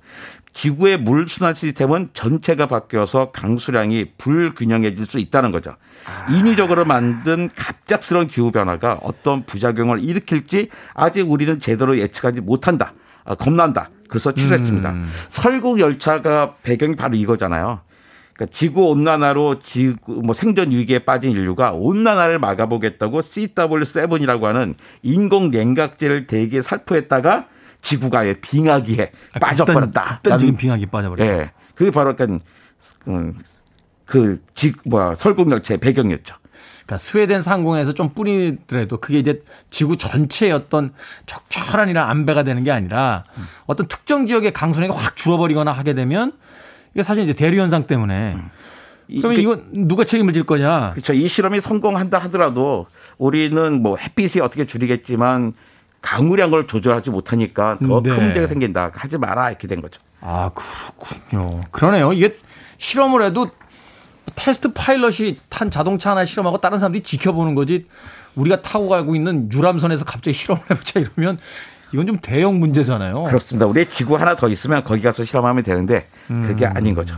지구의 0.53 0.99
물 0.99 1.29
순환 1.29 1.55
시스템은 1.55 2.11
전체가 2.13 2.67
바뀌어서 2.67 3.31
강수량이 3.31 4.13
불균형해질 4.19 5.07
수 5.07 5.19
있다는 5.19 5.53
거죠. 5.53 5.77
아. 6.07 6.33
인위적으로 6.33 6.85
만든 6.85 7.49
갑작스러운 7.55 8.27
기후 8.27 8.51
변화가 8.51 9.01
어떤 9.03 9.45
부작용을 9.45 10.03
일으킬지 10.03 10.69
아직 10.95 11.31
우리는 11.31 11.59
제대로 11.59 11.99
예측하지 11.99 12.41
못한다. 12.41 12.95
아, 13.25 13.35
겁난다. 13.35 13.91
그래서 14.09 14.33
취소했습니다. 14.33 14.91
음. 14.91 15.09
설국 15.29 15.79
열차가 15.79 16.55
배경이 16.63 16.97
바로 16.97 17.17
이거잖아요. 17.17 17.81
그러니까 18.35 18.57
지구 18.57 18.89
온난화로 18.89 19.61
지구 19.61 20.23
뭐 20.23 20.35
생존 20.35 20.71
위기에 20.71 21.01
빠진 21.01 21.33
인류가 21.33 21.73
온난화를 21.73 22.39
막아보겠다고 22.39 23.21
CW7이라고 23.21 24.43
하는 24.43 24.75
인공 25.03 25.51
냉각제를 25.51 26.27
대기에 26.27 26.63
살포했다가 26.63 27.47
지구가 27.83 28.23
빙하기에 28.41 29.13
아, 29.35 29.39
빠져버렸다. 29.39 30.21
극단적인 30.23 30.57
빙하기에 30.57 30.87
빠져버렸다. 30.87 31.33
예. 31.33 31.53
그게 31.75 31.91
바로 31.91 32.11
약간 32.11 32.39
음, 33.09 33.39
그 34.05 34.43
지, 34.55 34.73
뭐야 34.85 35.15
설국열차의 35.15 35.79
배경이었죠. 35.79 36.35
그러니까 36.91 36.99
스웨덴 36.99 37.41
상공에서 37.41 37.95
좀 37.95 38.11
뿌리더라도 38.11 38.99
그게 38.99 39.19
이제 39.19 39.43
지구 39.71 39.97
전체의 39.97 40.53
어떤 40.53 40.93
적절한 41.27 41.89
이런 41.89 42.09
안배가 42.09 42.43
되는 42.43 42.65
게 42.65 42.73
아니라 42.73 43.23
음. 43.39 43.45
어떤 43.67 43.87
특정 43.87 44.27
지역의 44.27 44.53
강수량이 44.53 44.93
확 44.93 45.15
줄어버리거나 45.15 45.71
하게 45.71 45.95
되면 45.95 46.33
이게 46.93 47.05
사실 47.05 47.23
이제 47.23 47.33
대류 47.33 47.61
현상 47.61 47.87
때문에 47.87 48.35
음. 48.35 48.51
그러면 49.07 49.37
그, 49.37 49.41
이건 49.41 49.89
누가 49.89 50.05
책임을 50.05 50.33
질 50.33 50.45
거냐? 50.45 50.93
그렇죠. 50.93 51.13
이 51.13 51.29
실험이 51.29 51.61
성공한다 51.61 52.19
하더라도 52.19 52.87
우리는 53.19 53.83
뭐 53.83 53.97
햇빛이 53.97 54.41
어떻게 54.43 54.67
줄이겠지만 54.67 55.53
강우량을 56.03 56.67
조절하지 56.67 57.11
못하니까 57.11 57.79
더큰 57.79 58.03
네. 58.03 58.21
문제가 58.21 58.47
생긴다. 58.47 58.91
하지 58.95 59.19
마라 59.19 59.51
이렇게 59.51 59.67
된 59.69 59.81
거죠. 59.81 60.01
아 60.21 60.51
그렇군요. 60.55 61.63
그러네요. 61.71 62.13
이게 62.13 62.37
실험을 62.79 63.23
해도 63.23 63.51
테스트 64.35 64.73
파일럿이 64.73 65.39
탄 65.49 65.71
자동차 65.71 66.11
하나 66.11 66.25
실험하고 66.25 66.59
다른 66.59 66.79
사람들이 66.79 67.03
지켜보는 67.03 67.55
거지. 67.55 67.87
우리가 68.37 68.63
타고 68.63 68.89
가고 68.89 69.15
있는 69.15 69.51
유람선에서 69.53 70.05
갑자기 70.05 70.35
실험을 70.37 70.63
해보자 70.71 71.01
이러면 71.01 71.39
이건 71.93 72.07
좀 72.07 72.19
대형 72.21 72.61
문제잖아요. 72.61 73.25
그렇습니다. 73.25 73.67
우리 73.67 73.89
지구 73.89 74.17
하나 74.17 74.37
더 74.37 74.49
있으면 74.49 74.85
거기 74.85 75.03
가서 75.03 75.25
실험하면 75.25 75.65
되는데 75.65 76.07
그게 76.29 76.67
음. 76.67 76.77
아닌 76.77 76.95
거죠. 76.95 77.17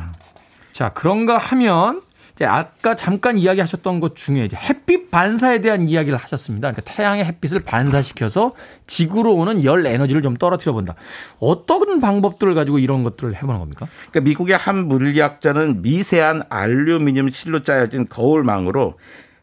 자 0.73 0.89
그런가 0.89 1.37
하면 1.37 2.03
이제 2.35 2.47
아까 2.47 2.95
잠깐 2.95 3.37
이야기하셨던 3.37 4.01
것 4.01 4.17
중에 4.17 4.45
이제 4.45 4.57
햇빛 4.57 5.11
반사에 5.11 5.61
대한 5.61 5.89
이야기를 5.89 6.19
하셨습니다. 6.19 6.71
그러니까 6.71 6.93
태양의 6.93 7.25
햇빛을 7.25 7.61
반사시켜서 7.61 8.53
지구로 8.87 9.35
오는 9.35 9.65
열 9.65 9.87
에너지를 9.87 10.23
좀 10.23 10.37
떨어뜨려 10.37 10.73
본다. 10.73 10.95
어떤 11.39 12.01
방법들을 12.01 12.55
가지고 12.55 12.79
이런 12.79 13.03
것들을 13.03 13.35
해보는 13.35 13.61
겁니까? 13.61 13.87
그러니까 14.11 14.21
미국의 14.21 14.57
한 14.57 14.89
물리학자는 14.89 15.83
미세한 15.83 16.45
알루미늄 16.49 17.31
실로 17.31 17.63
짜여진 17.63 18.09
거울망으로 18.09 18.99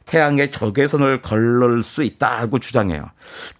태양의 0.05 0.49
적외선을 0.49 1.21
걸을 1.21 1.83
수 1.83 2.01
있다고 2.01 2.57
주장해요. 2.57 3.11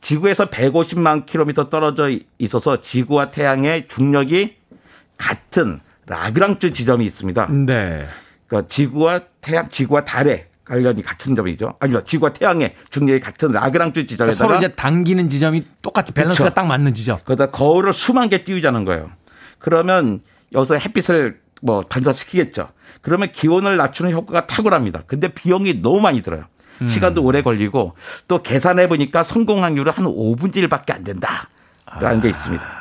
지구에서 0.01 0.45
150만 0.45 1.27
킬로미터 1.27 1.69
떨어져 1.69 2.09
있어서 2.39 2.81
지구와 2.81 3.29
태양의 3.29 3.87
중력이 3.87 4.55
같은 5.17 5.79
라그랑츠 6.07 6.73
지점이 6.73 7.05
있습니다. 7.05 7.47
네. 7.51 8.07
그러니까 8.49 8.67
지구와 8.67 9.21
태양, 9.41 9.69
지구와 9.69 10.03
달의 10.03 10.47
관련이 10.65 11.01
같은 11.01 11.35
점이죠. 11.35 11.75
아니요, 11.79 12.03
지구와 12.03 12.33
태양의 12.33 12.75
중력이 12.89 13.19
같은 13.21 13.51
라그랑주 13.51 14.05
지점에다가 14.05 14.35
서로 14.35 14.57
이제 14.57 14.67
당기는 14.69 15.29
지점이 15.29 15.65
똑같이 15.81 16.11
밸런스가 16.11 16.45
그렇죠. 16.45 16.55
딱 16.55 16.67
맞는 16.67 16.93
지점. 16.93 17.17
그러다 17.23 17.51
거울을 17.51 17.93
수만 17.93 18.29
개 18.29 18.43
띄우자는 18.43 18.85
거예요. 18.85 19.09
그러면 19.59 20.21
여기서 20.53 20.75
햇빛을 20.75 21.39
뭐 21.61 21.81
반사시키겠죠. 21.81 22.69
그러면 23.01 23.31
기온을 23.31 23.77
낮추는 23.77 24.11
효과가 24.11 24.47
탁월합니다. 24.47 25.03
근데 25.07 25.27
비용이 25.29 25.81
너무 25.81 26.01
많이 26.01 26.21
들어요. 26.21 26.45
음. 26.81 26.87
시간도 26.87 27.23
오래 27.23 27.41
걸리고 27.41 27.95
또 28.27 28.41
계산해 28.41 28.87
보니까 28.87 29.23
성공 29.23 29.63
확률은 29.63 29.91
한 29.91 30.05
5분의 30.05 30.67
1밖에 30.67 30.91
안 30.93 31.03
된다라는 31.03 31.47
아. 31.85 32.19
게 32.21 32.29
있습니다. 32.29 32.78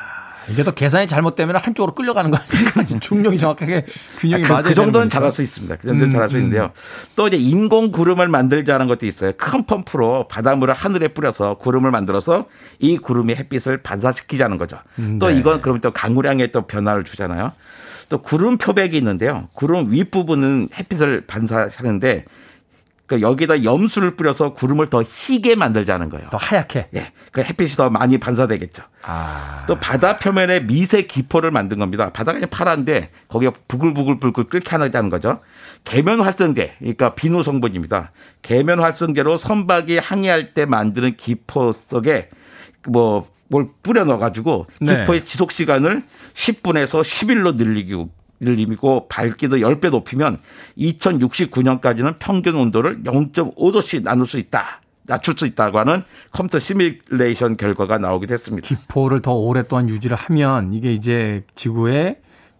이게 0.49 0.63
또 0.63 0.73
계산이 0.73 1.07
잘못되면 1.07 1.55
한쪽으로 1.57 1.93
끌려가는 1.93 2.31
거 2.31 2.37
아닙니까? 2.37 2.83
중력이 2.99 3.37
정확하게 3.37 3.85
균형이 4.19 4.43
아, 4.43 4.47
그, 4.47 4.51
맞아야 4.51 4.63
그 4.63 4.73
정도는 4.73 5.09
잘할 5.09 5.31
수 5.33 5.41
있습니다. 5.41 5.75
그 5.75 5.87
정도는 5.87 6.07
음, 6.07 6.09
잘할 6.09 6.29
수 6.29 6.35
음. 6.35 6.39
있는데요. 6.39 6.71
또 7.15 7.27
이제 7.27 7.37
인공 7.37 7.91
구름을 7.91 8.27
만들자는 8.27 8.87
것도 8.87 9.05
있어요. 9.05 9.31
큰 9.37 9.65
펌프로 9.65 10.27
바닷물을 10.27 10.73
하늘에 10.73 11.09
뿌려서 11.09 11.55
구름을 11.55 11.91
만들어서 11.91 12.45
이 12.79 12.97
구름이 12.97 13.35
햇빛을 13.35 13.77
반사시키자는 13.77 14.57
거죠. 14.57 14.77
음, 14.99 15.19
또 15.19 15.27
네. 15.27 15.37
이건 15.37 15.61
그러면 15.61 15.81
또 15.81 15.91
강우량에 15.91 16.47
또 16.47 16.63
변화를 16.63 17.03
주잖아요. 17.03 17.51
또 18.09 18.21
구름 18.21 18.57
표백이 18.57 18.97
있는데요. 18.97 19.47
구름 19.53 19.91
윗부분은 19.91 20.69
햇빛을 20.75 21.25
반사하는데 21.27 22.25
그러니까 23.09 23.27
여기다 23.27 23.63
염수를 23.63 24.15
뿌려서 24.15 24.53
구름을 24.53 24.91
더 24.91 25.01
희게 25.03 25.55
만들자는 25.55 26.09
거예요. 26.09 26.29
더 26.29 26.37
하얗게. 26.37 26.89
예. 26.95 27.11
그 27.31 27.41
햇빛이 27.41 27.71
더 27.71 27.89
많이 27.89 28.19
반사되겠죠. 28.19 28.83
아. 29.01 29.63
또 29.67 29.79
바다 29.79 30.19
표면에 30.19 30.59
미세 30.59 31.01
기포를 31.01 31.49
만든 31.49 31.79
겁니다. 31.79 32.11
바다가 32.11 32.33
그냥 32.33 32.49
파란데 32.51 33.09
거기에 33.27 33.49
부글부글부글 33.67 34.43
끓게 34.45 34.69
하자는 34.69 35.09
거죠. 35.09 35.39
계면 35.83 36.21
활성계, 36.21 36.75
그러니까 36.77 37.15
비누 37.15 37.41
성분입니다. 37.41 38.11
계면 38.43 38.79
활성계로 38.79 39.37
선박이 39.37 39.97
항해할 39.97 40.53
때 40.53 40.65
만드는 40.65 41.17
기포 41.17 41.73
속에 41.73 42.29
뭐뭘 42.87 43.69
뿌려 43.81 44.05
넣어가지고 44.05 44.67
네. 44.81 44.99
기포의 44.99 45.21
네. 45.21 45.25
지속 45.25 45.51
시간을 45.51 46.03
10분에서 46.35 47.01
10일로 47.01 47.55
늘리고 47.55 48.11
늘리고 48.39 49.07
밝기도 49.07 49.57
10배 49.57 49.89
높이면 49.89 50.37
2069년까지는 50.77 52.15
평균 52.19 52.55
온도를 52.55 53.03
0.5도씩 53.03 54.03
나눌 54.03 54.27
수 54.27 54.37
있다. 54.37 54.81
낮출 55.03 55.35
수 55.37 55.45
있다고 55.47 55.79
하는 55.79 56.03
컴퓨터 56.31 56.59
시뮬레이션 56.59 57.57
결과가 57.57 57.97
나오기도 57.97 58.33
했습니다. 58.33 58.67
기포를 58.67 59.21
더 59.21 59.33
오랫동안 59.33 59.89
유지를 59.89 60.15
하면 60.15 60.73
이게 60.73 60.93
이제 60.93 61.43
지구의 61.55 62.17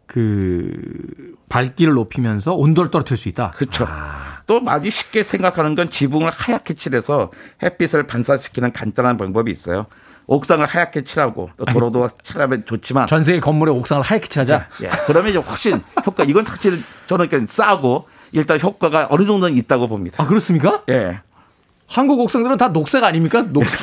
그 0.07 1.35
밝기를 1.47 1.93
높이면서 1.93 2.55
온도를 2.55 2.89
떨어뜨릴 2.89 3.17
수 3.17 3.29
있다. 3.29 3.51
그렇죠. 3.51 3.85
아. 3.87 4.41
또 4.47 4.59
많이 4.59 4.89
쉽게 4.89 5.21
생각하는 5.21 5.75
건 5.75 5.91
지붕을 5.91 6.31
하얗게 6.31 6.73
칠해서 6.73 7.29
햇빛을 7.61 8.07
반사시키는 8.07 8.73
간단한 8.73 9.17
방법이 9.17 9.51
있어요. 9.51 9.85
옥상을 10.29 10.63
하얗게 10.63 11.03
칠하고 11.03 11.49
도로도 11.71 12.03
아니, 12.03 12.11
칠하면 12.23 12.63
좋지만 12.67 13.07
전 13.07 13.23
세계 13.23 13.39
건물의 13.39 13.73
옥상을 13.73 14.03
하얗게 14.03 14.27
칠하자. 14.27 14.67
예. 14.83 14.89
그러면 15.07 15.31
이제 15.31 15.39
훨씬 15.39 15.81
효과 16.05 16.23
이건 16.23 16.45
사실 16.45 16.73
저는 17.07 17.29
그냥 17.29 17.47
싸고 17.47 18.07
일단 18.31 18.61
효과가 18.61 19.07
어느 19.09 19.25
정도는 19.25 19.57
있다고 19.57 19.87
봅니다. 19.87 20.23
아 20.23 20.27
그렇습니까? 20.27 20.83
예. 20.89 21.19
한국 21.87 22.19
옥상들은 22.19 22.57
다 22.59 22.67
녹색 22.67 23.03
아닙니까? 23.03 23.41
녹색. 23.41 23.79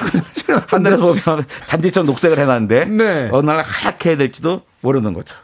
하늘에서 0.72 1.02
보면 1.02 1.46
잔디처럼 1.66 2.06
녹색을 2.06 2.38
해놨는데 2.38 2.84
네. 2.84 3.28
어느 3.32 3.50
날 3.50 3.64
하얗게 3.64 4.10
해야 4.10 4.16
될지도 4.16 4.62
모르는 4.82 5.14
거죠. 5.14 5.36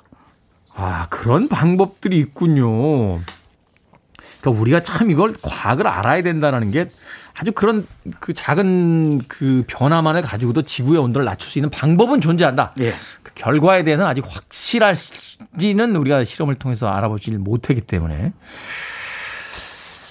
아 0.72 1.09
그런 1.11 1.48
방법들이 1.48 2.16
있군요. 2.16 3.20
그러니까 4.40 4.61
우리가 4.61 4.82
참 4.84 5.11
이걸 5.11 5.34
과학을 5.42 5.88
알아야 5.88 6.22
된다는 6.22 6.70
게 6.70 6.88
아주 7.38 7.52
그런 7.52 7.86
그 8.20 8.34
작은 8.34 9.20
그 9.26 9.64
변화만을 9.66 10.22
가지고도 10.22 10.62
지구의 10.62 11.00
온도를 11.00 11.24
낮출 11.24 11.50
수 11.50 11.58
있는 11.58 11.70
방법은 11.70 12.20
존재한다. 12.20 12.74
예. 12.80 12.92
그 13.22 13.32
결과에 13.34 13.84
대해서는 13.84 14.08
아직 14.08 14.24
확실할지는 14.28 15.96
우리가 15.96 16.24
실험을 16.24 16.56
통해서 16.56 16.88
알아보질 16.88 17.38
못했기 17.38 17.82
때문에. 17.82 18.32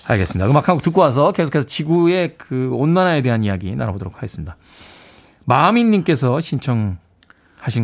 알겠습니다. 0.08 0.50
음악 0.50 0.68
한 0.68 0.76
곡 0.76 0.82
듣고 0.82 1.02
와서 1.02 1.32
계속해서 1.32 1.68
지구의 1.68 2.36
그 2.38 2.70
온난화에 2.74 3.22
대한 3.22 3.44
이야기 3.44 3.76
나눠보도록 3.76 4.18
하겠습니다. 4.18 4.58
마미님께서 5.46 6.42
신청하신 6.42 6.98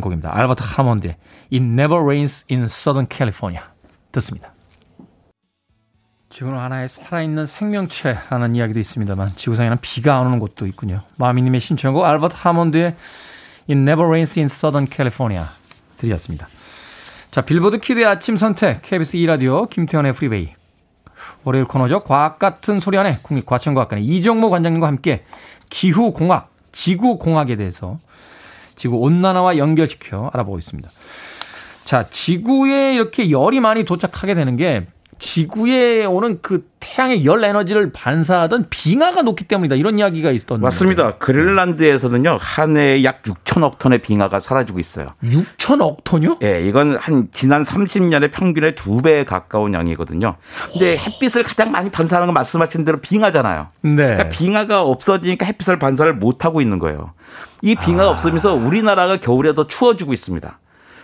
곡입니다. 0.01 0.35
알버트 0.35 0.63
하몬드의 0.65 1.15
It 1.53 1.63
Never 1.63 2.01
Rains 2.03 2.45
in 2.51 2.63
Southern 2.63 3.07
California. 3.09 3.63
듣습니다. 4.11 4.51
지구는 6.37 6.59
하나의 6.59 6.87
살아있는 6.87 7.47
생명체라는 7.47 8.55
이야기도 8.55 8.79
있습니다만 8.79 9.31
지구상에는 9.37 9.77
비가 9.81 10.19
안 10.19 10.27
오는 10.27 10.37
곳도 10.37 10.67
있군요. 10.67 11.01
마미님의 11.15 11.59
신청곡 11.59 12.05
알버트 12.05 12.35
하몬드의 12.37 12.95
It 13.67 13.79
Never 13.79 14.05
Rains 14.05 14.37
in 14.37 14.45
Southern 14.45 14.85
California 14.87 15.43
들으셨습니다. 15.97 16.47
자 17.31 17.41
빌보드 17.41 17.79
Kid의 17.79 18.05
아침 18.05 18.37
선택 18.37 18.83
KBS 18.83 19.17
2라디오 19.17 19.67
김태훈의 19.67 20.13
프리웨이 20.13 20.53
월요일 21.43 21.65
코너죠. 21.65 22.01
과학 22.01 22.37
같은 22.37 22.79
소리 22.79 22.99
안에 22.99 23.17
국립과천과학관의 23.23 24.05
이정모 24.05 24.51
관장님과 24.51 24.85
함께 24.85 25.23
기후공학, 25.69 26.51
지구공학에 26.71 27.55
대해서 27.55 27.97
지구 28.75 28.97
온난화와 28.97 29.57
연결시켜 29.57 30.29
알아보고 30.31 30.59
있습니다. 30.59 30.87
자, 31.83 32.05
지구에 32.11 32.93
이렇게 32.93 33.31
열이 33.31 33.59
많이 33.59 33.85
도착하게 33.85 34.35
되는 34.35 34.55
게 34.55 34.85
지구에 35.19 36.05
오는 36.05 36.39
그 36.41 36.67
태양의 36.79 37.25
열 37.25 37.43
에너지를 37.43 37.91
반사하던 37.91 38.67
빙하가 38.69 39.21
높기 39.23 39.45
때문이다. 39.45 39.75
이런 39.75 39.97
이야기가 39.99 40.31
있던데. 40.31 40.61
맞습니다. 40.61 41.17
그린란드에서는요. 41.17 42.37
한 42.39 42.77
해에 42.77 43.03
약 43.03 43.23
6천억 43.23 43.79
톤의 43.79 43.99
빙하가 43.99 44.39
사라지고 44.39 44.79
있어요. 44.79 45.13
6천억 45.23 46.03
톤이요? 46.03 46.37
예, 46.41 46.53
네, 46.53 46.67
이건 46.67 46.97
한 46.97 47.27
지난 47.31 47.63
30년의 47.63 48.31
평균의 48.31 48.75
두 48.75 49.01
배에 49.01 49.23
가까운 49.25 49.73
양이거든요. 49.73 50.35
근데 50.71 50.97
햇빛을 50.97 51.43
가장 51.43 51.71
많이 51.71 51.89
반사하는 51.89 52.27
건 52.27 52.33
말씀하신 52.33 52.85
대로 52.85 52.99
빙하잖아요. 52.99 53.67
네. 53.81 53.95
그러니까 53.95 54.29
빙하가 54.29 54.83
없어지니까 54.83 55.45
햇빛을 55.45 55.79
반사를 55.79 56.13
못 56.13 56.45
하고 56.45 56.61
있는 56.61 56.79
거예요. 56.79 57.13
이 57.61 57.75
빙하가 57.75 58.09
아. 58.09 58.11
없으면서 58.11 58.53
우리나라가 58.53 59.17
겨울에 59.17 59.55
더 59.55 59.67
추워지고 59.67 60.13
있습니다. 60.13 60.59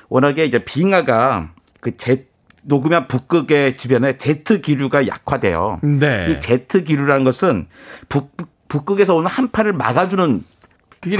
워낙에 0.10 0.46
이제 0.46 0.64
빙하가 0.64 1.50
그 1.82 1.92
제 1.98 2.28
녹으면 2.64 3.08
북극의 3.08 3.78
주변에 3.78 4.18
제트 4.18 4.62
기류가 4.62 5.08
약화돼요. 5.08 5.80
네. 5.84 6.28
이 6.30 6.40
제트 6.40 6.84
기류라는 6.84 7.24
것은 7.24 7.68
북, 8.10 8.36
북극에서 8.68 9.16
오는 9.16 9.30
한파를 9.30 9.74
막아주는 9.74 10.44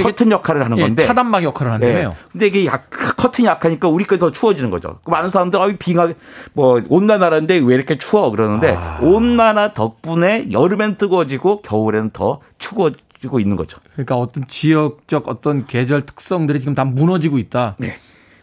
커튼 0.00 0.30
역할을 0.32 0.64
하는 0.64 0.78
예, 0.78 0.82
건데 0.82 1.02
예, 1.02 1.06
차단막 1.06 1.42
역할을 1.42 1.72
하는데요. 1.72 2.08
네. 2.08 2.16
근데 2.32 2.46
이게 2.46 2.64
약 2.64 2.88
커튼이 2.90 3.46
약하니까 3.46 3.88
우리까지 3.88 4.18
더 4.18 4.32
추워지는 4.32 4.70
거죠. 4.70 4.98
그 5.04 5.10
많은 5.10 5.28
사람들 5.30 5.60
아 5.60 5.68
빙하 5.78 6.12
뭐 6.54 6.80
온난화라는데 6.88 7.58
왜 7.58 7.74
이렇게 7.74 7.98
추워 7.98 8.30
그러는데 8.30 8.74
아. 8.74 8.98
온난화 9.02 9.74
덕분에 9.74 10.46
여름엔 10.50 10.96
뜨거워지고 10.96 11.62
겨울에는 11.62 12.10
더 12.12 12.40
추워 12.58 12.90
지고 13.20 13.40
있는 13.40 13.56
거죠. 13.56 13.78
그러니까 13.92 14.16
어떤 14.16 14.46
지역적 14.46 15.28
어떤 15.28 15.66
계절 15.66 16.02
특성들이 16.02 16.60
지금 16.60 16.74
다 16.74 16.84
무너지고 16.84 17.38
있다. 17.38 17.76
네. 17.78 17.98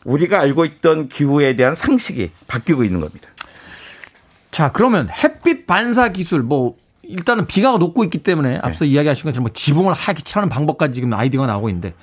우리가 0.06 0.40
알고 0.40 0.66
있던 0.66 1.10
기후에 1.10 1.56
대한 1.56 1.76
상식이 1.76 2.32
바뀌고 2.48 2.84
있는 2.84 3.00
겁니다. 3.00 3.30
자, 4.52 4.72
그러면 4.72 5.10
햇빛 5.10 5.68
반사 5.68 6.10
기술 6.10 6.42
뭐 6.42 6.76
일단은 7.04 7.46
비가 7.46 7.78
녹고 7.78 8.04
있기 8.06 8.20
때문에 8.20 8.60
앞서 8.62 8.86
네. 8.86 8.92
이야기하신 8.92 9.24
것처럼 9.24 9.44
뭐 9.44 9.52
지붕을 9.54 9.94
하얗게 9.94 10.24
칠하는 10.24 10.50
방법까지 10.50 10.94
지금 10.94 11.14
아이디어가 11.14 11.48
나오고 11.48 11.70
있는데 11.70 11.94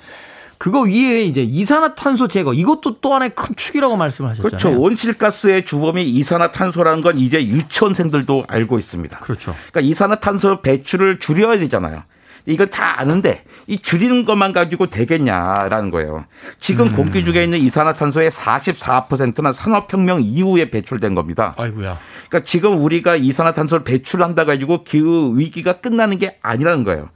그거 0.57 0.81
위에 0.81 1.23
이제 1.23 1.41
이산화탄소 1.41 2.27
제거 2.27 2.53
이것도 2.53 2.99
또 2.99 3.13
하나의 3.13 3.33
큰 3.33 3.55
축이라고 3.55 3.95
말씀을 3.95 4.31
하셨잖아요. 4.31 4.59
그렇죠. 4.59 4.81
온실가스의 4.81 5.63
주범이 5.63 6.03
이산화탄소라는 6.09 7.01
건 7.01 7.17
이제 7.17 7.41
유치원생들도 7.45 8.45
알고 8.47 8.77
있습니다. 8.77 9.19
그렇죠. 9.19 9.55
그러니까 9.71 9.89
이산화탄소 9.89 10.61
배출을 10.61 11.19
줄여야 11.19 11.59
되잖아요. 11.59 12.03
이거 12.45 12.65
다 12.65 12.99
아는데 12.99 13.43
이 13.67 13.77
줄이는 13.77 14.25
것만 14.25 14.53
가지고 14.53 14.87
되겠냐라는 14.87 15.91
거예요. 15.91 16.25
지금 16.59 16.87
음. 16.87 16.95
공기 16.95 17.23
중에 17.23 17.43
있는 17.43 17.59
이산화탄소의 17.59 18.31
44%는 18.31 19.53
산업혁명 19.53 20.21
이후에 20.23 20.69
배출된 20.69 21.15
겁니다. 21.15 21.53
아이고야. 21.57 21.97
그러니까 22.29 22.43
지금 22.45 22.83
우리가 22.83 23.15
이산화탄소를 23.15 23.83
배출한다 23.83 24.45
가지고 24.45 24.83
기후 24.83 25.37
위기가 25.37 25.73
끝나는 25.73 26.19
게 26.19 26.37
아니라는 26.41 26.83
거예요. 26.83 27.09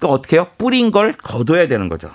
또 0.00 0.08
어떻게 0.08 0.36
해요? 0.36 0.46
뿌린 0.58 0.90
걸 0.90 1.12
거둬야 1.12 1.68
되는 1.68 1.88
거죠. 1.88 2.10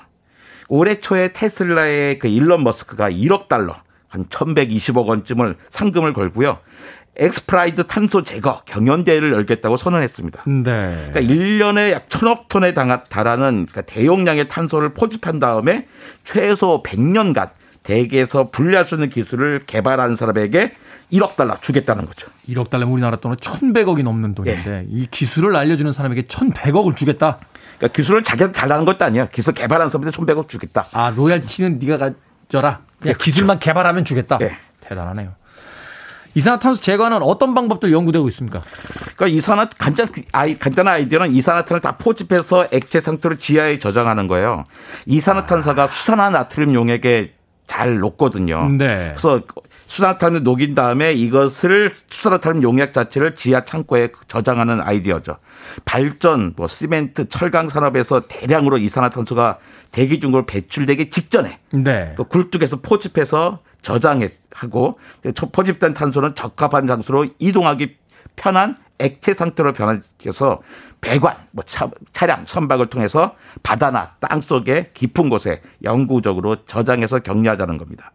올해 0.67 0.99
초에 0.99 1.31
테슬라의 1.31 2.19
그 2.19 2.27
일론 2.27 2.63
머스크가 2.63 3.09
1억 3.09 3.47
달러 3.47 3.75
한 4.07 4.25
1120억 4.25 5.05
원쯤을 5.05 5.57
상금을 5.69 6.13
걸고요. 6.13 6.57
XPRIZE 7.17 7.87
탄소 7.87 8.21
제거 8.21 8.61
경연대회를 8.65 9.33
열겠다고 9.33 9.77
선언했습니다. 9.77 10.43
네. 10.45 11.09
그러니까 11.11 11.21
1년에 11.21 11.91
약 11.91 12.09
천억 12.09 12.47
톤에 12.49 12.73
달하는 12.73 13.65
그러니까 13.65 13.81
대용량의 13.81 14.47
탄소를 14.47 14.93
포집한 14.93 15.39
다음에 15.39 15.87
최소 16.23 16.83
100년간 16.83 17.51
대기에서 17.83 18.49
분리할 18.49 18.87
수 18.87 18.95
있는 18.95 19.09
기술을 19.09 19.63
개발하는 19.65 20.15
사람에게 20.15 20.73
1억 21.13 21.35
달러 21.35 21.57
주겠다는 21.59 22.05
거죠. 22.05 22.27
1억 22.49 22.69
달러면 22.69 22.93
우리나라 22.93 23.17
돈은 23.17 23.37
1,100억이 23.37 24.03
넘는 24.03 24.33
돈인데 24.35 24.69
예. 24.69 24.85
이 24.89 25.07
기술을 25.09 25.55
알려주는 25.55 25.91
사람에게 25.91 26.23
1,100억을 26.23 26.95
주겠다. 26.95 27.39
그러니까 27.77 27.95
기술을 27.95 28.23
자기한테 28.23 28.59
달라는 28.59 28.85
것도 28.85 29.05
아니야. 29.05 29.27
기술 29.27 29.53
개발하는 29.53 29.89
사람한테 29.89 30.17
1,100억 30.17 30.49
주겠다. 30.49 30.87
아 30.91 31.13
로얄티는 31.15 31.79
네가 31.79 31.97
가져라. 32.49 32.81
그냥 32.99 33.13
예, 33.13 33.23
기술만 33.23 33.59
그렇죠. 33.59 33.65
개발하면 33.65 34.03
주겠다. 34.03 34.39
예. 34.41 34.57
대단하네요. 34.81 35.33
이산화탄소 36.35 36.81
제거는 36.81 37.23
어떤 37.23 37.53
방법들 37.53 37.91
연구되고 37.91 38.27
있습니까? 38.29 38.59
그러니까 39.15 39.27
이산화 39.27 39.69
간단 39.77 40.07
아이 40.33 40.59
간단한 40.59 40.95
아이디어는 40.95 41.33
이산화탄을 41.33 41.81
다 41.81 41.97
포집해서 41.97 42.67
액체 42.71 43.01
상태로 43.01 43.37
지하에 43.37 43.79
저장하는 43.79 44.27
거예요. 44.27 44.65
이산화탄소가 45.05 45.83
아. 45.83 45.87
수산화 45.87 46.29
나트륨 46.29 46.73
용액에 46.73 47.33
잘 47.67 47.97
녹거든요. 47.97 48.69
네. 48.69 49.13
그래서 49.15 49.41
수산화탄을 49.87 50.43
녹인 50.43 50.75
다음에 50.75 51.13
이것을 51.13 51.95
수산화탄 52.09 52.63
용액 52.63 52.91
자체를 52.93 53.35
지하 53.35 53.63
창고에 53.63 54.09
저장하는 54.27 54.81
아이디어죠. 54.81 55.37
발전, 55.85 56.53
뭐 56.57 56.67
시멘트, 56.67 57.29
철강 57.29 57.69
산업에서 57.69 58.21
대량으로 58.27 58.77
이산화탄소가 58.77 59.59
대기 59.91 60.19
중으로 60.19 60.45
배출되기 60.45 61.09
직전에 61.09 61.59
네. 61.71 62.11
그 62.17 62.25
굴뚝에서 62.25 62.81
포집해서 62.81 63.59
저장하고 63.85 64.99
포집된 65.51 65.93
탄소는 65.93 66.33
적합한 66.33 66.87
장소로 66.87 67.27
이동하기 67.37 67.97
편한 68.35 68.75
액체 68.97 69.33
상태로 69.33 69.73
변화해서 69.73 70.61
배관, 71.01 71.35
뭐 71.51 71.63
차, 71.63 71.91
차량, 72.11 72.45
선박을 72.47 72.87
통해서 72.87 73.35
바다나 73.61 74.15
땅 74.19 74.41
속의 74.41 74.91
깊은 74.93 75.29
곳에 75.29 75.61
영구적으로 75.83 76.65
저장해서 76.65 77.19
격리하자는 77.19 77.77
겁니다. 77.77 78.11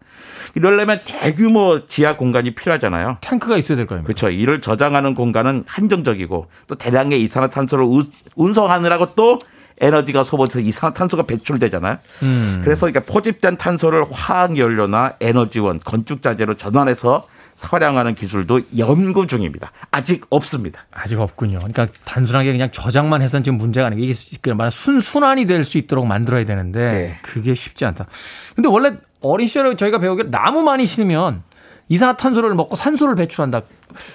이러려면 0.56 0.98
대규모 1.04 1.86
지하 1.86 2.16
공간이 2.16 2.54
필요하잖아요. 2.56 3.18
탱크가 3.20 3.56
있어야 3.56 3.76
될 3.76 3.86
거예요. 3.86 4.02
그렇죠. 4.02 4.28
이를 4.28 4.60
저장하는 4.60 5.14
공간은 5.14 5.64
한정적이고 5.68 6.46
또 6.66 6.74
대량의 6.74 7.22
이산화탄소를 7.22 7.86
운송하느라고 8.34 9.14
또 9.14 9.38
에너지가 9.80 10.24
소모돼서 10.24 10.60
이산화탄소가 10.60 11.22
배출되잖아요. 11.24 11.98
음. 12.22 12.60
그래서 12.64 12.86
그러니까 12.86 13.10
포집된 13.12 13.56
탄소를 13.56 14.04
화학연료나 14.10 15.14
에너지원, 15.20 15.78
건축자재로 15.80 16.54
전환해서 16.54 17.26
사량하는 17.54 18.14
기술도 18.14 18.60
연구 18.78 19.26
중입니다. 19.26 19.70
아직 19.90 20.24
없습니다. 20.30 20.86
아직 20.92 21.20
없군요. 21.20 21.58
그러니까 21.58 21.88
단순하게 22.06 22.52
그냥 22.52 22.70
저장만 22.70 23.20
해서는 23.20 23.44
지금 23.44 23.58
문제가 23.58 23.88
아니고 23.88 24.02
이게 24.02 24.54
말 24.54 24.70
순순환이 24.70 25.46
될 25.46 25.64
수 25.64 25.76
있도록 25.76 26.06
만들어야 26.06 26.44
되는데 26.46 26.78
네. 26.90 27.16
그게 27.22 27.52
쉽지 27.54 27.84
않다. 27.84 28.06
근데 28.54 28.68
원래 28.68 28.92
어린 29.20 29.46
시절에 29.46 29.76
저희가 29.76 29.98
배우기로 29.98 30.30
나무 30.30 30.62
많이 30.62 30.86
심으면 30.86 31.42
이산화탄소를 31.90 32.54
먹고 32.54 32.76
산소를 32.76 33.16
배출한다. 33.16 33.62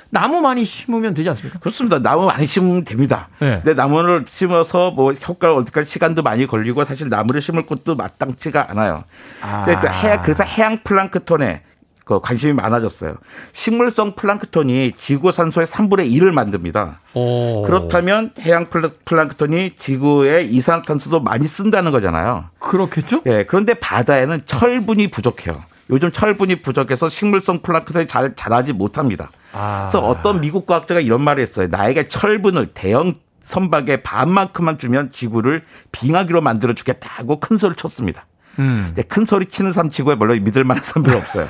나무 0.09 0.39
많이 0.41 0.63
심으면 0.63 1.13
되지 1.13 1.27
않습니까? 1.29 1.59
그렇습니다. 1.59 1.99
나무 1.99 2.25
많이 2.25 2.47
심으면 2.47 2.85
됩니다. 2.85 3.27
네. 3.39 3.59
근데 3.63 3.73
나무를 3.73 4.25
심어서 4.29 4.91
뭐 4.91 5.11
효과를 5.11 5.53
어디까지 5.55 5.91
시간도 5.91 6.23
많이 6.23 6.47
걸리고 6.47 6.85
사실 6.85 7.09
나무를 7.09 7.41
심을 7.41 7.65
것도 7.65 7.95
마땅치가 7.95 8.71
않아요. 8.71 9.03
아. 9.41 9.65
근데 9.65 9.79
그 9.81 9.87
해양, 9.87 10.23
그래서 10.23 10.43
해양 10.45 10.79
플랑크톤에 10.83 11.63
그 12.05 12.21
관심이 12.21 12.53
많아졌어요. 12.53 13.15
식물성 13.51 14.15
플랑크톤이 14.15 14.93
지구 14.95 15.33
산소의 15.33 15.67
3분의 15.67 16.09
1을 16.13 16.31
만듭니다. 16.31 17.01
오. 17.13 17.63
그렇다면 17.63 18.31
해양 18.41 18.67
플랑크톤이 19.05 19.71
지구의 19.77 20.49
이산화탄소도 20.49 21.19
많이 21.19 21.47
쓴다는 21.47 21.91
거잖아요. 21.91 22.45
그렇겠죠? 22.59 23.23
예. 23.25 23.31
네, 23.31 23.43
그런데 23.43 23.73
바다에는 23.73 24.43
철분이 24.45 25.07
부족해요. 25.07 25.63
요즘 25.89 26.11
철분이 26.11 26.57
부족해서 26.57 27.09
식물성 27.09 27.61
플랑크톤이 27.61 28.07
잘 28.07 28.35
자라지 28.35 28.73
못합니다. 28.73 29.29
아. 29.53 29.87
그래서 29.89 30.05
어떤 30.05 30.41
미국 30.41 30.65
과학자가 30.65 30.99
이런 30.99 31.23
말을 31.23 31.41
했어요. 31.43 31.67
나에게 31.69 32.07
철분을 32.07 32.71
대형 32.73 33.15
선박의 33.43 34.01
반만큼만 34.01 34.79
주면 34.79 35.11
지구를 35.11 35.63
빙하기로 35.91 36.41
만들어 36.41 36.73
주겠다고 36.73 37.39
큰 37.39 37.57
소리를 37.57 37.75
쳤습니다. 37.75 38.25
음. 38.57 38.85
근데 38.87 39.03
큰 39.03 39.25
소리 39.25 39.45
치는 39.45 39.71
사람 39.71 39.89
지구에 39.89 40.15
별로 40.15 40.33
믿을 40.33 40.63
만한 40.63 40.83
사람이 40.83 41.13
없어요. 41.13 41.47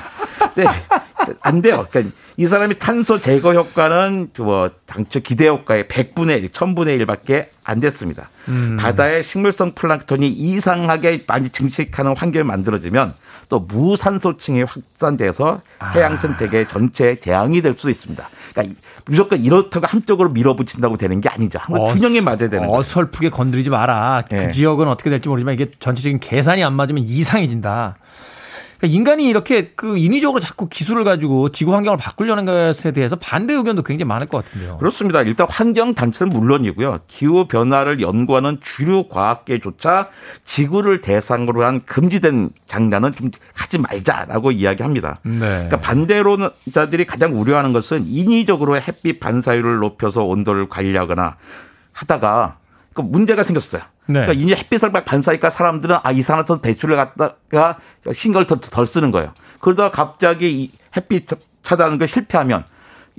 네. 0.54 0.64
안 1.40 1.60
돼요. 1.60 1.86
그러니까 1.90 2.14
이 2.36 2.46
사람이 2.46 2.78
탄소 2.78 3.18
제거 3.18 3.54
효과는 3.54 4.30
뭐 4.38 4.70
당초 4.84 5.20
기대 5.20 5.48
효과의 5.48 5.84
100분의 5.84 6.42
1, 6.42 6.50
1000분의 6.50 7.04
1밖에 7.04 7.48
안 7.64 7.80
됐습니다. 7.80 8.28
음. 8.48 8.76
바다의 8.78 9.24
식물성 9.24 9.72
플랑크톤이 9.74 10.28
이상하게 10.28 11.24
많이 11.26 11.48
증식하는 11.48 12.16
환경이 12.16 12.44
만들어지면 12.44 13.14
또 13.48 13.60
무산소층이 13.60 14.62
확산돼서 14.62 15.60
해양 15.94 16.14
아. 16.14 16.16
생태계 16.16 16.68
전체에 16.68 17.16
대항이 17.16 17.62
될수 17.62 17.90
있습니다. 17.90 18.28
그러니까 18.52 18.80
무조건 19.04 19.44
이렇다고 19.44 19.86
한쪽으로 19.86 20.30
밀어붙인다고 20.30 20.96
되는 20.96 21.20
게 21.20 21.28
아니죠. 21.28 21.58
항상 21.60 21.82
어, 21.84 21.94
균형에 21.94 22.20
맞아야 22.22 22.48
되는 22.48 22.60
거예요. 22.66 22.78
어설프게 22.78 23.30
건드리지 23.30 23.70
마라. 23.70 24.24
그 24.28 24.34
네. 24.34 24.50
지역은 24.50 24.88
어떻게 24.88 25.10
될지 25.10 25.28
모르지만 25.28 25.54
이게 25.54 25.70
전체적인 25.78 26.18
계산이 26.20 26.64
안 26.64 26.74
맞으면 26.74 27.04
이상해진다. 27.04 27.96
그러니까 28.86 28.94
인간이 28.94 29.28
이렇게 29.28 29.72
그 29.74 29.98
인위적으로 29.98 30.40
자꾸 30.40 30.68
기술을 30.68 31.04
가지고 31.04 31.50
지구 31.50 31.74
환경을 31.74 31.98
바꾸려는 31.98 32.44
것에 32.44 32.92
대해서 32.92 33.16
반대 33.16 33.52
의견도 33.54 33.82
굉장히 33.82 34.08
많을 34.08 34.26
것 34.28 34.44
같은데요. 34.44 34.78
그렇습니다. 34.78 35.22
일단 35.22 35.46
환경 35.50 35.94
단체는 35.94 36.32
물론이고요. 36.32 37.00
기후 37.08 37.46
변화를 37.46 38.00
연구하는 38.00 38.58
주류 38.62 39.08
과학계조차 39.08 40.08
지구를 40.44 41.00
대상으로 41.00 41.64
한 41.64 41.80
금지된 41.80 42.50
장난은 42.66 43.12
좀 43.12 43.30
하지 43.54 43.78
말자라고 43.78 44.52
이야기합니다. 44.52 45.18
네. 45.22 45.38
그러니까 45.38 45.80
반대론자들이 45.80 47.04
가장 47.06 47.38
우려하는 47.38 47.72
것은 47.72 48.06
인위적으로 48.06 48.76
햇빛 48.76 49.20
반사율을 49.20 49.78
높여서 49.78 50.24
온도를 50.24 50.68
관리하거나 50.68 51.36
하다가 51.92 52.58
그 52.94 53.00
문제가 53.00 53.42
생겼어요. 53.42 53.82
네. 54.06 54.20
그러니까 54.20 54.32
이제 54.32 54.54
햇빛을 54.54 54.92
반사니까 54.92 55.50
사람들은 55.50 55.98
아 56.02 56.10
이산화탄소 56.12 56.62
배출을 56.62 56.96
갖다가 56.96 57.78
신경을 58.14 58.46
더, 58.46 58.56
덜 58.56 58.86
쓰는 58.86 59.10
거예요. 59.10 59.32
그러다가 59.60 59.90
갑자기 59.90 60.62
이 60.62 60.70
햇빛 60.96 61.26
차단하는 61.62 61.98
걸 61.98 62.08
실패하면 62.08 62.64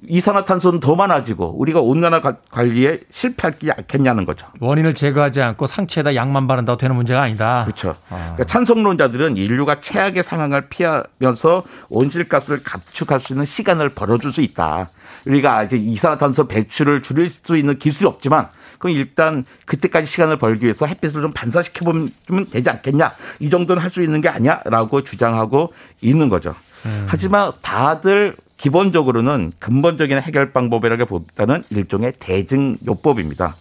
이산화탄소는 0.08 0.80
더 0.80 0.96
많아지고 0.96 1.56
우리가 1.58 1.82
온난화 1.82 2.22
관리에 2.52 3.00
실패하지 3.10 3.72
않겠냐는 3.72 4.26
거죠. 4.26 4.48
원인을 4.60 4.94
제거하지 4.94 5.42
않고 5.42 5.66
상체에다 5.66 6.14
약만 6.16 6.48
바른다고 6.48 6.78
되는 6.78 6.96
문제가 6.96 7.22
아니다. 7.24 7.64
그렇죠. 7.66 7.96
아. 8.10 8.16
그러니까 8.16 8.44
찬성론자들은 8.44 9.38
인류가 9.38 9.80
최악의 9.82 10.24
상황을 10.24 10.70
피하면서 10.70 11.64
온실가스를 11.90 12.62
감축할 12.64 13.20
수 13.20 13.34
있는 13.34 13.46
시간을 13.46 13.90
벌어줄 13.90 14.32
수 14.32 14.42
있다. 14.42 14.90
우리가 15.26 15.64
이제 15.64 15.78
이산화탄소 15.78 16.48
배출을 16.48 17.02
줄일 17.02 17.30
수 17.30 17.58
있는 17.58 17.80
기술이 17.80 18.08
없지만 18.08 18.48
그럼 18.78 18.96
일단 18.96 19.46
그때까지 19.66 20.06
시간을 20.06 20.38
벌기 20.38 20.66
위해서 20.66 20.86
햇빛을 20.86 21.22
좀 21.22 21.32
반사시켜 21.32 21.86
보면 21.86 22.12
되지 22.52 22.70
않겠냐. 22.70 23.12
이 23.40 23.50
정도는 23.50 23.82
할 23.82 23.92
수 23.92 24.04
있는 24.04 24.22
게 24.22 24.30
아니야라고 24.30 25.04
주장하고 25.04 25.74
있는 26.02 26.30
거죠. 26.30 26.54
음. 26.86 27.06
하지만 27.08 27.54
다들 27.62 28.36
기본적으로는 28.58 29.54
근본적인 29.60 30.20
해결 30.20 30.52
방법이라기보다는 30.52 31.64
일종의 31.70 32.14
대증 32.20 32.78
요법입니다. 32.86 33.56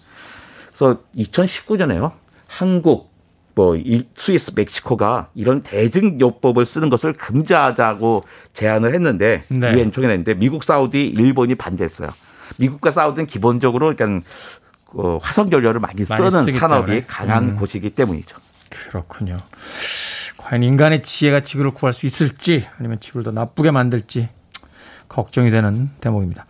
그래서 0.69 1.01
2019년에요. 1.17 2.12
한국, 2.47 3.11
뭐 3.55 3.77
스위스, 4.17 4.53
멕시코가 4.55 5.29
이런 5.35 5.62
대증 5.62 6.21
요법을 6.21 6.67
쓰는 6.67 6.89
것을 6.91 7.12
금지하자고 7.14 8.25
제안을 8.53 8.95
했는데 8.95 9.45
네. 9.49 9.73
유엔 9.73 9.93
총회 9.93 10.09
냈는데 10.09 10.35
미국, 10.35 10.64
사우디, 10.64 11.07
일본이 11.07 11.55
반대했어요. 11.55 12.11
미국과 12.59 12.91
사우디는 12.91 13.27
기본적으로 13.27 13.95
그러니까 13.95 14.27
그 14.97 15.19
화석 15.21 15.53
연료를 15.53 15.81
많이, 15.81 16.05
많이 16.09 16.31
쓰는 16.31 16.59
산업이 16.59 16.87
때문에. 16.87 17.05
강한 17.07 17.49
음. 17.51 17.57
곳이기 17.57 17.91
때문이죠. 17.91 18.37
그렇군요. 18.89 19.37
과연 20.39 20.63
인간의 20.63 21.03
지혜가 21.03 21.41
지구를 21.41 21.73
구할 21.73 21.93
수 21.93 22.07
있을지 22.07 22.67
아니면 22.79 22.99
지구를 23.01 23.25
더 23.25 23.31
나쁘게 23.31 23.71
만들지 23.71 24.29
걱정이 25.09 25.51
되는 25.51 25.91
대목입니다. 26.01 26.47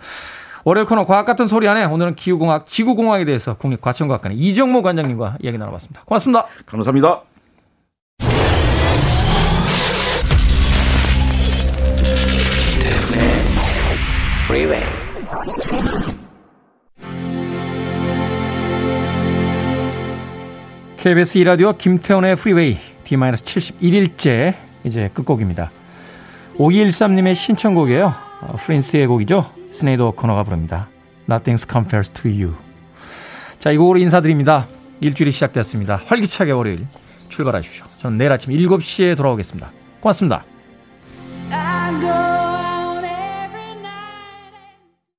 월요일 0.64 0.86
코너 0.86 1.06
과학 1.06 1.24
같은 1.24 1.46
소리 1.46 1.68
안에 1.68 1.84
오늘은 1.84 2.16
기후공학, 2.16 2.66
지구공학에 2.66 3.24
대해서 3.24 3.56
국립과천과학관의 3.56 4.36
이정모 4.38 4.82
관장님과 4.82 5.38
이야기 5.40 5.58
나눠봤습니다. 5.58 6.02
고맙습니다. 6.04 6.46
감사합니다. 6.66 7.22
KBS 21.06 21.38
이라디오 21.38 21.72
김태훈의 21.72 22.34
프리웨이 22.34 22.78
D-71일째 23.04 24.56
이제 24.82 25.08
끝곡입니다. 25.14 25.70
5213님의 26.56 27.36
신청곡이에요. 27.36 28.12
어, 28.40 28.52
프린스의 28.58 29.06
곡이죠. 29.06 29.48
스네이더 29.70 30.10
코너가 30.16 30.42
부릅니다. 30.42 30.88
Nothing 31.30 31.64
compares 31.64 32.10
to 32.10 32.28
you. 32.28 32.56
자, 33.60 33.70
이 33.70 33.76
곡으로 33.76 34.00
인사드립니다. 34.00 34.66
일주일이 35.00 35.30
시작됐습니다. 35.30 36.02
활기차게 36.06 36.50
월요일 36.50 36.88
출발하십시오. 37.28 37.84
저는 37.98 38.18
내일 38.18 38.32
아침 38.32 38.52
7시에 38.52 39.16
돌아오겠습니다. 39.16 39.70
고맙습니다. 40.00 40.44